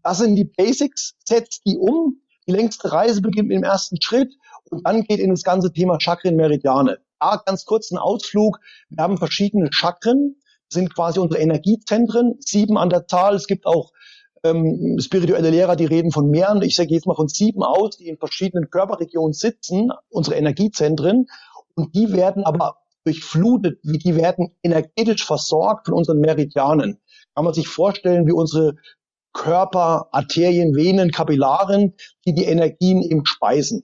Das 0.01 0.19
sind 0.19 0.35
die 0.35 0.45
Basics, 0.45 1.15
setzt 1.25 1.65
die 1.65 1.77
um. 1.77 2.20
Die 2.47 2.51
längste 2.51 2.91
Reise 2.91 3.21
beginnt 3.21 3.49
mit 3.49 3.57
dem 3.57 3.63
ersten 3.63 4.01
Schritt 4.01 4.33
und 4.69 4.85
dann 4.85 5.03
geht 5.03 5.19
in 5.19 5.29
das 5.29 5.43
ganze 5.43 5.71
Thema 5.71 5.99
Chakren, 5.99 6.35
Meridiane. 6.35 6.99
Da 7.19 7.41
ganz 7.45 7.65
kurz 7.65 7.91
ein 7.91 7.97
Ausflug. 7.97 8.59
Wir 8.89 9.03
haben 9.03 9.17
verschiedene 9.17 9.69
Chakren, 9.71 10.35
sind 10.69 10.93
quasi 10.93 11.19
unsere 11.19 11.41
Energiezentren, 11.41 12.35
sieben 12.39 12.77
an 12.77 12.89
der 12.89 13.05
Zahl. 13.07 13.35
Es 13.35 13.45
gibt 13.45 13.65
auch 13.65 13.91
ähm, 14.43 14.97
spirituelle 14.99 15.51
Lehrer, 15.51 15.75
die 15.75 15.85
reden 15.85 16.11
von 16.11 16.29
mehreren, 16.29 16.61
ich 16.61 16.75
sage 16.75 16.93
jetzt 16.93 17.05
mal 17.05 17.15
von 17.15 17.27
sieben 17.27 17.63
aus, 17.63 17.97
die 17.97 18.07
in 18.07 18.17
verschiedenen 18.17 18.69
Körperregionen 18.69 19.33
sitzen, 19.33 19.91
unsere 20.09 20.35
Energiezentren, 20.35 21.27
und 21.75 21.95
die 21.95 22.11
werden 22.11 22.43
aber 22.43 22.77
durchflutet, 23.03 23.79
die 23.83 24.15
werden 24.15 24.55
energetisch 24.63 25.25
versorgt 25.25 25.87
von 25.87 25.95
unseren 25.95 26.19
Meridianen. 26.19 26.99
Kann 27.33 27.45
man 27.45 27.53
sich 27.53 27.67
vorstellen, 27.67 28.27
wie 28.27 28.33
unsere 28.33 28.75
Körper, 29.33 30.07
Arterien, 30.11 30.75
Venen, 30.75 31.11
Kapillaren, 31.11 31.93
die 32.25 32.33
die 32.33 32.45
Energien 32.45 33.01
eben 33.01 33.25
speisen. 33.25 33.83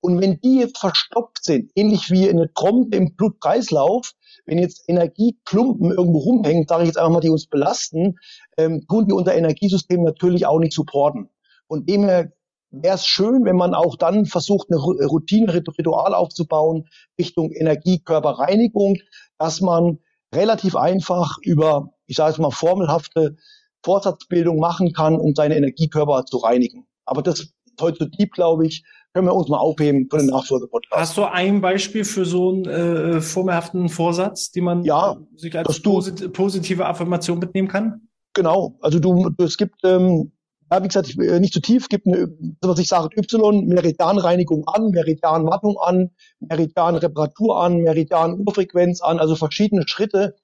Und 0.00 0.20
wenn 0.20 0.40
die 0.40 0.58
jetzt 0.60 0.78
verstopft 0.78 1.44
sind, 1.44 1.70
ähnlich 1.76 2.10
wie 2.10 2.28
eine 2.28 2.52
Trompe 2.52 2.96
im 2.96 3.14
Blutkreislauf, 3.14 4.12
wenn 4.46 4.58
jetzt 4.58 4.82
Energieklumpen 4.88 5.92
irgendwo 5.92 6.18
rumhängen, 6.18 6.66
sage 6.66 6.82
ich 6.82 6.88
jetzt 6.88 6.98
einfach 6.98 7.12
mal, 7.12 7.20
die 7.20 7.28
uns 7.28 7.46
belasten, 7.46 8.18
ähm, 8.56 8.84
tun 8.88 9.06
die 9.06 9.12
unser 9.12 9.36
Energiesystem 9.36 10.02
natürlich 10.02 10.46
auch 10.46 10.58
nicht 10.58 10.72
supporten. 10.72 11.28
Von 11.68 11.86
dem 11.86 12.02
wäre 12.02 12.30
es 12.72 13.06
schön, 13.06 13.44
wenn 13.44 13.56
man 13.56 13.74
auch 13.74 13.96
dann 13.96 14.26
versucht, 14.26 14.68
eine 14.70 14.80
Routine, 14.80 15.54
Ritual 15.54 16.14
aufzubauen 16.14 16.88
Richtung 17.18 17.52
Energiekörperreinigung, 17.52 18.96
dass 19.38 19.60
man 19.60 19.98
relativ 20.34 20.74
einfach 20.74 21.36
über, 21.42 21.92
ich 22.06 22.16
sage 22.16 22.30
jetzt 22.30 22.40
mal, 22.40 22.50
formelhafte 22.50 23.36
Vorsatzbildung 23.84 24.58
machen 24.58 24.92
kann, 24.92 25.16
um 25.16 25.34
seine 25.34 25.56
Energiekörper 25.56 26.24
zu 26.26 26.38
reinigen. 26.38 26.86
Aber 27.04 27.22
das 27.22 27.40
ist 27.40 27.54
heute 27.80 27.98
zu 27.98 28.06
deep, 28.06 28.32
glaube 28.32 28.66
ich 28.66 28.84
können 29.12 29.26
wir 29.26 29.34
uns 29.34 29.48
mal 29.48 29.58
aufheben 29.58 30.08
für 30.10 30.18
den 30.18 30.28
Nachfolgepodcast. 30.28 31.00
Hast 31.00 31.16
du 31.16 31.24
ein 31.24 31.60
Beispiel 31.60 32.04
für 32.04 32.24
so 32.24 32.50
einen 32.50 32.64
äh, 32.64 33.20
formelhaften 33.20 33.88
Vorsatz, 33.88 34.50
den 34.50 34.64
man 34.64 34.84
ja, 34.84 35.16
sich 35.36 35.56
als 35.56 35.80
posit 35.80 36.32
positive 36.32 36.86
Affirmation 36.86 37.38
mitnehmen 37.38 37.68
kann? 37.68 38.08
Genau. 38.34 38.78
Also 38.80 38.98
du, 38.98 39.30
es 39.38 39.58
gibt, 39.58 39.84
ähm, 39.84 40.32
ja, 40.70 40.82
wie 40.82 40.88
gesagt, 40.88 41.18
äh, 41.18 41.40
nicht 41.40 41.52
zu 41.52 41.60
tief, 41.60 41.88
gibt 41.90 42.06
eine, 42.06 42.28
was 42.62 42.78
ich 42.78 42.88
sage, 42.88 43.10
Y, 43.16 43.66
Meridianreinigung 43.66 44.66
an, 44.66 44.90
Meridianmattung 44.90 45.76
an, 45.78 46.10
Meridianreparatur 46.40 47.60
an, 47.60 47.82
Meridian-Urfrequenz 47.82 49.02
an, 49.02 49.18
also 49.18 49.36
verschiedene 49.36 49.86
Schritte, 49.86 50.36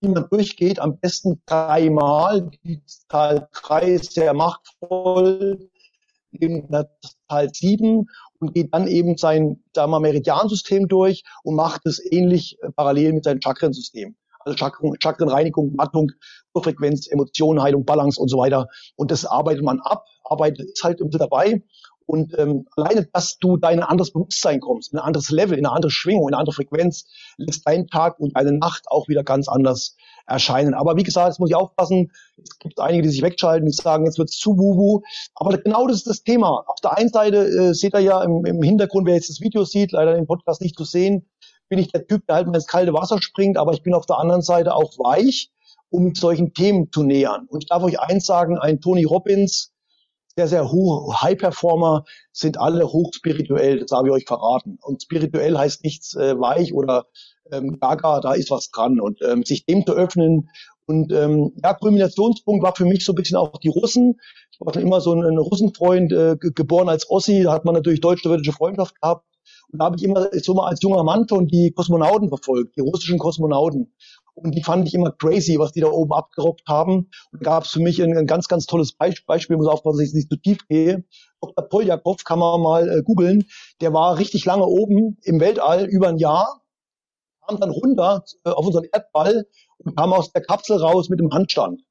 man 0.00 0.28
durchgeht, 0.30 0.78
am 0.78 0.98
besten 0.98 1.40
dreimal. 1.46 2.50
Die 2.64 2.82
Zahl 2.86 3.48
drei 3.52 3.92
ist 3.92 4.12
sehr 4.12 4.34
machtvoll 4.34 5.70
der 6.32 6.90
Teil 7.28 7.50
7 7.52 8.06
und 8.38 8.54
geht 8.54 8.72
dann 8.72 8.86
eben 8.86 9.16
sein 9.16 9.62
sagen 9.74 9.90
wir, 9.90 10.00
Meridiansystem 10.00 10.88
durch 10.88 11.24
und 11.42 11.56
macht 11.56 11.86
es 11.86 12.00
ähnlich 12.10 12.58
äh, 12.62 12.70
parallel 12.70 13.14
mit 13.14 13.24
seinem 13.24 13.40
Chakrensystem. 13.40 14.16
Also 14.40 14.56
Chakren, 14.56 14.94
Chakrenreinigung, 14.98 15.74
Mattung, 15.74 16.12
Urfrequenz, 16.54 17.08
Emotionen, 17.08 17.60
Heilung, 17.62 17.84
Balance 17.84 18.20
und 18.20 18.28
so 18.28 18.38
weiter. 18.38 18.68
Und 18.96 19.10
das 19.10 19.26
arbeitet 19.26 19.62
man 19.62 19.80
ab, 19.80 20.06
arbeitet 20.24 20.70
ist 20.70 20.82
halt 20.82 21.00
immer 21.00 21.10
dabei. 21.10 21.62
Und 22.10 22.36
ähm, 22.38 22.66
alleine, 22.76 23.06
dass 23.12 23.38
du 23.38 23.56
dein 23.56 23.84
anderes 23.84 24.12
Bewusstsein 24.12 24.58
kommst, 24.58 24.92
in 24.92 24.98
ein 24.98 25.04
anderes 25.04 25.30
Level, 25.30 25.56
in 25.56 25.64
eine 25.64 25.76
andere 25.76 25.92
Schwingung, 25.92 26.26
in 26.26 26.34
eine 26.34 26.40
andere 26.40 26.54
Frequenz, 26.54 27.04
lässt 27.36 27.68
deinen 27.68 27.86
Tag 27.86 28.18
und 28.18 28.36
deine 28.36 28.50
Nacht 28.50 28.82
auch 28.88 29.06
wieder 29.06 29.22
ganz 29.22 29.46
anders 29.46 29.96
erscheinen. 30.26 30.74
Aber 30.74 30.96
wie 30.96 31.04
gesagt, 31.04 31.28
jetzt 31.28 31.38
muss 31.38 31.50
ich 31.50 31.54
aufpassen. 31.54 32.10
Es 32.42 32.58
gibt 32.58 32.80
einige, 32.80 33.04
die 33.04 33.10
sich 33.10 33.22
wegschalten, 33.22 33.64
die 33.64 33.72
sagen, 33.72 34.06
jetzt 34.06 34.18
wird's 34.18 34.36
zu 34.36 34.58
wuhu. 34.58 35.02
Aber 35.36 35.56
genau 35.58 35.86
das 35.86 35.98
ist 35.98 36.08
das 36.08 36.24
Thema. 36.24 36.64
Auf 36.66 36.80
der 36.82 36.98
einen 36.98 37.10
Seite 37.10 37.46
äh, 37.46 37.74
seht 37.74 37.94
ihr 37.94 38.00
ja 38.00 38.24
im, 38.24 38.44
im 38.44 38.60
Hintergrund, 38.60 39.06
wer 39.06 39.14
jetzt 39.14 39.30
das 39.30 39.40
Video 39.40 39.62
sieht, 39.64 39.92
leider 39.92 40.14
den 40.14 40.26
Podcast 40.26 40.62
nicht 40.62 40.76
zu 40.76 40.82
sehen, 40.84 41.28
bin 41.68 41.78
ich 41.78 41.92
der 41.92 42.08
Typ, 42.08 42.26
der 42.26 42.34
halt 42.34 42.48
mal 42.48 42.56
ins 42.56 42.66
kalte 42.66 42.92
Wasser 42.92 43.22
springt, 43.22 43.56
aber 43.56 43.72
ich 43.72 43.84
bin 43.84 43.94
auf 43.94 44.06
der 44.06 44.18
anderen 44.18 44.42
Seite 44.42 44.74
auch 44.74 44.98
weich, 44.98 45.52
um 45.90 46.12
solchen 46.16 46.54
Themen 46.54 46.90
zu 46.90 47.04
nähern. 47.04 47.46
Und 47.46 47.62
ich 47.62 47.68
darf 47.68 47.84
euch 47.84 48.00
eins 48.00 48.26
sagen, 48.26 48.58
ein 48.58 48.80
Tony 48.80 49.04
Robbins, 49.04 49.69
sehr, 50.40 50.48
sehr 50.48 50.72
hohe 50.72 51.20
High-Performer 51.20 52.04
sind 52.32 52.58
alle 52.58 52.86
hochspirituell, 52.86 53.80
das 53.80 53.90
habe 53.90 54.08
ich 54.08 54.14
euch 54.14 54.24
verraten. 54.26 54.78
Und 54.80 55.02
spirituell 55.02 55.58
heißt 55.58 55.84
nichts 55.84 56.14
äh, 56.14 56.38
weich 56.38 56.72
oder 56.72 57.06
ähm, 57.52 57.78
gaga, 57.78 58.20
da 58.20 58.32
ist 58.32 58.50
was 58.50 58.70
dran. 58.70 59.00
Und 59.00 59.20
ähm, 59.22 59.44
sich 59.44 59.66
dem 59.66 59.84
zu 59.84 59.92
öffnen 59.92 60.48
und 60.86 61.12
ähm, 61.12 61.52
ja, 61.62 61.74
Kulminationspunkt 61.74 62.64
war 62.64 62.74
für 62.74 62.84
mich 62.84 63.04
so 63.04 63.12
ein 63.12 63.14
bisschen 63.14 63.36
auch 63.36 63.58
die 63.58 63.68
Russen. 63.68 64.18
Ich 64.50 64.60
war 64.60 64.74
schon 64.74 64.82
immer 64.82 65.00
so 65.00 65.12
ein, 65.12 65.24
ein 65.24 65.38
Russenfreund, 65.38 66.12
äh, 66.12 66.36
geboren 66.36 66.88
als 66.88 67.08
Ossi, 67.08 67.44
da 67.44 67.52
hat 67.52 67.64
man 67.64 67.74
natürlich 67.74 68.00
deutsch-sowjetische 68.00 68.52
Freundschaft 68.52 69.00
gehabt. 69.00 69.24
Und 69.70 69.78
da 69.78 69.84
habe 69.84 69.96
ich 69.96 70.02
immer 70.02 70.28
so 70.32 70.54
mal 70.54 70.68
als 70.68 70.82
junger 70.82 71.04
Mann 71.04 71.26
schon 71.28 71.46
die 71.46 71.70
Kosmonauten 71.70 72.28
verfolgt, 72.28 72.76
die 72.76 72.80
russischen 72.80 73.18
Kosmonauten. 73.18 73.92
Und 74.42 74.54
die 74.54 74.62
fand 74.62 74.86
ich 74.88 74.94
immer 74.94 75.12
crazy, 75.12 75.58
was 75.58 75.72
die 75.72 75.80
da 75.80 75.88
oben 75.88 76.12
abgerockt 76.12 76.66
haben. 76.68 77.10
Und 77.32 77.44
da 77.44 77.50
gab 77.50 77.64
es 77.64 77.70
für 77.70 77.80
mich 77.80 78.02
ein, 78.02 78.16
ein, 78.16 78.26
ganz, 78.26 78.48
ganz 78.48 78.66
tolles 78.66 78.92
Beispiel, 78.92 79.56
muss 79.56 79.66
aufpassen, 79.66 79.98
dass 79.98 80.08
ich 80.08 80.14
nicht 80.14 80.30
zu 80.30 80.36
tief 80.36 80.66
gehe. 80.68 81.04
Dr. 81.40 81.68
Poljakov 81.68 82.24
kann 82.24 82.38
man 82.38 82.60
mal 82.60 82.88
äh, 82.88 83.02
googeln. 83.02 83.46
Der 83.80 83.92
war 83.92 84.18
richtig 84.18 84.44
lange 84.44 84.66
oben 84.66 85.18
im 85.22 85.40
Weltall, 85.40 85.86
über 85.86 86.08
ein 86.08 86.18
Jahr, 86.18 86.62
kam 87.46 87.60
dann 87.60 87.70
runter 87.70 88.24
äh, 88.44 88.50
auf 88.50 88.66
unseren 88.66 88.84
Erdball 88.92 89.46
und 89.78 89.96
kam 89.96 90.12
aus 90.12 90.32
der 90.32 90.42
Kapsel 90.42 90.78
raus 90.78 91.08
mit 91.08 91.20
dem 91.20 91.32
Handstand. 91.32 91.82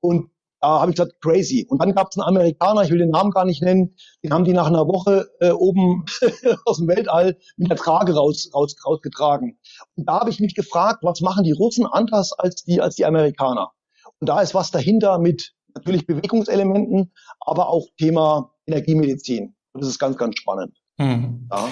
Und 0.00 0.30
da 0.62 0.80
habe 0.80 0.92
ich 0.92 0.96
gesagt, 0.96 1.20
crazy. 1.20 1.66
Und 1.68 1.82
dann 1.82 1.92
gab 1.92 2.08
es 2.10 2.16
einen 2.16 2.28
Amerikaner, 2.28 2.82
ich 2.82 2.90
will 2.90 2.98
den 2.98 3.10
Namen 3.10 3.32
gar 3.32 3.44
nicht 3.44 3.62
nennen, 3.62 3.96
den 4.22 4.32
haben 4.32 4.44
die 4.44 4.52
nach 4.52 4.68
einer 4.68 4.86
Woche 4.86 5.28
äh, 5.40 5.50
oben 5.50 6.04
aus 6.64 6.78
dem 6.78 6.86
Weltall 6.86 7.36
mit 7.56 7.68
der 7.68 7.76
Trage 7.76 8.14
raus, 8.14 8.48
raus, 8.54 8.76
rausgetragen. 8.86 9.58
Und 9.96 10.08
da 10.08 10.20
habe 10.20 10.30
ich 10.30 10.38
mich 10.38 10.54
gefragt, 10.54 11.00
was 11.02 11.20
machen 11.20 11.42
die 11.42 11.52
Russen 11.52 11.84
anders 11.84 12.32
als 12.32 12.62
die, 12.62 12.80
als 12.80 12.94
die 12.94 13.04
Amerikaner? 13.04 13.72
Und 14.20 14.28
da 14.28 14.40
ist 14.40 14.54
was 14.54 14.70
dahinter 14.70 15.18
mit 15.18 15.52
natürlich 15.74 16.06
Bewegungselementen, 16.06 17.12
aber 17.40 17.68
auch 17.68 17.88
Thema 17.98 18.52
Energiemedizin. 18.66 19.56
Und 19.72 19.82
das 19.82 19.90
ist 19.90 19.98
ganz, 19.98 20.16
ganz 20.16 20.38
spannend. 20.38 20.76
Mhm. 20.98 21.48
Ja. 21.50 21.68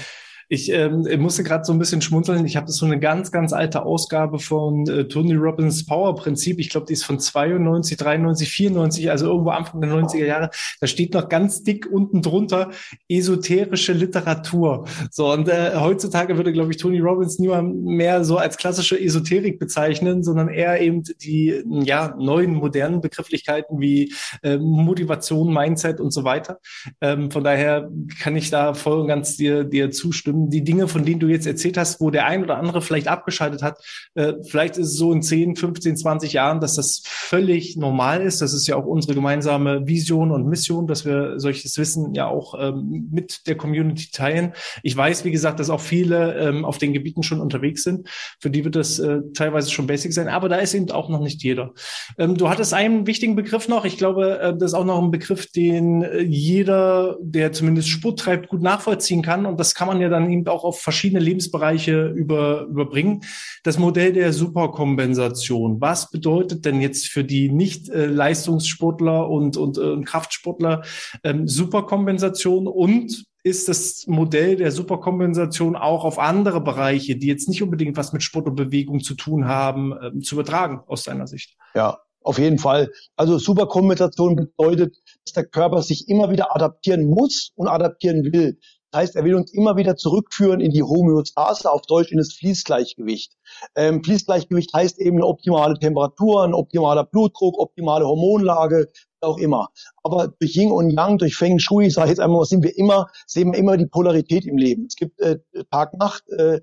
Ich 0.53 0.69
ähm, 0.73 1.07
musste 1.21 1.45
gerade 1.45 1.65
so 1.65 1.73
ein 1.73 1.79
bisschen 1.79 2.03
schmunzeln. 2.03 2.45
Ich 2.45 2.57
habe 2.57 2.73
so 2.73 2.85
eine 2.85 2.99
ganz, 2.99 3.31
ganz 3.31 3.53
alte 3.53 3.85
Ausgabe 3.85 4.41
von 4.41 4.85
äh, 4.89 5.05
Tony 5.07 5.35
Robbins 5.35 5.87
Power 5.87 6.17
Prinzip. 6.17 6.59
Ich 6.59 6.71
glaube, 6.71 6.87
die 6.87 6.95
ist 6.95 7.05
von 7.05 7.21
92, 7.21 7.97
93, 7.97 8.49
94, 8.49 9.11
also 9.13 9.27
irgendwo 9.27 9.51
Anfang 9.51 9.81
der 9.81 9.91
90er 9.91 10.27
Jahre. 10.27 10.51
Da 10.81 10.89
steht 10.89 11.15
noch 11.15 11.29
ganz 11.29 11.63
dick 11.63 11.87
unten 11.89 12.21
drunter 12.21 12.71
esoterische 13.09 13.93
Literatur. 13.93 14.87
So 15.13 15.33
und 15.33 15.49
äh, 15.49 15.77
heutzutage 15.77 16.37
würde, 16.37 16.53
glaube 16.53 16.73
ich, 16.73 16.79
Tony 16.79 16.99
Robbins 16.99 17.39
niemand 17.39 17.85
mehr 17.85 18.25
so 18.25 18.37
als 18.37 18.57
klassische 18.57 19.01
Esoterik 19.01 19.61
bezeichnen, 19.61 20.25
sondern 20.25 20.49
eher 20.49 20.81
eben 20.81 21.05
die 21.23 21.63
ja 21.85 22.17
neuen 22.19 22.55
modernen 22.55 23.01
Begrifflichkeiten 23.01 23.81
wie 23.81 24.13
äh, 24.43 24.59
Motivation, 24.59 25.55
Mindset 25.55 26.01
und 26.01 26.11
so 26.11 26.25
weiter. 26.25 26.59
Ähm, 27.01 27.31
von 27.31 27.45
daher 27.45 27.89
kann 28.21 28.35
ich 28.35 28.51
da 28.51 28.75
voll 28.75 29.03
und 29.03 29.07
ganz 29.07 29.37
dir 29.37 29.63
dir 29.63 29.93
zustimmen 29.93 30.40
die 30.49 30.65
Dinge, 30.65 30.89
von 30.89 31.05
denen 31.05 31.21
du 31.21 31.27
jetzt 31.27 31.47
erzählt 31.47 31.77
hast, 31.77 32.01
wo 32.01 32.11
der 32.11 32.27
ein 32.27 32.43
oder 32.43 32.57
andere 32.57 32.81
vielleicht 32.81 33.09
abgeschaltet 33.09 33.63
hat, 33.63 33.79
äh, 34.15 34.35
vielleicht 34.49 34.79
ist 34.79 34.89
es 34.89 34.97
so 34.97 35.13
in 35.13 35.23
10, 35.23 35.57
15, 35.57 35.97
20 35.97 36.33
Jahren, 36.33 36.61
dass 36.61 36.77
das 36.77 37.03
völlig 37.05 37.77
normal 37.77 38.23
ist. 38.23 38.41
Das 38.41 38.55
ist 38.55 38.67
ja 38.67 38.77
auch 38.77 38.87
unsere 38.87 39.15
gemeinsame 39.15 39.87
Vision 39.87 40.31
und 40.31 40.47
Mission, 40.47 40.87
dass 40.87 41.05
wir 41.05 41.39
solches 41.39 41.77
Wissen 41.77 42.15
ja 42.15 42.27
auch 42.27 42.55
ähm, 42.59 43.09
mit 43.11 43.47
der 43.47 43.57
Community 43.57 44.11
teilen. 44.13 44.53
Ich 44.83 44.97
weiß, 44.97 45.25
wie 45.25 45.31
gesagt, 45.31 45.61
dass 45.61 45.71
auch 45.71 45.81
viele 45.81 46.35
ähm, 46.39 46.65
auf 46.65 46.79
den 46.79 46.93
Gebieten 46.93 47.23
schon 47.23 47.41
unterwegs 47.41 47.83
sind. 47.83 48.09
Für 48.41 48.51
die 48.51 48.65
wird 48.65 48.77
das 48.77 48.99
äh, 48.99 49.19
teilweise 49.35 49.71
schon 49.71 49.87
basic 49.87 50.13
sein, 50.13 50.29
aber 50.29 50.49
da 50.49 50.57
ist 50.57 50.75
eben 50.75 50.91
auch 50.91 51.09
noch 51.09 51.21
nicht 51.21 51.43
jeder. 51.43 51.73
Ähm, 52.19 52.37
du 52.37 52.49
hattest 52.49 52.75
einen 52.75 53.07
wichtigen 53.07 53.37
Begriff 53.37 53.69
noch. 53.69 53.85
Ich 53.85 53.99
glaube, 53.99 54.39
äh, 54.39 54.53
das 54.57 54.73
ist 54.73 54.75
auch 54.75 54.85
noch 54.85 55.03
ein 55.03 55.11
Begriff, 55.11 55.51
den 55.51 56.03
äh, 56.03 56.21
jeder, 56.21 57.17
der 57.21 57.53
zumindest 57.53 57.89
Sport 57.89 58.21
treibt, 58.21 58.49
gut 58.49 58.63
nachvollziehen 58.63 59.23
kann. 59.23 59.47
Und 59.47 59.59
das 59.59 59.75
kann 59.75 59.89
man 59.89 60.01
ja 60.01 60.09
dann 60.09 60.30
eben 60.33 60.47
auch 60.49 60.65
auf 60.65 60.81
verschiedene 60.81 61.21
Lebensbereiche 61.21 62.09
über, 62.09 62.63
überbringen. 62.63 63.23
Das 63.65 63.79
Modell 63.79 64.13
der 64.13 64.33
Superkompensation. 64.33 65.81
Was 65.81 66.11
bedeutet 66.11 66.65
denn 66.65 66.81
jetzt 66.81 67.09
für 67.09 67.25
die 67.25 67.51
Nicht-Leistungssportler 67.51 69.29
und, 69.29 69.57
und 69.57 69.79
äh, 69.79 70.01
Kraftsportler 70.03 70.83
ähm, 71.25 71.47
Superkompensation 71.47 72.67
und 72.67 73.25
ist 73.43 73.69
das 73.69 74.07
Modell 74.07 74.57
der 74.57 74.71
Superkompensation 74.71 75.77
auch 75.77 76.05
auf 76.05 76.19
andere 76.19 76.61
Bereiche, 76.61 77.17
die 77.17 77.27
jetzt 77.27 77.49
nicht 77.49 77.63
unbedingt 77.63 77.97
was 77.97 78.13
mit 78.13 78.23
Sport 78.23 78.49
und 78.49 78.55
Bewegung 78.55 79.01
zu 79.01 79.15
tun 79.15 79.47
haben, 79.47 79.95
ähm, 80.03 80.21
zu 80.21 80.35
übertragen 80.35 80.81
aus 80.87 81.05
deiner 81.05 81.27
Sicht? 81.27 81.57
Ja, 81.75 81.99
auf 82.23 82.39
jeden 82.39 82.59
Fall. 82.59 82.91
Also 83.17 83.39
Superkompensation 83.39 84.37
bedeutet, 84.37 84.97
dass 85.25 85.33
der 85.33 85.47
Körper 85.47 85.83
sich 85.83 86.09
immer 86.09 86.31
wieder 86.31 86.55
adaptieren 86.55 87.05
muss 87.05 87.53
und 87.55 87.69
adaptieren 87.69 88.33
will. 88.33 88.59
Das 88.91 89.03
heißt, 89.03 89.17
er 89.17 89.25
will 89.25 89.35
uns 89.35 89.53
immer 89.53 89.77
wieder 89.77 89.97
zurückführen 89.97 90.61
in 90.61 90.73
die 90.73 90.83
Homöostase, 90.83 91.71
auf 91.71 91.83
Deutsch 91.83 92.11
in 92.11 92.19
das 92.19 92.33
Fließgleichgewicht. 92.33 93.37
Ähm, 93.77 94.03
Fließgleichgewicht 94.03 94.73
heißt 94.75 94.99
eben 94.99 95.17
eine 95.17 95.27
optimale 95.27 95.79
Temperatur, 95.79 96.45
ein 96.45 96.55
optimaler 96.55 97.05
Blutdruck, 97.05 97.59
optimale 97.59 98.07
Hormonlage, 98.07 98.89
auch 99.21 99.39
immer. 99.39 99.69
Aber 100.03 100.29
durch 100.41 100.57
Yin 100.57 100.73
und 100.73 100.91
Yang, 100.91 101.19
durch 101.19 101.37
Feng 101.37 101.59
Shui, 101.59 101.91
sage 101.91 102.07
ich 102.07 102.11
jetzt 102.11 102.21
einmal, 102.21 102.45
sind 102.47 102.65
wir 102.65 102.77
immer, 102.77 103.07
sehen 103.27 103.53
wir 103.53 103.59
immer 103.59 103.77
die 103.77 103.87
Polarität 103.87 104.47
im 104.47 104.57
Leben. 104.57 104.87
Es 104.87 104.97
gibt 104.97 105.21
äh, 105.21 105.39
Tag-Nacht, 105.71 106.29
äh, 106.31 106.61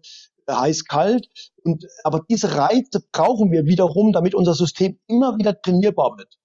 heiß-kalt. 0.50 1.28
Und, 1.64 1.86
aber 2.04 2.22
diese 2.30 2.56
Reize 2.56 3.04
brauchen 3.12 3.52
wir 3.52 3.66
wiederum, 3.66 4.12
damit 4.12 4.34
unser 4.34 4.54
System 4.54 5.00
immer 5.08 5.38
wieder 5.38 5.62
trainierbar 5.62 6.18
wird. 6.18 6.38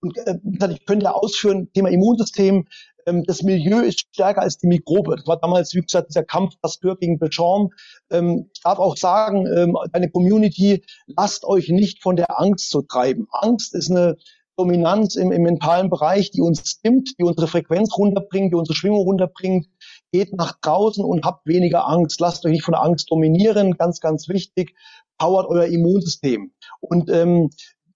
Und 0.00 0.16
äh, 0.16 0.38
ich 0.72 0.86
könnte 0.86 1.04
ja 1.04 1.12
ausführen, 1.12 1.70
Thema 1.72 1.90
Immunsystem, 1.90 2.66
ähm, 3.06 3.24
das 3.24 3.42
Milieu 3.42 3.80
ist 3.80 4.00
stärker 4.00 4.42
als 4.42 4.58
die 4.58 4.66
Mikrobe. 4.66 5.16
Das 5.16 5.26
war 5.26 5.38
damals, 5.38 5.74
wie 5.74 5.80
gesagt, 5.80 6.10
dieser 6.10 6.24
Kampf 6.24 6.54
Pasteur 6.60 6.96
gegen 6.96 7.18
Bechamp. 7.18 7.72
Ähm, 8.10 8.50
ich 8.54 8.62
darf 8.62 8.78
auch 8.78 8.96
sagen, 8.96 9.46
ähm, 9.46 9.76
eine 9.92 10.10
Community, 10.10 10.84
lasst 11.06 11.44
euch 11.44 11.68
nicht 11.68 12.02
von 12.02 12.16
der 12.16 12.40
Angst 12.40 12.70
so 12.70 12.82
treiben. 12.82 13.26
Angst 13.30 13.74
ist 13.74 13.90
eine 13.90 14.16
Dominanz 14.56 15.16
im, 15.16 15.32
im 15.32 15.42
mentalen 15.42 15.88
Bereich, 15.88 16.30
die 16.32 16.42
uns 16.42 16.68
stimmt, 16.68 17.18
die 17.18 17.24
unsere 17.24 17.48
Frequenz 17.48 17.96
runterbringt, 17.96 18.52
die 18.52 18.56
unsere 18.56 18.76
Schwingung 18.76 19.00
runterbringt. 19.00 19.66
Geht 20.12 20.34
nach 20.34 20.58
draußen 20.60 21.04
und 21.04 21.24
habt 21.24 21.46
weniger 21.46 21.88
Angst. 21.88 22.20
Lasst 22.20 22.44
euch 22.44 22.52
nicht 22.52 22.64
von 22.64 22.72
der 22.72 22.82
Angst 22.82 23.10
dominieren. 23.10 23.78
Ganz, 23.78 24.00
ganz 24.00 24.28
wichtig. 24.28 24.74
Powert 25.16 25.46
euer 25.48 25.64
Immunsystem. 25.64 26.52
Und 26.80 27.08
ähm, 27.10 27.50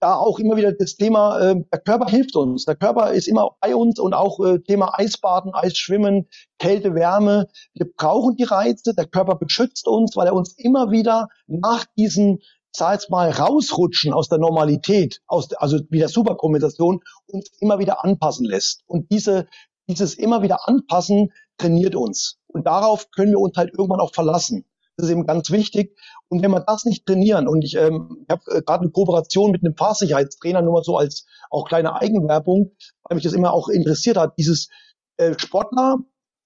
da 0.04 0.16
auch 0.16 0.38
immer 0.38 0.56
wieder 0.56 0.72
das 0.72 0.96
Thema, 0.96 1.40
äh, 1.40 1.64
der 1.72 1.80
Körper 1.80 2.10
hilft 2.10 2.36
uns. 2.36 2.66
Der 2.66 2.76
Körper 2.76 3.12
ist 3.12 3.26
immer 3.26 3.56
bei 3.60 3.74
uns 3.74 3.98
und 3.98 4.12
auch 4.12 4.38
äh, 4.44 4.58
Thema 4.58 4.98
Eisbaden, 4.98 5.54
Eisschwimmen, 5.54 6.28
Kälte, 6.58 6.94
Wärme. 6.94 7.48
Wir 7.72 7.86
brauchen 7.90 8.36
die 8.36 8.44
Reize. 8.44 8.94
Der 8.94 9.06
Körper 9.06 9.36
beschützt 9.36 9.88
uns, 9.88 10.14
weil 10.14 10.26
er 10.26 10.34
uns 10.34 10.52
immer 10.58 10.90
wieder 10.90 11.28
nach 11.46 11.86
diesen 11.96 12.40
sag 12.76 12.94
jetzt 12.94 13.08
mal, 13.08 13.30
rausrutschen 13.30 14.12
aus 14.12 14.28
der 14.28 14.38
Normalität, 14.38 15.22
aus, 15.26 15.52
also 15.54 15.78
wieder 15.90 16.08
Superkompensation, 16.08 17.00
uns 17.26 17.50
immer 17.60 17.78
wieder 17.78 18.04
anpassen 18.04 18.44
lässt. 18.44 18.82
Und 18.86 19.10
diese, 19.12 19.46
dieses 19.88 20.14
immer 20.14 20.42
wieder 20.42 20.68
anpassen 20.68 21.32
trainiert 21.56 21.94
uns. 21.94 22.40
Und 22.48 22.66
darauf 22.66 23.10
können 23.12 23.30
wir 23.30 23.38
uns 23.38 23.56
halt 23.56 23.70
irgendwann 23.72 24.00
auch 24.00 24.12
verlassen. 24.12 24.66
Das 24.96 25.06
ist 25.06 25.12
eben 25.12 25.26
ganz 25.26 25.50
wichtig. 25.50 25.98
Und 26.28 26.42
wenn 26.42 26.50
wir 26.52 26.60
das 26.60 26.84
nicht 26.84 27.06
trainieren, 27.06 27.48
und 27.48 27.64
ich, 27.64 27.76
ähm, 27.76 28.24
habe 28.30 28.42
äh, 28.50 28.62
gerade 28.62 28.82
eine 28.82 28.90
Kooperation 28.90 29.50
mit 29.50 29.64
einem 29.64 29.76
Fahrsicherheitstrainer, 29.76 30.62
nur 30.62 30.74
mal 30.74 30.84
so 30.84 30.96
als 30.96 31.26
auch 31.50 31.66
kleine 31.66 32.00
Eigenwerbung, 32.00 32.72
weil 33.02 33.16
mich 33.16 33.24
das 33.24 33.32
immer 33.32 33.52
auch 33.52 33.68
interessiert 33.68 34.16
hat, 34.16 34.38
dieses 34.38 34.68
äh, 35.16 35.34
Sportler 35.38 35.98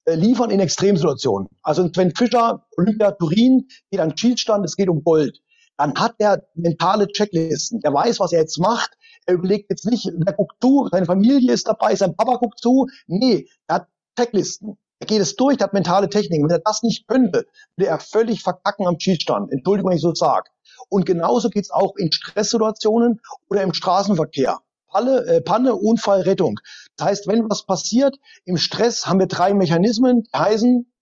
äh, 0.07 0.15
liefern 0.15 0.51
in 0.51 0.61
Extremsituationen. 0.61 1.49
Also 1.63 1.89
Sven 1.93 2.15
Fischer, 2.15 2.67
Olympia 2.77 3.13
Turin, 3.13 3.69
geht 3.91 4.01
an 4.01 4.17
Schießstand, 4.17 4.65
es 4.65 4.77
geht 4.77 4.89
um 4.89 5.05
Gold. 5.05 5.41
Dann 5.77 5.95
hat 5.95 6.15
er 6.19 6.43
mentale 6.55 7.07
Checklisten. 7.07 7.81
Der 7.81 7.93
weiß, 7.93 8.19
was 8.19 8.33
er 8.33 8.41
jetzt 8.41 8.59
macht. 8.59 8.97
Er 9.27 9.35
überlegt 9.35 9.71
jetzt 9.71 9.87
nicht, 9.87 10.11
wer 10.13 10.33
guckt 10.33 10.57
zu, 10.61 10.89
seine 10.91 11.07
Familie 11.07 11.53
ist 11.53 11.69
dabei, 11.69 11.95
sein 11.95 12.17
Papa 12.17 12.37
guckt 12.37 12.59
zu. 12.59 12.87
Nee, 13.07 13.49
er 13.69 13.77
hat 13.77 13.89
Checklisten. 14.19 14.79
Er 15.01 15.07
geht 15.07 15.21
es 15.21 15.37
durch, 15.37 15.57
der 15.57 15.69
hat 15.69 15.75
mentale 15.75 16.09
Techniken. 16.09 16.45
Wenn 16.45 16.57
er 16.57 16.63
das 16.65 16.83
nicht 16.83 17.07
könnte, 17.07 17.47
würde 17.77 17.89
er 17.89 18.01
völlig 18.01 18.43
verkacken 18.43 18.87
am 18.87 18.99
Schießstand. 18.99 19.53
Entschuldigung, 19.53 19.91
wenn 19.91 19.97
ich 19.97 20.03
so 20.03 20.15
sage. 20.15 20.51
Und 20.89 21.07
genauso 21.07 21.51
geht's 21.51 21.71
auch 21.71 21.95
in 21.97 22.11
Stresssituationen 22.11 23.21
oder 23.49 23.63
im 23.63 23.75
Straßenverkehr. 23.75 24.59
Palle, 24.89 25.27
äh, 25.27 25.41
Panne, 25.41 25.75
Unfall, 25.75 26.23
Rettung. 26.23 26.59
Das 26.97 27.09
heißt, 27.09 27.27
wenn 27.29 27.49
was 27.49 27.65
passiert, 27.65 28.17
im 28.45 28.57
Stress 28.57 29.07
haben 29.07 29.21
wir 29.21 29.27
drei 29.27 29.55
Mechanismen, 29.55 30.23
die 30.23 30.39
heißen 30.39 30.93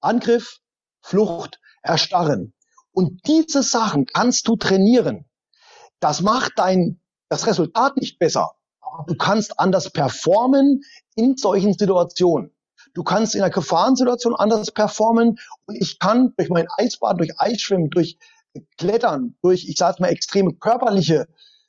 Angriff, 0.00 0.60
Flucht, 1.02 1.60
Erstarren. 1.82 2.54
Und 2.92 3.26
diese 3.26 3.62
Sachen 3.62 4.06
kannst 4.06 4.48
du 4.48 4.56
trainieren. 4.56 5.26
Das 6.00 6.22
macht 6.22 6.52
dein, 6.56 7.00
das 7.28 7.46
Resultat 7.46 7.96
nicht 7.96 8.18
besser, 8.18 8.52
aber 8.80 9.04
du 9.06 9.16
kannst 9.16 9.58
anders 9.58 9.90
performen 9.90 10.82
in 11.14 11.36
solchen 11.36 11.74
Situationen. 11.74 12.53
Du 12.94 13.02
kannst 13.02 13.34
in 13.34 13.42
einer 13.42 13.50
Gefahrensituation 13.50 14.34
anders 14.36 14.70
performen 14.70 15.38
und 15.66 15.74
ich 15.74 15.98
kann 15.98 16.32
durch 16.36 16.48
mein 16.48 16.68
Eisbad, 16.78 17.18
durch 17.18 17.38
Eisschwimmen, 17.38 17.90
durch 17.90 18.18
Klettern, 18.78 19.36
durch, 19.42 19.68
ich 19.68 19.76
sage 19.76 20.00
mal, 20.00 20.08
extreme 20.08 20.54
körperliche 20.54 21.26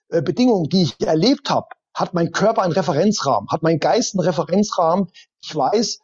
äh, 0.09 0.21
Bedingungen, 0.21 0.69
die 0.69 0.83
ich 0.83 1.01
erlebt 1.01 1.49
habe, 1.49 1.67
hat 1.95 2.13
mein 2.13 2.31
Körper 2.31 2.61
einen 2.61 2.73
Referenzrahmen, 2.73 3.49
hat 3.49 3.63
mein 3.63 3.79
Geist 3.79 4.13
einen 4.13 4.27
Referenzrahmen. 4.27 5.07
Ich 5.41 5.55
weiß, 5.55 5.99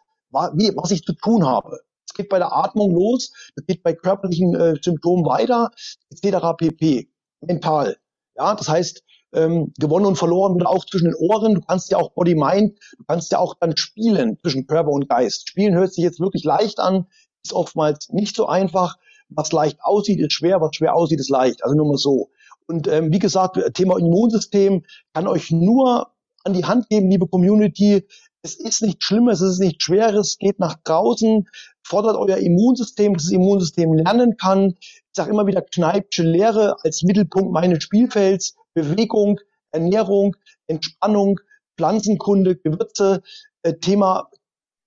wie, 0.54 0.72
was 0.76 0.92
ich 0.92 1.04
zu 1.04 1.14
tun 1.14 1.46
habe. 1.46 1.80
Es 2.08 2.14
geht 2.16 2.30
bei 2.30 2.40
der 2.40 2.54
Atmung 2.54 2.92
los, 2.92 3.32
es 3.56 3.66
geht 3.66 3.84
bei 3.84 3.94
körperlichen 3.94 4.56
äh, 4.56 4.76
Symptomen 4.82 5.26
weiter, 5.26 5.72
etc. 6.10 6.58
pp. 6.58 7.10
Mental. 7.42 7.98
Ja, 8.36 8.56
das 8.56 8.70
heißt, 8.70 9.04
ähm, 9.34 9.74
gewonnen 9.80 10.06
und 10.06 10.18
verloren 10.18 10.56
wird 10.56 10.68
auch 10.68 10.86
zwischen 10.86 11.06
den 11.06 11.16
Ohren. 11.16 11.56
Du 11.56 11.62
kannst 11.62 11.92
ja 11.92 11.98
auch 11.98 12.12
Body 12.12 12.36
Mind, 12.36 12.78
du 12.98 13.04
kannst 13.08 13.32
ja 13.32 13.40
auch 13.40 13.56
dann 13.60 13.78
spielen 13.78 14.38
zwischen 14.42 14.68
Körper 14.68 14.90
und 14.92 15.10
Geist. 15.10 15.50
Spielen 15.50 15.76
hört 15.76 15.94
sich 15.94 16.04
jetzt 16.04 16.20
wirklich 16.20 16.44
leicht 16.44 16.80
an, 16.80 17.08
ist 17.44 17.54
oftmals 17.54 18.10
nicht 18.10 18.36
so 18.36 18.48
einfach. 18.48 18.98
Was 19.30 19.52
leicht 19.52 19.80
aussieht, 19.82 20.20
ist 20.20 20.34
schwer, 20.34 20.60
was 20.60 20.76
schwer 20.76 20.96
aussieht, 20.96 21.20
ist 21.20 21.30
leicht. 21.30 21.64
Also 21.64 21.76
nur 21.76 21.88
mal 21.88 21.98
so. 21.98 22.30
Und 22.68 22.88
ähm, 22.88 23.12
wie 23.12 23.20
gesagt, 23.20 23.58
Thema 23.74 23.98
Immunsystem 23.98 24.84
kann 25.14 25.28
euch 25.28 25.52
nur 25.52 26.12
an 26.44 26.54
die 26.54 26.66
Hand 26.66 26.90
geben, 26.90 27.10
liebe 27.10 27.28
Community. 27.28 28.06
Es 28.44 28.56
ist 28.56 28.82
nicht 28.82 29.04
Schlimmes, 29.04 29.42
es 29.42 29.54
ist 29.54 29.60
nicht 29.60 29.82
Schweres. 29.84 30.38
Geht 30.38 30.60
nach 30.60 30.76
draußen, 30.84 31.48
fordert 31.84 32.18
euer 32.18 32.38
Immunsystem, 32.38 33.14
dass 33.14 33.24
das 33.24 33.32
Immunsystem 33.32 33.94
lernen 33.94 34.38
kann. 34.38 34.76
Ich 34.80 35.04
sage 35.14 35.32
immer 35.32 35.46
wieder 35.48 35.62
Kneipsche 35.62 36.24
Lehre 36.24 36.78
als 36.84 37.04
Mittelpunkt 37.04 37.52
meines 37.52 37.84
Spielfelds. 37.84 38.56
Bewegung, 38.74 39.40
Ernährung, 39.72 40.36
Entspannung, 40.68 41.40
Pflanzenkunde, 41.78 42.58
Gewürze, 42.58 43.22
äh, 43.64 43.74
Thema 43.74 44.30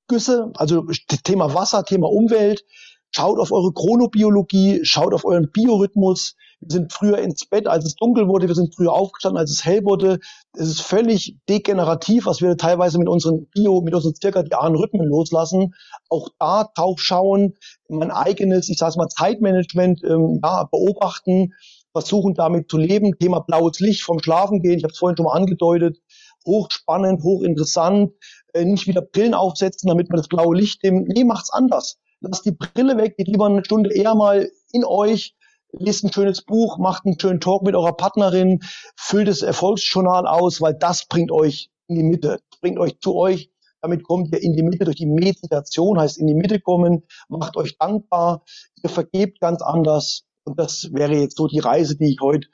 Güsse, 0.08 0.52
also 0.56 0.84
Thema 1.24 1.54
Wasser, 1.54 1.84
Thema 1.84 2.08
Umwelt. 2.08 2.64
Schaut 3.10 3.38
auf 3.38 3.52
eure 3.52 3.72
Chronobiologie, 3.72 4.80
schaut 4.84 5.14
auf 5.14 5.24
euren 5.24 5.50
Biorhythmus. 5.52 6.34
Wir 6.60 6.70
sind 6.70 6.92
früher 6.92 7.18
ins 7.18 7.46
Bett, 7.46 7.68
als 7.68 7.84
es 7.84 7.94
dunkel 7.94 8.26
wurde. 8.26 8.48
Wir 8.48 8.54
sind 8.56 8.74
früher 8.74 8.92
aufgestanden, 8.92 9.38
als 9.38 9.52
es 9.52 9.64
hell 9.64 9.84
wurde. 9.84 10.18
Es 10.52 10.66
ist 10.66 10.80
völlig 10.80 11.36
degenerativ, 11.48 12.26
was 12.26 12.42
wir 12.42 12.56
teilweise 12.56 12.98
mit 12.98 13.08
unseren 13.08 13.46
Bio, 13.54 13.82
mit 13.82 13.94
unseren 13.94 14.14
zirkadianen 14.14 14.76
Rhythmen 14.76 15.06
loslassen. 15.06 15.74
Auch 16.08 16.28
da 16.40 16.68
drauf 16.74 17.00
schauen, 17.00 17.54
mein 17.88 18.10
eigenes, 18.10 18.68
ich 18.68 18.78
sage 18.78 18.98
mal, 18.98 19.08
Zeitmanagement 19.08 20.02
ähm, 20.04 20.40
ja, 20.42 20.64
beobachten 20.64 21.52
versuchen 21.94 22.34
damit 22.34 22.70
zu 22.70 22.76
leben. 22.76 23.16
Thema 23.18 23.40
blaues 23.40 23.78
Licht 23.80 24.02
vom 24.02 24.18
Schlafen 24.18 24.60
gehen, 24.60 24.78
ich 24.78 24.84
habe 24.84 24.92
es 24.92 24.98
vorhin 24.98 25.16
schon 25.16 25.26
mal 25.26 25.32
angedeutet, 25.32 25.98
hochspannend, 26.44 27.22
hochinteressant, 27.22 28.12
äh, 28.52 28.64
nicht 28.64 28.86
wieder 28.86 29.00
Brillen 29.00 29.34
aufsetzen, 29.34 29.88
damit 29.88 30.10
man 30.10 30.18
das 30.18 30.28
blaue 30.28 30.56
Licht 30.56 30.82
dem, 30.82 31.04
nee, 31.04 31.24
macht's 31.24 31.50
anders. 31.50 31.98
Lasst 32.20 32.46
die 32.46 32.52
Brille 32.52 32.96
weg, 32.96 33.16
geht 33.16 33.28
lieber 33.28 33.46
eine 33.46 33.64
Stunde 33.64 33.94
eher 33.94 34.14
mal 34.14 34.50
in 34.72 34.84
euch, 34.84 35.34
lest 35.72 36.04
ein 36.04 36.12
schönes 36.12 36.42
Buch, 36.42 36.78
macht 36.78 37.06
einen 37.06 37.18
schönen 37.18 37.40
Talk 37.40 37.62
mit 37.62 37.74
eurer 37.74 37.96
Partnerin, 37.96 38.60
füllt 38.96 39.28
das 39.28 39.42
Erfolgsjournal 39.42 40.26
aus, 40.26 40.60
weil 40.60 40.74
das 40.74 41.06
bringt 41.06 41.30
euch 41.30 41.70
in 41.86 41.96
die 41.96 42.02
Mitte, 42.02 42.40
bringt 42.60 42.78
euch 42.78 42.98
zu 43.00 43.14
euch. 43.14 43.50
Damit 43.82 44.02
kommt 44.04 44.32
ihr 44.32 44.42
in 44.42 44.54
die 44.54 44.62
Mitte 44.62 44.86
durch 44.86 44.96
die 44.96 45.06
Meditation, 45.06 46.00
heißt 46.00 46.16
in 46.16 46.26
die 46.26 46.34
Mitte 46.34 46.58
kommen, 46.58 47.02
macht 47.28 47.56
euch 47.56 47.76
dankbar, 47.76 48.42
ihr 48.82 48.88
vergebt 48.88 49.40
ganz 49.40 49.60
anders, 49.60 50.24
und 50.44 50.58
das 50.58 50.90
wäre 50.92 51.14
jetzt 51.14 51.36
so 51.36 51.46
die 51.48 51.58
Reise, 51.58 51.96
die 51.96 52.12
ich 52.12 52.20
heute, 52.20 52.48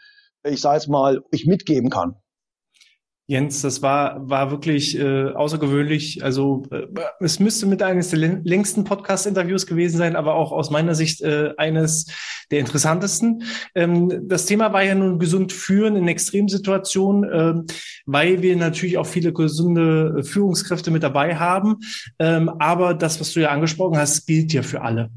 ich 0.45 0.61
sage 0.61 0.79
es 0.79 0.89
mal, 0.89 1.23
euch 1.33 1.47
mitgeben 1.47 1.91
kann. 1.91 2.15
Jens, 3.31 3.63
das 3.63 3.81
war, 3.81 4.29
war 4.29 4.51
wirklich 4.51 4.99
äh, 4.99 5.29
außergewöhnlich. 5.29 6.25
Also 6.25 6.65
äh, 6.73 6.89
es 7.21 7.39
müsste 7.39 7.67
mit 7.67 7.81
eines 7.81 8.11
der 8.11 8.19
längsten 8.19 8.83
Podcast-Interviews 8.83 9.69
gewesen 9.69 9.99
sein, 9.99 10.17
aber 10.17 10.35
auch 10.35 10.51
aus 10.51 10.71
meiner 10.71 10.97
Sicht 10.97 11.21
äh, 11.21 11.53
eines 11.57 12.07
der 12.51 12.59
interessantesten. 12.59 13.45
Ähm, 13.77 14.27
das 14.29 14.47
Thema 14.47 14.73
war 14.73 14.83
ja 14.83 14.97
nun 14.97 15.21
gesund 15.21 15.53
führen 15.53 15.95
in 15.95 16.09
Extremsituationen, 16.09 17.31
äh, 17.31 17.73
weil 18.05 18.43
wir 18.43 18.57
natürlich 18.57 18.99
auch 18.99 19.07
viele 19.07 19.33
gesunde 19.33 20.25
Führungskräfte 20.25 20.91
mit 20.91 21.05
dabei 21.05 21.37
haben. 21.37 21.77
Ähm, 22.19 22.49
aber 22.59 22.95
das, 22.95 23.21
was 23.21 23.33
du 23.33 23.39
ja 23.39 23.51
angesprochen 23.51 23.97
hast, 23.97 24.27
gilt 24.27 24.53
ja 24.53 24.65
für 24.65 24.83
alle. 24.83 25.09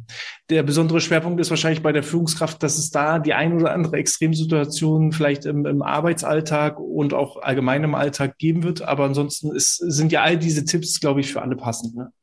Der 0.54 0.62
besondere 0.62 1.02
Schwerpunkt 1.02 1.42
ist 1.42 1.50
wahrscheinlich 1.50 1.82
bei 1.82 1.92
der 1.92 2.04
Führungskraft, 2.04 2.62
dass 2.62 2.78
es 2.78 2.92
da 2.92 3.18
die 3.18 3.34
ein 3.34 3.60
oder 3.60 3.74
andere 3.74 3.98
Extremsituation 3.98 5.12
vielleicht 5.12 5.46
im, 5.46 5.66
im 5.66 5.82
Arbeitsalltag 5.82 6.80
und 6.80 7.16
auch 7.16 7.42
allgemein 7.42 7.84
im 7.84 7.96
Alltag 7.96 8.38
geben 8.38 8.62
wird. 8.62 8.84
Aber 8.84 9.06
ansonsten 9.06 9.52
ist, 9.52 9.78
sind 9.78 10.12
ja 10.12 10.22
all 10.22 10.38
diese 10.38 10.64
Tipps, 10.64 11.00
glaube 11.00 11.22
ich, 11.22 11.34
für 11.34 11.42
alle 11.42 11.56
passend. 11.56 11.96
Ne? 11.96 12.14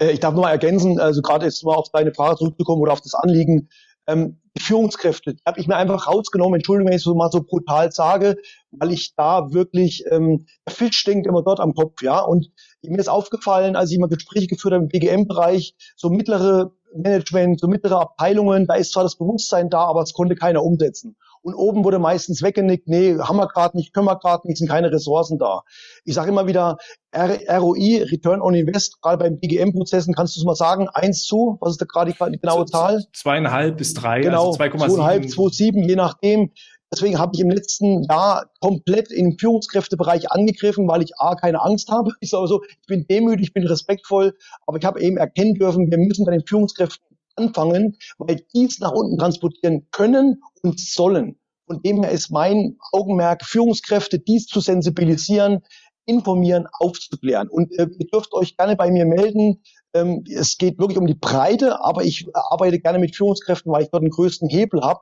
Äh, 0.00 0.12
ich 0.12 0.20
darf 0.20 0.32
nur 0.32 0.42
mal 0.42 0.52
ergänzen, 0.52 1.00
also 1.00 1.20
gerade 1.20 1.44
jetzt 1.44 1.64
mal 1.64 1.74
auf 1.74 1.90
deine 1.92 2.14
Frage 2.14 2.36
zurückzukommen 2.36 2.82
oder 2.82 2.92
auf 2.92 3.00
das 3.00 3.14
Anliegen. 3.14 3.68
Ähm, 4.06 4.40
die 4.56 4.62
Führungskräfte, 4.62 5.34
habe 5.44 5.58
ich 5.58 5.66
mir 5.66 5.76
einfach 5.76 6.06
rausgenommen, 6.06 6.54
Entschuldigung, 6.54 6.90
wenn 6.90 6.96
ich 6.96 7.02
so 7.02 7.16
mal 7.16 7.32
so 7.32 7.42
brutal 7.42 7.90
sage, 7.90 8.36
weil 8.70 8.92
ich 8.92 9.16
da 9.16 9.52
wirklich, 9.52 10.04
ähm, 10.08 10.46
der 10.68 10.72
Fisch 10.72 10.98
stinkt 10.98 11.26
immer 11.26 11.42
dort 11.42 11.58
am 11.58 11.74
Kopf, 11.74 12.00
ja. 12.00 12.20
Und 12.20 12.52
mir 12.82 12.98
ist 12.98 13.08
aufgefallen, 13.08 13.76
als 13.76 13.90
ich 13.90 13.98
mal 13.98 14.08
Gespräche 14.08 14.46
geführt 14.46 14.74
habe 14.74 14.84
im 14.84 14.88
BGM-Bereich, 14.88 15.74
so 15.96 16.10
mittlere 16.10 16.72
Management, 16.94 17.60
so 17.60 17.68
mittlere 17.68 18.00
Abteilungen, 18.00 18.66
da 18.66 18.74
ist 18.74 18.92
zwar 18.92 19.02
das 19.02 19.16
Bewusstsein 19.16 19.68
da, 19.70 19.80
aber 19.80 20.02
es 20.02 20.12
konnte 20.12 20.34
keiner 20.34 20.62
umsetzen. 20.62 21.16
Und 21.42 21.54
oben 21.54 21.84
wurde 21.84 21.98
meistens 21.98 22.42
weggenickt, 22.42 22.88
nee, 22.88 23.16
haben 23.18 23.36
wir 23.36 23.46
gerade 23.46 23.76
nicht, 23.76 23.94
können 23.94 24.06
wir 24.06 24.18
gerade 24.18 24.46
nicht, 24.46 24.58
sind 24.58 24.68
keine 24.68 24.90
Ressourcen 24.90 25.38
da. 25.38 25.62
Ich 26.04 26.14
sage 26.14 26.30
immer 26.30 26.46
wieder, 26.46 26.78
ROI, 27.14 28.04
Return 28.10 28.42
on 28.42 28.54
Invest, 28.54 29.00
gerade 29.00 29.18
beim 29.18 29.38
BGM-Prozessen, 29.38 30.14
kannst 30.14 30.36
du 30.36 30.40
es 30.40 30.44
mal 30.44 30.56
sagen, 30.56 30.88
eins 30.88 31.22
zu, 31.22 31.56
was 31.60 31.72
ist 31.72 31.80
da 31.80 31.86
gerade 31.86 32.12
die 32.12 32.38
genaue 32.38 32.66
Zahl? 32.66 33.04
Zweieinhalb 33.12 33.76
bis 33.76 33.94
drei, 33.94 34.20
genau, 34.20 34.48
also 34.48 34.58
2,7. 34.58 34.78
Zweieinhalb, 34.78 35.24
2,7, 35.24 35.88
je 35.88 35.96
nachdem. 35.96 36.52
Deswegen 36.92 37.18
habe 37.18 37.32
ich 37.34 37.40
im 37.40 37.50
letzten 37.50 38.02
Jahr 38.04 38.50
komplett 38.60 39.10
im 39.10 39.38
Führungskräftebereich 39.38 40.30
angegriffen, 40.32 40.88
weil 40.88 41.02
ich 41.02 41.12
A, 41.18 41.34
keine 41.34 41.62
Angst 41.62 41.90
habe. 41.90 42.12
Ich 42.20 42.30
sage 42.30 42.46
so, 42.46 42.62
ich 42.64 42.86
bin 42.86 43.06
demütig, 43.06 43.48
ich 43.48 43.52
bin 43.52 43.66
respektvoll, 43.66 44.36
aber 44.66 44.78
ich 44.78 44.84
habe 44.84 45.00
eben 45.00 45.16
erkennen 45.16 45.54
dürfen, 45.54 45.90
wir 45.90 45.98
müssen 45.98 46.24
bei 46.24 46.32
den 46.32 46.46
Führungskräften 46.46 47.04
anfangen, 47.36 47.96
weil 48.18 48.42
die 48.54 48.64
es 48.64 48.80
nach 48.80 48.92
unten 48.92 49.18
transportieren 49.18 49.86
können 49.92 50.42
und 50.62 50.80
sollen. 50.80 51.38
Von 51.66 51.82
dem 51.82 52.02
her 52.02 52.10
ist 52.10 52.30
mein 52.30 52.78
Augenmerk, 52.92 53.44
Führungskräfte 53.44 54.18
dies 54.18 54.46
zu 54.46 54.60
sensibilisieren, 54.60 55.60
informieren, 56.06 56.66
aufzuklären. 56.72 57.48
Und 57.48 57.70
äh, 57.78 57.86
ihr 57.98 58.06
dürft 58.06 58.32
euch 58.32 58.56
gerne 58.56 58.76
bei 58.76 58.90
mir 58.90 59.04
melden. 59.04 59.62
Ähm, 59.92 60.24
es 60.28 60.56
geht 60.56 60.78
wirklich 60.78 60.98
um 60.98 61.06
die 61.06 61.14
Breite, 61.14 61.84
aber 61.84 62.04
ich 62.04 62.26
arbeite 62.32 62.80
gerne 62.80 62.98
mit 62.98 63.14
Führungskräften, 63.14 63.70
weil 63.70 63.82
ich 63.82 63.90
dort 63.90 64.02
den 64.02 64.10
größten 64.10 64.48
Hebel 64.48 64.80
habe 64.80 65.00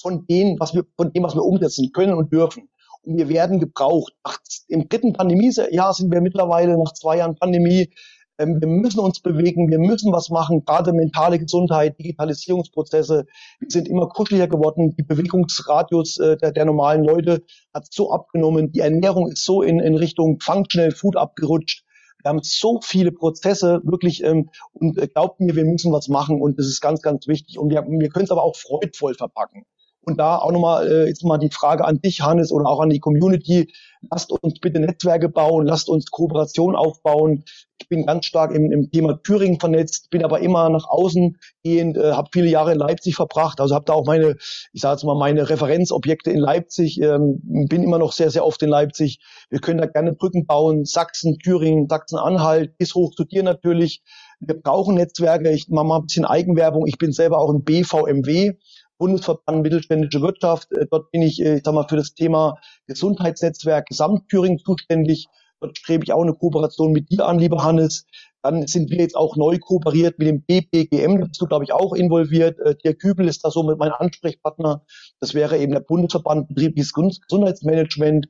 von 0.00 0.26
dem, 0.26 0.58
was 0.58 0.74
wir, 0.74 0.84
von 0.96 1.12
dem, 1.12 1.22
was 1.22 1.34
wir 1.34 1.44
umsetzen 1.44 1.92
können 1.92 2.14
und 2.14 2.32
dürfen. 2.32 2.68
Und 3.02 3.16
wir 3.16 3.28
werden 3.28 3.60
gebraucht. 3.60 4.12
Nach, 4.24 4.38
Im 4.68 4.88
dritten 4.88 5.12
Pandemiejahr 5.12 5.94
sind 5.94 6.12
wir 6.12 6.20
mittlerweile 6.20 6.76
nach 6.76 6.92
zwei 6.92 7.18
Jahren 7.18 7.34
Pandemie. 7.34 7.90
Ähm, 8.38 8.60
wir 8.60 8.68
müssen 8.68 9.00
uns 9.00 9.20
bewegen, 9.20 9.70
wir 9.70 9.78
müssen 9.78 10.12
was 10.12 10.30
machen, 10.30 10.64
gerade 10.64 10.92
mentale 10.92 11.38
Gesundheit, 11.38 11.98
Digitalisierungsprozesse. 11.98 13.26
Sind 13.68 13.88
immer 13.88 14.08
kuscheliger 14.08 14.48
geworden. 14.48 14.94
Die 14.96 15.02
Bewegungsradius 15.02 16.18
äh, 16.18 16.36
der, 16.36 16.52
der 16.52 16.64
normalen 16.64 17.04
Leute 17.04 17.42
hat 17.74 17.86
so 17.90 18.12
abgenommen. 18.12 18.72
Die 18.72 18.80
Ernährung 18.80 19.30
ist 19.30 19.44
so 19.44 19.62
in, 19.62 19.80
in 19.80 19.96
Richtung 19.96 20.40
Functional 20.40 20.90
Food 20.90 21.16
abgerutscht. 21.16 21.84
Wir 22.22 22.30
haben 22.30 22.40
so 22.42 22.80
viele 22.82 23.12
Prozesse 23.12 23.80
wirklich 23.84 24.22
ähm, 24.24 24.50
und 24.72 24.98
äh, 24.98 25.06
glaubt 25.06 25.40
mir, 25.40 25.56
wir 25.56 25.64
müssen 25.64 25.92
was 25.92 26.08
machen 26.08 26.40
und 26.40 26.58
das 26.58 26.66
ist 26.66 26.80
ganz, 26.80 27.00
ganz 27.02 27.26
wichtig. 27.26 27.58
Und 27.58 27.70
wir, 27.70 27.84
wir 27.86 28.08
können 28.08 28.24
es 28.24 28.30
aber 28.30 28.42
auch 28.42 28.56
freudvoll 28.56 29.14
verpacken. 29.14 29.64
Und 30.02 30.18
da 30.18 30.38
auch 30.38 30.50
nochmal 30.50 30.88
äh, 30.90 31.06
jetzt 31.08 31.24
mal 31.24 31.38
die 31.38 31.50
Frage 31.50 31.84
an 31.84 32.00
dich, 32.00 32.22
Hannes, 32.22 32.52
oder 32.52 32.66
auch 32.66 32.80
an 32.80 32.88
die 32.88 33.00
Community. 33.00 33.72
Lasst 34.10 34.32
uns 34.32 34.58
bitte 34.58 34.80
Netzwerke 34.80 35.28
bauen, 35.28 35.66
lasst 35.66 35.90
uns 35.90 36.10
Kooperation 36.10 36.74
aufbauen. 36.74 37.44
Ich 37.78 37.88
bin 37.88 38.06
ganz 38.06 38.24
stark 38.24 38.54
im, 38.54 38.72
im 38.72 38.90
Thema 38.90 39.22
Thüringen 39.22 39.60
vernetzt, 39.60 40.08
bin 40.08 40.24
aber 40.24 40.40
immer 40.40 40.70
nach 40.70 40.88
außen 40.88 41.36
gehend, 41.62 41.98
äh, 41.98 42.12
habe 42.12 42.30
viele 42.32 42.48
Jahre 42.48 42.72
in 42.72 42.78
Leipzig 42.78 43.14
verbracht, 43.14 43.60
also 43.60 43.74
habe 43.74 43.84
da 43.84 43.92
auch 43.92 44.06
meine, 44.06 44.36
ich 44.72 44.80
sage 44.80 44.94
jetzt 44.94 45.04
mal, 45.04 45.18
meine 45.18 45.50
Referenzobjekte 45.50 46.30
in 46.30 46.38
Leipzig, 46.38 47.00
ähm, 47.02 47.40
bin 47.68 47.82
immer 47.82 47.98
noch 47.98 48.12
sehr, 48.12 48.30
sehr 48.30 48.46
oft 48.46 48.62
in 48.62 48.70
Leipzig. 48.70 49.20
Wir 49.50 49.60
können 49.60 49.80
da 49.80 49.86
gerne 49.86 50.14
Brücken 50.14 50.46
bauen, 50.46 50.86
Sachsen, 50.86 51.38
Thüringen, 51.38 51.88
Sachsen-Anhalt, 51.88 52.78
bis 52.78 52.94
hoch 52.94 53.14
zu 53.14 53.24
dir 53.24 53.42
natürlich. 53.42 54.02
Wir 54.40 54.58
brauchen 54.58 54.94
Netzwerke. 54.94 55.50
Ich 55.50 55.68
mache 55.68 55.86
mal 55.86 55.98
ein 55.98 56.06
bisschen 56.06 56.24
Eigenwerbung. 56.24 56.86
Ich 56.86 56.96
bin 56.96 57.12
selber 57.12 57.38
auch 57.38 57.50
im 57.50 57.62
BVMW. 57.62 58.52
Bundesverband 59.00 59.62
Mittelständische 59.62 60.20
Wirtschaft. 60.20 60.70
Äh, 60.72 60.86
dort 60.88 61.10
bin 61.10 61.22
ich, 61.22 61.42
äh, 61.42 61.56
ich 61.56 61.62
sag 61.64 61.74
mal, 61.74 61.88
für 61.88 61.96
das 61.96 62.14
Thema 62.14 62.58
Gesundheitsnetzwerk 62.86 63.86
Gesamtthüringen 63.86 64.58
zuständig. 64.58 65.26
Dort 65.60 65.76
strebe 65.76 66.04
ich 66.04 66.12
auch 66.12 66.22
eine 66.22 66.34
Kooperation 66.34 66.92
mit 66.92 67.10
dir 67.10 67.26
an, 67.26 67.38
lieber 67.38 67.64
Hannes. 67.64 68.06
Dann 68.42 68.66
sind 68.66 68.90
wir 68.90 68.98
jetzt 68.98 69.16
auch 69.16 69.36
neu 69.36 69.58
kooperiert 69.58 70.18
mit 70.18 70.28
dem 70.28 70.42
BPGM, 70.42 71.20
da 71.20 71.26
bist 71.26 71.40
du, 71.40 71.46
glaube 71.46 71.64
ich, 71.64 71.72
auch 71.72 71.94
involviert. 71.94 72.58
Äh, 72.60 72.76
Dirk 72.76 73.00
Kübel 73.00 73.26
ist 73.26 73.44
da 73.44 73.50
so 73.50 73.62
mit 73.62 73.78
meinem 73.78 73.94
Ansprechpartner. 73.98 74.82
Das 75.18 75.34
wäre 75.34 75.58
eben 75.58 75.72
der 75.72 75.80
Bundesverband 75.80 76.48
Betriebliches 76.48 76.92
Gesundheitsmanagement. 76.92 78.28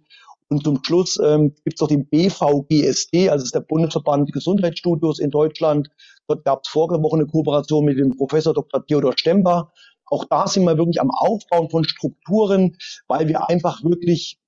Und 0.51 0.65
zum 0.65 0.83
Schluss 0.83 1.17
ähm, 1.23 1.55
gibt 1.65 1.77
es 1.77 1.81
noch 1.81 1.89
den 1.89 2.09
BVGSD, 2.09 3.29
also 3.31 3.45
ist 3.45 3.55
der 3.55 3.61
Bundesverband 3.61 4.33
Gesundheitsstudios 4.33 5.21
in 5.21 5.31
Deutschland. 5.31 5.91
Dort 6.27 6.45
gab 6.45 6.63
es 6.65 6.69
vorige 6.69 7.01
Woche 7.05 7.17
eine 7.17 7.27
Kooperation 7.27 7.85
mit 7.85 7.99
dem 7.99 8.17
Professor 8.17 8.53
Dr. 8.53 8.85
Theodor 8.85 9.15
Stemper. 9.17 9.73
Auch 10.11 10.25
da 10.25 10.47
sind 10.47 10.65
wir 10.65 10.77
wirklich 10.77 11.01
am 11.01 11.11
Aufbauen 11.11 11.71
von 11.71 11.85
Strukturen, 11.85 12.77
weil 13.09 13.29
wir 13.29 13.49
einfach 13.49 13.83
wirklich, 13.83 14.39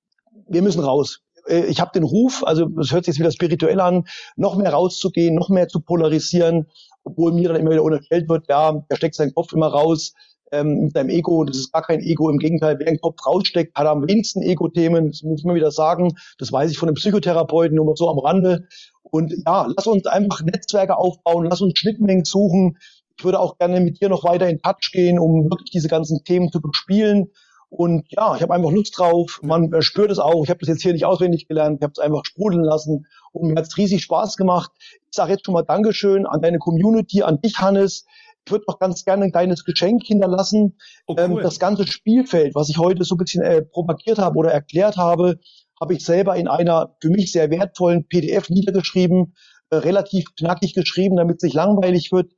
wir 0.49 0.63
müssen 0.63 0.83
raus. 0.83 1.21
Äh, 1.47 1.67
ich 1.67 1.81
habe 1.81 1.93
den 1.95 2.05
Ruf, 2.05 2.43
also 2.45 2.69
es 2.81 2.93
hört 2.93 3.05
sich 3.05 3.15
jetzt 3.15 3.21
wieder 3.21 3.33
spirituell 3.33 3.81
an, 3.81 4.05
noch 4.37 4.57
mehr 4.57 4.73
rauszugehen, 4.73 5.35
noch 5.35 5.49
mehr 5.49 5.69
zu 5.69 5.81
polarisieren, 5.81 6.67
obwohl 7.05 7.33
mir 7.33 7.49
dann 7.49 7.61
immer 7.61 7.71
wieder 7.71 7.83
unterstellt 7.83 8.29
wird, 8.29 8.49
ja, 8.49 8.73
der 8.91 8.97
steckt 8.97 9.15
seinen 9.15 9.35
Kopf 9.35 9.53
immer 9.53 9.69
raus 9.69 10.13
ähm, 10.53 10.85
mit 10.85 10.93
seinem 10.93 11.09
Ego. 11.09 11.45
Das 11.45 11.57
ist 11.57 11.73
gar 11.73 11.83
kein 11.83 12.01
Ego. 12.01 12.31
Im 12.31 12.39
Gegenteil, 12.39 12.79
wer 12.79 12.87
den 12.87 13.01
Kopf 13.01 13.25
raussteckt, 13.27 13.75
hat 13.75 13.87
am 13.87 14.07
wenigsten 14.07 14.43
Ego-Themen. 14.43 15.09
Das 15.09 15.23
muss 15.23 15.43
man 15.45 15.57
wieder 15.57 15.71
sagen. 15.71 16.13
Das 16.39 16.53
weiß 16.53 16.71
ich 16.71 16.79
von 16.79 16.89
einem 16.89 16.97
Psychotherapeuten, 16.97 17.77
nur 17.77 17.87
mal 17.87 17.97
so 17.97 18.09
am 18.09 18.19
Rande. 18.19 18.67
Und 19.03 19.35
ja, 19.47 19.67
lass 19.77 19.87
uns 19.87 20.07
einfach 20.07 20.43
Netzwerke 20.43 20.97
aufbauen, 20.97 21.47
lass 21.51 21.61
uns 21.61 21.79
Schnittmengen 21.79 22.25
suchen. 22.25 22.79
Ich 23.23 23.25
würde 23.25 23.39
auch 23.39 23.57
gerne 23.57 23.79
mit 23.79 24.01
dir 24.01 24.09
noch 24.09 24.25
weiter 24.25 24.49
in 24.49 24.61
Touch 24.61 24.91
gehen, 24.91 25.21
um 25.21 25.45
wirklich 25.45 25.71
diese 25.71 25.87
ganzen 25.87 26.25
Themen 26.25 26.51
zu 26.51 26.61
bespielen. 26.61 27.31
Und 27.69 28.05
ja, 28.11 28.35
ich 28.35 28.43
habe 28.43 28.53
einfach 28.53 28.73
Lust 28.73 28.99
drauf. 28.99 29.39
Man 29.45 29.71
spürt 29.81 30.11
es 30.11 30.19
auch. 30.19 30.43
Ich 30.43 30.51
habe 30.51 30.59
das 30.59 30.69
jetzt 30.69 30.83
hier 30.83 30.93
nicht 30.93 31.05
auswendig 31.05 31.47
gelernt. 31.47 31.79
Ich 31.79 31.85
habe 31.85 31.93
es 31.93 32.01
einfach 32.01 32.25
sprudeln 32.25 32.65
lassen. 32.65 33.07
Und 33.31 33.53
mir 33.53 33.61
hat 33.61 33.69
es 33.69 33.79
riesig 33.79 34.03
Spaß 34.03 34.37
gemacht. 34.37 34.73
Ich 34.81 35.15
sage 35.15 35.31
jetzt 35.31 35.47
schon 35.47 35.55
mal 35.55 35.63
Dankeschön 35.63 36.27
an 36.27 36.41
deine 36.43 36.59
Community, 36.59 37.23
an 37.23 37.41
dich, 37.41 37.61
Hannes. 37.61 38.07
Ich 38.45 38.51
würde 38.51 38.65
noch 38.67 38.81
ganz 38.81 39.05
gerne 39.05 39.27
ein 39.27 39.31
kleines 39.31 39.65
Geschenk 39.65 40.03
hinterlassen. 40.05 40.77
Oh, 41.07 41.15
cool. 41.17 41.25
ähm, 41.25 41.39
das 41.45 41.61
ganze 41.61 41.87
Spielfeld, 41.87 42.57
was 42.57 42.71
ich 42.71 42.79
heute 42.79 43.05
so 43.05 43.15
ein 43.15 43.19
bisschen 43.19 43.45
äh, 43.45 43.63
propagiert 43.63 44.19
habe 44.19 44.37
oder 44.37 44.51
erklärt 44.51 44.97
habe, 44.97 45.39
habe 45.81 45.95
ich 45.95 46.05
selber 46.05 46.35
in 46.35 46.49
einer 46.49 46.97
für 47.01 47.11
mich 47.11 47.31
sehr 47.31 47.53
wertvollen 47.53 48.09
PDF 48.09 48.51
niedergeschrieben, 48.51 49.37
äh, 49.71 49.77
relativ 49.77 50.25
knackig 50.37 50.75
geschrieben, 50.75 51.15
damit 51.15 51.37
es 51.37 51.45
nicht 51.45 51.55
langweilig 51.55 52.11
wird. 52.11 52.33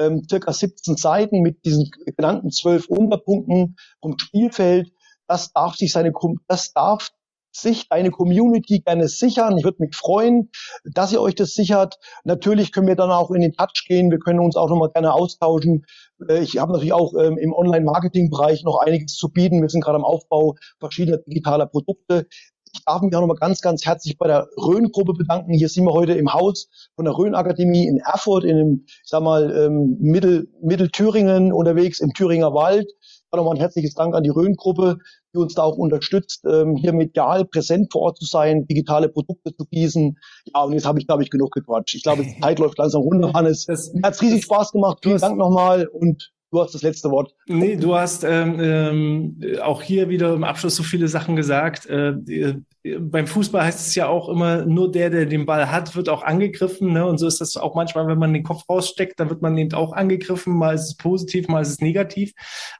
Ähm, 0.00 0.22
circa 0.28 0.52
17 0.52 0.96
Seiten 0.96 1.42
mit 1.42 1.64
diesen 1.64 1.90
genannten 2.16 2.50
zwölf 2.50 2.86
Unterpunkten 2.88 3.76
vom 4.00 4.18
Spielfeld. 4.18 4.92
Das 5.28 5.52
darf 5.52 5.76
sich 5.76 5.92
seine, 5.92 6.12
das 6.48 6.72
darf 6.72 7.10
sich 7.52 7.88
deine 7.88 8.10
Community 8.10 8.80
gerne 8.80 9.08
sichern. 9.08 9.58
Ich 9.58 9.64
würde 9.64 9.82
mich 9.82 9.94
freuen, 9.94 10.50
dass 10.84 11.12
ihr 11.12 11.20
euch 11.20 11.34
das 11.34 11.54
sichert. 11.54 11.98
Natürlich 12.24 12.72
können 12.72 12.86
wir 12.86 12.96
dann 12.96 13.10
auch 13.10 13.30
in 13.30 13.40
den 13.40 13.52
Touch 13.52 13.84
gehen. 13.86 14.10
Wir 14.10 14.18
können 14.18 14.40
uns 14.40 14.56
auch 14.56 14.68
nochmal 14.68 14.90
gerne 14.90 15.12
austauschen. 15.12 15.84
Äh, 16.28 16.42
ich 16.42 16.58
habe 16.58 16.72
natürlich 16.72 16.92
auch 16.92 17.14
ähm, 17.14 17.38
im 17.38 17.52
Online-Marketing-Bereich 17.52 18.62
noch 18.64 18.78
einiges 18.78 19.14
zu 19.14 19.30
bieten. 19.30 19.60
Wir 19.60 19.68
sind 19.68 19.82
gerade 19.82 19.96
am 19.96 20.04
Aufbau 20.04 20.54
verschiedener 20.78 21.18
digitaler 21.18 21.66
Produkte. 21.66 22.26
Ich 22.72 22.84
darf 22.84 23.02
mich 23.02 23.14
auch 23.14 23.20
nochmal 23.20 23.36
ganz, 23.36 23.60
ganz 23.60 23.84
herzlich 23.84 24.16
bei 24.16 24.26
der 24.26 24.48
Rhön-Gruppe 24.56 25.14
bedanken. 25.14 25.52
Hier 25.52 25.68
sind 25.68 25.84
wir 25.84 25.92
heute 25.92 26.12
im 26.14 26.32
Haus 26.32 26.68
von 26.94 27.04
der 27.04 27.16
Rhön-Akademie 27.16 27.86
in 27.86 27.98
Erfurt, 27.98 28.44
in 28.44 28.56
dem, 28.56 28.84
ich 28.86 29.00
sag 29.04 29.22
mal, 29.22 29.50
ähm, 29.56 29.96
Mittel, 30.00 30.48
Mittelthüringen 30.62 31.52
unterwegs, 31.52 32.00
im 32.00 32.12
Thüringer 32.12 32.54
Wald. 32.54 32.90
Nochmal 33.32 33.54
ein 33.54 33.60
herzliches 33.60 33.94
Dank 33.94 34.14
an 34.14 34.24
die 34.24 34.30
Rhön-Gruppe, 34.30 34.98
die 35.32 35.38
uns 35.38 35.54
da 35.54 35.62
auch 35.62 35.76
unterstützt, 35.76 36.44
ähm, 36.44 36.74
hier 36.76 36.92
medial 36.92 37.44
präsent 37.44 37.92
vor 37.92 38.02
Ort 38.02 38.18
zu 38.18 38.24
sein, 38.24 38.66
digitale 38.66 39.08
Produkte 39.08 39.54
zu 39.54 39.66
gießen. 39.66 40.18
Ja, 40.52 40.62
und 40.64 40.72
jetzt 40.72 40.84
habe 40.86 40.98
ich, 40.98 41.06
glaube 41.06 41.22
ich, 41.22 41.30
genug 41.30 41.52
gequatscht. 41.52 41.94
Ich 41.94 42.02
glaube, 42.02 42.24
die 42.24 42.40
Zeit 42.40 42.58
läuft 42.58 42.78
langsam 42.78 43.02
runter, 43.02 43.32
Hannes. 43.32 43.66
Das, 43.66 43.92
hat's 44.02 44.20
riesig 44.20 44.44
Spaß 44.44 44.72
gemacht. 44.72 44.98
Vielen 45.02 45.18
Dank 45.18 45.38
nochmal 45.38 45.86
und 45.86 46.32
Du 46.52 46.60
hast 46.60 46.74
das 46.74 46.82
letzte 46.82 47.10
Wort. 47.12 47.32
Nee, 47.46 47.76
du 47.76 47.94
hast 47.94 48.24
ähm, 48.24 48.56
ähm, 48.58 49.60
auch 49.62 49.82
hier 49.82 50.08
wieder 50.08 50.34
im 50.34 50.42
Abschluss 50.42 50.74
so 50.74 50.82
viele 50.82 51.06
Sachen 51.06 51.36
gesagt. 51.36 51.86
Äh, 51.86 52.14
beim 52.98 53.26
Fußball 53.26 53.62
heißt 53.62 53.88
es 53.88 53.94
ja 53.94 54.08
auch 54.08 54.28
immer, 54.28 54.64
nur 54.64 54.90
der, 54.90 55.10
der 55.10 55.26
den 55.26 55.44
Ball 55.46 55.70
hat, 55.70 55.94
wird 55.94 56.08
auch 56.08 56.22
angegriffen. 56.22 56.92
Ne? 56.92 57.06
Und 57.06 57.18
so 57.18 57.26
ist 57.26 57.40
das 57.40 57.56
auch 57.56 57.74
manchmal, 57.74 58.08
wenn 58.08 58.18
man 58.18 58.32
den 58.32 58.42
Kopf 58.42 58.68
raussteckt, 58.68 59.20
dann 59.20 59.28
wird 59.28 59.42
man 59.42 59.56
eben 59.58 59.74
auch 59.74 59.92
angegriffen. 59.92 60.56
Mal 60.56 60.74
ist 60.74 60.88
es 60.88 60.96
positiv, 60.96 61.46
mal 61.46 61.60
ist 61.60 61.68
es 61.68 61.80
negativ. 61.80 62.32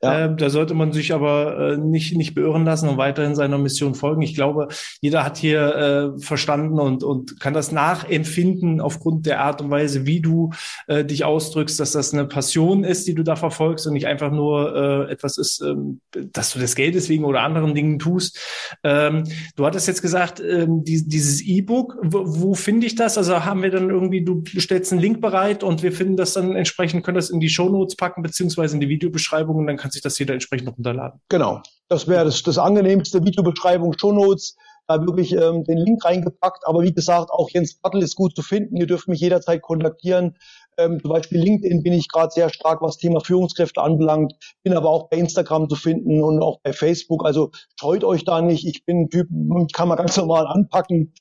Ja. 0.02 0.24
Äh, 0.24 0.36
da 0.36 0.50
sollte 0.50 0.74
man 0.74 0.92
sich 0.92 1.12
aber 1.12 1.74
äh, 1.74 1.76
nicht, 1.76 2.16
nicht 2.16 2.34
beirren 2.34 2.64
lassen 2.64 2.88
und 2.88 2.96
weiterhin 2.96 3.36
seiner 3.36 3.58
Mission 3.58 3.94
folgen. 3.94 4.22
Ich 4.22 4.34
glaube, 4.34 4.68
jeder 5.00 5.24
hat 5.24 5.36
hier 5.36 6.14
äh, 6.16 6.20
verstanden 6.20 6.80
und, 6.80 7.04
und 7.04 7.38
kann 7.38 7.54
das 7.54 7.70
nachempfinden 7.70 8.80
aufgrund 8.80 9.26
der 9.26 9.42
Art 9.42 9.60
und 9.60 9.70
Weise, 9.70 10.06
wie 10.06 10.20
du 10.20 10.50
äh, 10.88 11.04
dich 11.04 11.24
ausdrückst, 11.24 11.78
dass 11.78 11.92
das 11.92 12.14
eine 12.14 12.24
Passion 12.24 12.82
ist, 12.82 13.06
die 13.06 13.14
du 13.14 13.22
da 13.22 13.36
verfolgst 13.36 13.59
und 13.61 13.92
nicht 13.92 14.06
einfach 14.06 14.30
nur 14.30 14.74
äh, 14.74 15.12
etwas 15.12 15.38
ist, 15.38 15.61
ähm, 15.61 16.00
dass 16.12 16.52
du 16.52 16.58
das 16.58 16.74
Geld 16.74 16.94
deswegen 16.94 17.24
oder 17.24 17.42
anderen 17.42 17.74
Dingen 17.74 17.98
tust. 17.98 18.38
Ähm, 18.82 19.24
du 19.56 19.66
hattest 19.66 19.86
jetzt 19.86 20.02
gesagt, 20.02 20.40
ähm, 20.40 20.84
die, 20.84 21.06
dieses 21.06 21.42
E-Book, 21.42 21.96
wo, 22.02 22.24
wo 22.26 22.54
finde 22.54 22.86
ich 22.86 22.94
das? 22.94 23.18
Also 23.18 23.44
haben 23.44 23.62
wir 23.62 23.70
dann 23.70 23.90
irgendwie, 23.90 24.24
du 24.24 24.42
stellst 24.58 24.92
einen 24.92 25.00
Link 25.00 25.20
bereit 25.20 25.62
und 25.62 25.82
wir 25.82 25.92
finden 25.92 26.16
das 26.16 26.32
dann 26.32 26.56
entsprechend, 26.56 27.04
können 27.04 27.16
das 27.16 27.30
in 27.30 27.40
die 27.40 27.50
Shownotes 27.50 27.96
packen, 27.96 28.22
beziehungsweise 28.22 28.74
in 28.74 28.80
die 28.80 28.88
Videobeschreibung 28.88 29.56
und 29.56 29.66
dann 29.66 29.76
kann 29.76 29.90
sich 29.90 30.02
das 30.02 30.18
jeder 30.18 30.34
entsprechend 30.34 30.68
runterladen. 30.68 31.20
Genau. 31.28 31.62
Das 31.88 32.08
wäre 32.08 32.24
das, 32.24 32.42
das 32.42 32.58
angenehmste, 32.58 33.24
Videobeschreibung, 33.24 33.94
Shownotes 33.98 34.56
da 34.90 35.06
wirklich 35.06 35.32
ähm, 35.32 35.64
den 35.64 35.78
Link 35.78 36.04
reingepackt. 36.04 36.66
Aber 36.66 36.82
wie 36.82 36.92
gesagt, 36.92 37.30
auch 37.30 37.48
Jens 37.50 37.74
Bartel 37.74 38.02
ist 38.02 38.16
gut 38.16 38.34
zu 38.34 38.42
finden. 38.42 38.76
Ihr 38.76 38.86
dürft 38.86 39.08
mich 39.08 39.20
jederzeit 39.20 39.62
kontaktieren. 39.62 40.36
Ähm, 40.81 41.01
zum 41.01 41.11
Beispiel 41.11 41.41
LinkedIn 41.41 41.83
bin 41.83 41.93
ich 41.93 42.09
gerade 42.09 42.31
sehr 42.33 42.49
stark, 42.49 42.81
was 42.81 42.97
Thema 42.97 43.20
Führungskräfte 43.20 43.83
anbelangt, 43.83 44.35
bin 44.62 44.72
aber 44.72 44.91
auch 44.91 45.09
bei 45.09 45.18
Instagram 45.18 45.68
zu 45.68 45.76
finden 45.76 46.22
und 46.22 46.43
auch 46.43 46.61
bei 46.62 46.72
Facebook. 46.72 47.24
Also 47.24 47.51
scheut 47.78 48.05
euch 48.05 48.24
da 48.24 48.41
nicht. 48.41 48.66
Ich 48.66 48.85
bin 48.85 49.03
ein 49.03 49.11
Typ, 49.11 49.28
kann 49.72 49.89
man 49.89 49.99
ganz 49.99 50.16
normal 50.16 50.47
anpacken, 50.47 51.12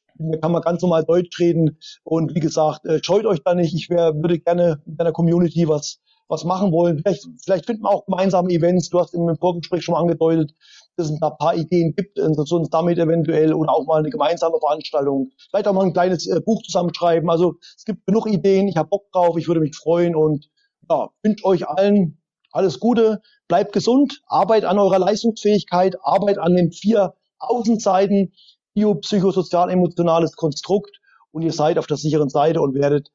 kann 0.42 0.52
man 0.52 0.62
ganz 0.62 0.82
normal 0.82 1.04
Deutsch 1.04 1.38
reden. 1.40 1.78
Und 2.04 2.36
wie 2.36 2.40
gesagt, 2.40 2.86
äh, 2.86 3.00
scheut 3.04 3.26
euch 3.26 3.42
da 3.44 3.54
nicht. 3.54 3.74
Ich 3.74 3.90
wär, 3.90 4.14
würde 4.16 4.40
gerne 4.40 4.82
mit 4.86 5.00
einer 5.00 5.12
Community 5.12 5.68
was 5.68 6.00
was 6.30 6.46
machen 6.46 6.72
wollen. 6.72 7.00
Vielleicht, 7.00 7.28
vielleicht 7.44 7.66
finden 7.66 7.84
wir 7.84 7.90
auch 7.90 8.06
gemeinsame 8.06 8.50
Events. 8.52 8.90
Du 8.90 9.00
hast 9.00 9.14
im 9.14 9.36
Vorgespräch 9.36 9.84
schon 9.84 9.94
mal 9.94 10.02
angedeutet, 10.02 10.54
dass 10.96 11.08
es 11.08 11.12
ein 11.12 11.20
paar 11.20 11.56
Ideen 11.56 11.96
gibt, 11.96 12.18
so 12.18 12.58
ein 12.58 12.66
Summit 12.72 13.00
eventuell 13.00 13.54
oder 13.54 13.74
auch 13.74 13.86
mal 13.86 14.00
eine 14.00 14.12
gemeinsame 14.12 14.60
Veranstaltung. 14.60 15.32
Vielleicht 15.50 15.68
auch 15.68 15.74
mal 15.74 15.86
ein 15.86 15.94
kleines 15.94 16.28
äh, 16.28 16.40
Buch 16.40 16.62
zusammenschreiben. 16.62 17.30
Also 17.30 17.56
es 17.76 17.84
gibt 17.84 18.06
genug 18.06 18.28
Ideen. 18.28 18.68
Ich 18.68 18.78
habe 18.78 18.88
Bock 18.88 19.12
drauf. 19.12 19.38
Ich 19.38 19.48
würde 19.48 19.60
mich 19.60 19.76
freuen 19.76 20.16
und 20.16 20.50
ja, 20.90 21.10
wünsche 21.24 21.46
euch 21.46 21.68
allen 21.68 22.22
alles 22.52 22.80
Gute. 22.80 23.22
Bleibt 23.48 23.74
gesund. 23.74 24.22
Arbeit 24.28 24.66
an 24.66 24.78
eurer 24.78 25.00
Leistungsfähigkeit. 25.00 25.96
Arbeit 26.04 26.38
an 26.38 26.56
den 26.56 26.72
vier 26.72 27.16
Außenseiten. 27.40 28.34
Biopsychosozial 28.76 29.72
emotionales 29.72 30.36
Konstrukt. 30.36 31.00
Und 31.32 31.42
ihr 31.42 31.54
seid 31.54 31.80
auf 31.80 31.88
der 31.88 31.98
sicheren 31.98 32.30
Seite 32.30 32.62
und 32.62 32.76
werdet 32.76 33.10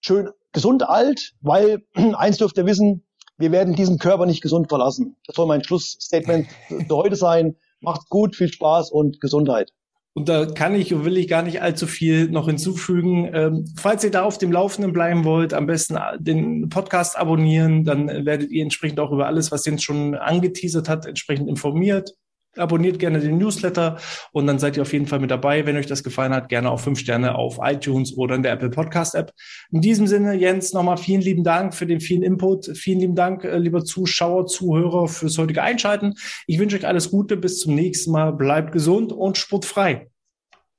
schön 0.00 0.30
gesund 0.52 0.88
alt, 0.88 1.32
weil 1.40 1.82
eins 1.94 2.38
dürft 2.38 2.56
ihr 2.58 2.66
wissen, 2.66 3.04
wir 3.38 3.52
werden 3.52 3.74
diesen 3.74 3.98
Körper 3.98 4.26
nicht 4.26 4.42
gesund 4.42 4.68
verlassen. 4.68 5.16
Das 5.26 5.36
soll 5.36 5.46
mein 5.46 5.62
Schlussstatement 5.62 6.48
für 6.68 6.96
heute 6.96 7.16
sein. 7.16 7.56
Macht's 7.80 8.08
gut, 8.08 8.34
viel 8.34 8.50
Spaß 8.50 8.90
und 8.90 9.20
Gesundheit. 9.20 9.72
Und 10.14 10.30
da 10.30 10.46
kann 10.46 10.74
ich 10.74 10.94
und 10.94 11.04
will 11.04 11.18
ich 11.18 11.28
gar 11.28 11.42
nicht 11.42 11.60
allzu 11.60 11.86
viel 11.86 12.30
noch 12.30 12.46
hinzufügen. 12.46 13.30
Ähm, 13.34 13.66
falls 13.76 14.02
ihr 14.02 14.10
da 14.10 14.22
auf 14.22 14.38
dem 14.38 14.50
Laufenden 14.50 14.94
bleiben 14.94 15.26
wollt, 15.26 15.52
am 15.52 15.66
besten 15.66 15.98
den 16.18 16.70
Podcast 16.70 17.18
abonnieren, 17.18 17.84
dann 17.84 18.24
werdet 18.24 18.50
ihr 18.50 18.62
entsprechend 18.62 18.98
auch 18.98 19.12
über 19.12 19.26
alles, 19.26 19.52
was 19.52 19.66
Jens 19.66 19.82
schon 19.82 20.14
angeteasert 20.14 20.88
hat, 20.88 21.04
entsprechend 21.04 21.50
informiert 21.50 22.14
abonniert 22.56 22.98
gerne 22.98 23.20
den 23.20 23.38
Newsletter 23.38 23.98
und 24.32 24.46
dann 24.46 24.58
seid 24.58 24.76
ihr 24.76 24.82
auf 24.82 24.92
jeden 24.92 25.06
Fall 25.06 25.20
mit 25.20 25.30
dabei. 25.30 25.66
Wenn 25.66 25.76
euch 25.76 25.86
das 25.86 26.02
gefallen 26.02 26.34
hat, 26.34 26.48
gerne 26.48 26.70
auch 26.70 26.80
fünf 26.80 26.98
Sterne 26.98 27.34
auf 27.34 27.58
iTunes 27.62 28.16
oder 28.16 28.34
in 28.34 28.42
der 28.42 28.52
Apple 28.52 28.70
Podcast 28.70 29.14
App. 29.14 29.32
In 29.70 29.80
diesem 29.80 30.06
Sinne, 30.06 30.34
Jens, 30.34 30.72
nochmal 30.72 30.96
vielen 30.96 31.20
lieben 31.20 31.44
Dank 31.44 31.74
für 31.74 31.86
den 31.86 32.00
vielen 32.00 32.22
Input. 32.22 32.66
Vielen 32.76 33.00
lieben 33.00 33.14
Dank, 33.14 33.44
äh, 33.44 33.58
lieber 33.58 33.84
Zuschauer, 33.84 34.46
Zuhörer, 34.46 35.08
fürs 35.08 35.38
heutige 35.38 35.62
Einschalten. 35.62 36.14
Ich 36.46 36.58
wünsche 36.58 36.76
euch 36.76 36.86
alles 36.86 37.10
Gute. 37.10 37.36
Bis 37.36 37.60
zum 37.60 37.74
nächsten 37.74 38.12
Mal. 38.12 38.32
Bleibt 38.32 38.72
gesund 38.72 39.12
und 39.12 39.36
sportfrei. 39.36 40.08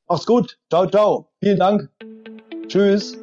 Macht's 0.07 0.25
gut. 0.25 0.57
Ciao, 0.69 0.87
ciao. 0.87 1.29
Vielen 1.41 1.59
Dank. 1.59 1.89
Tschüss. 2.67 3.17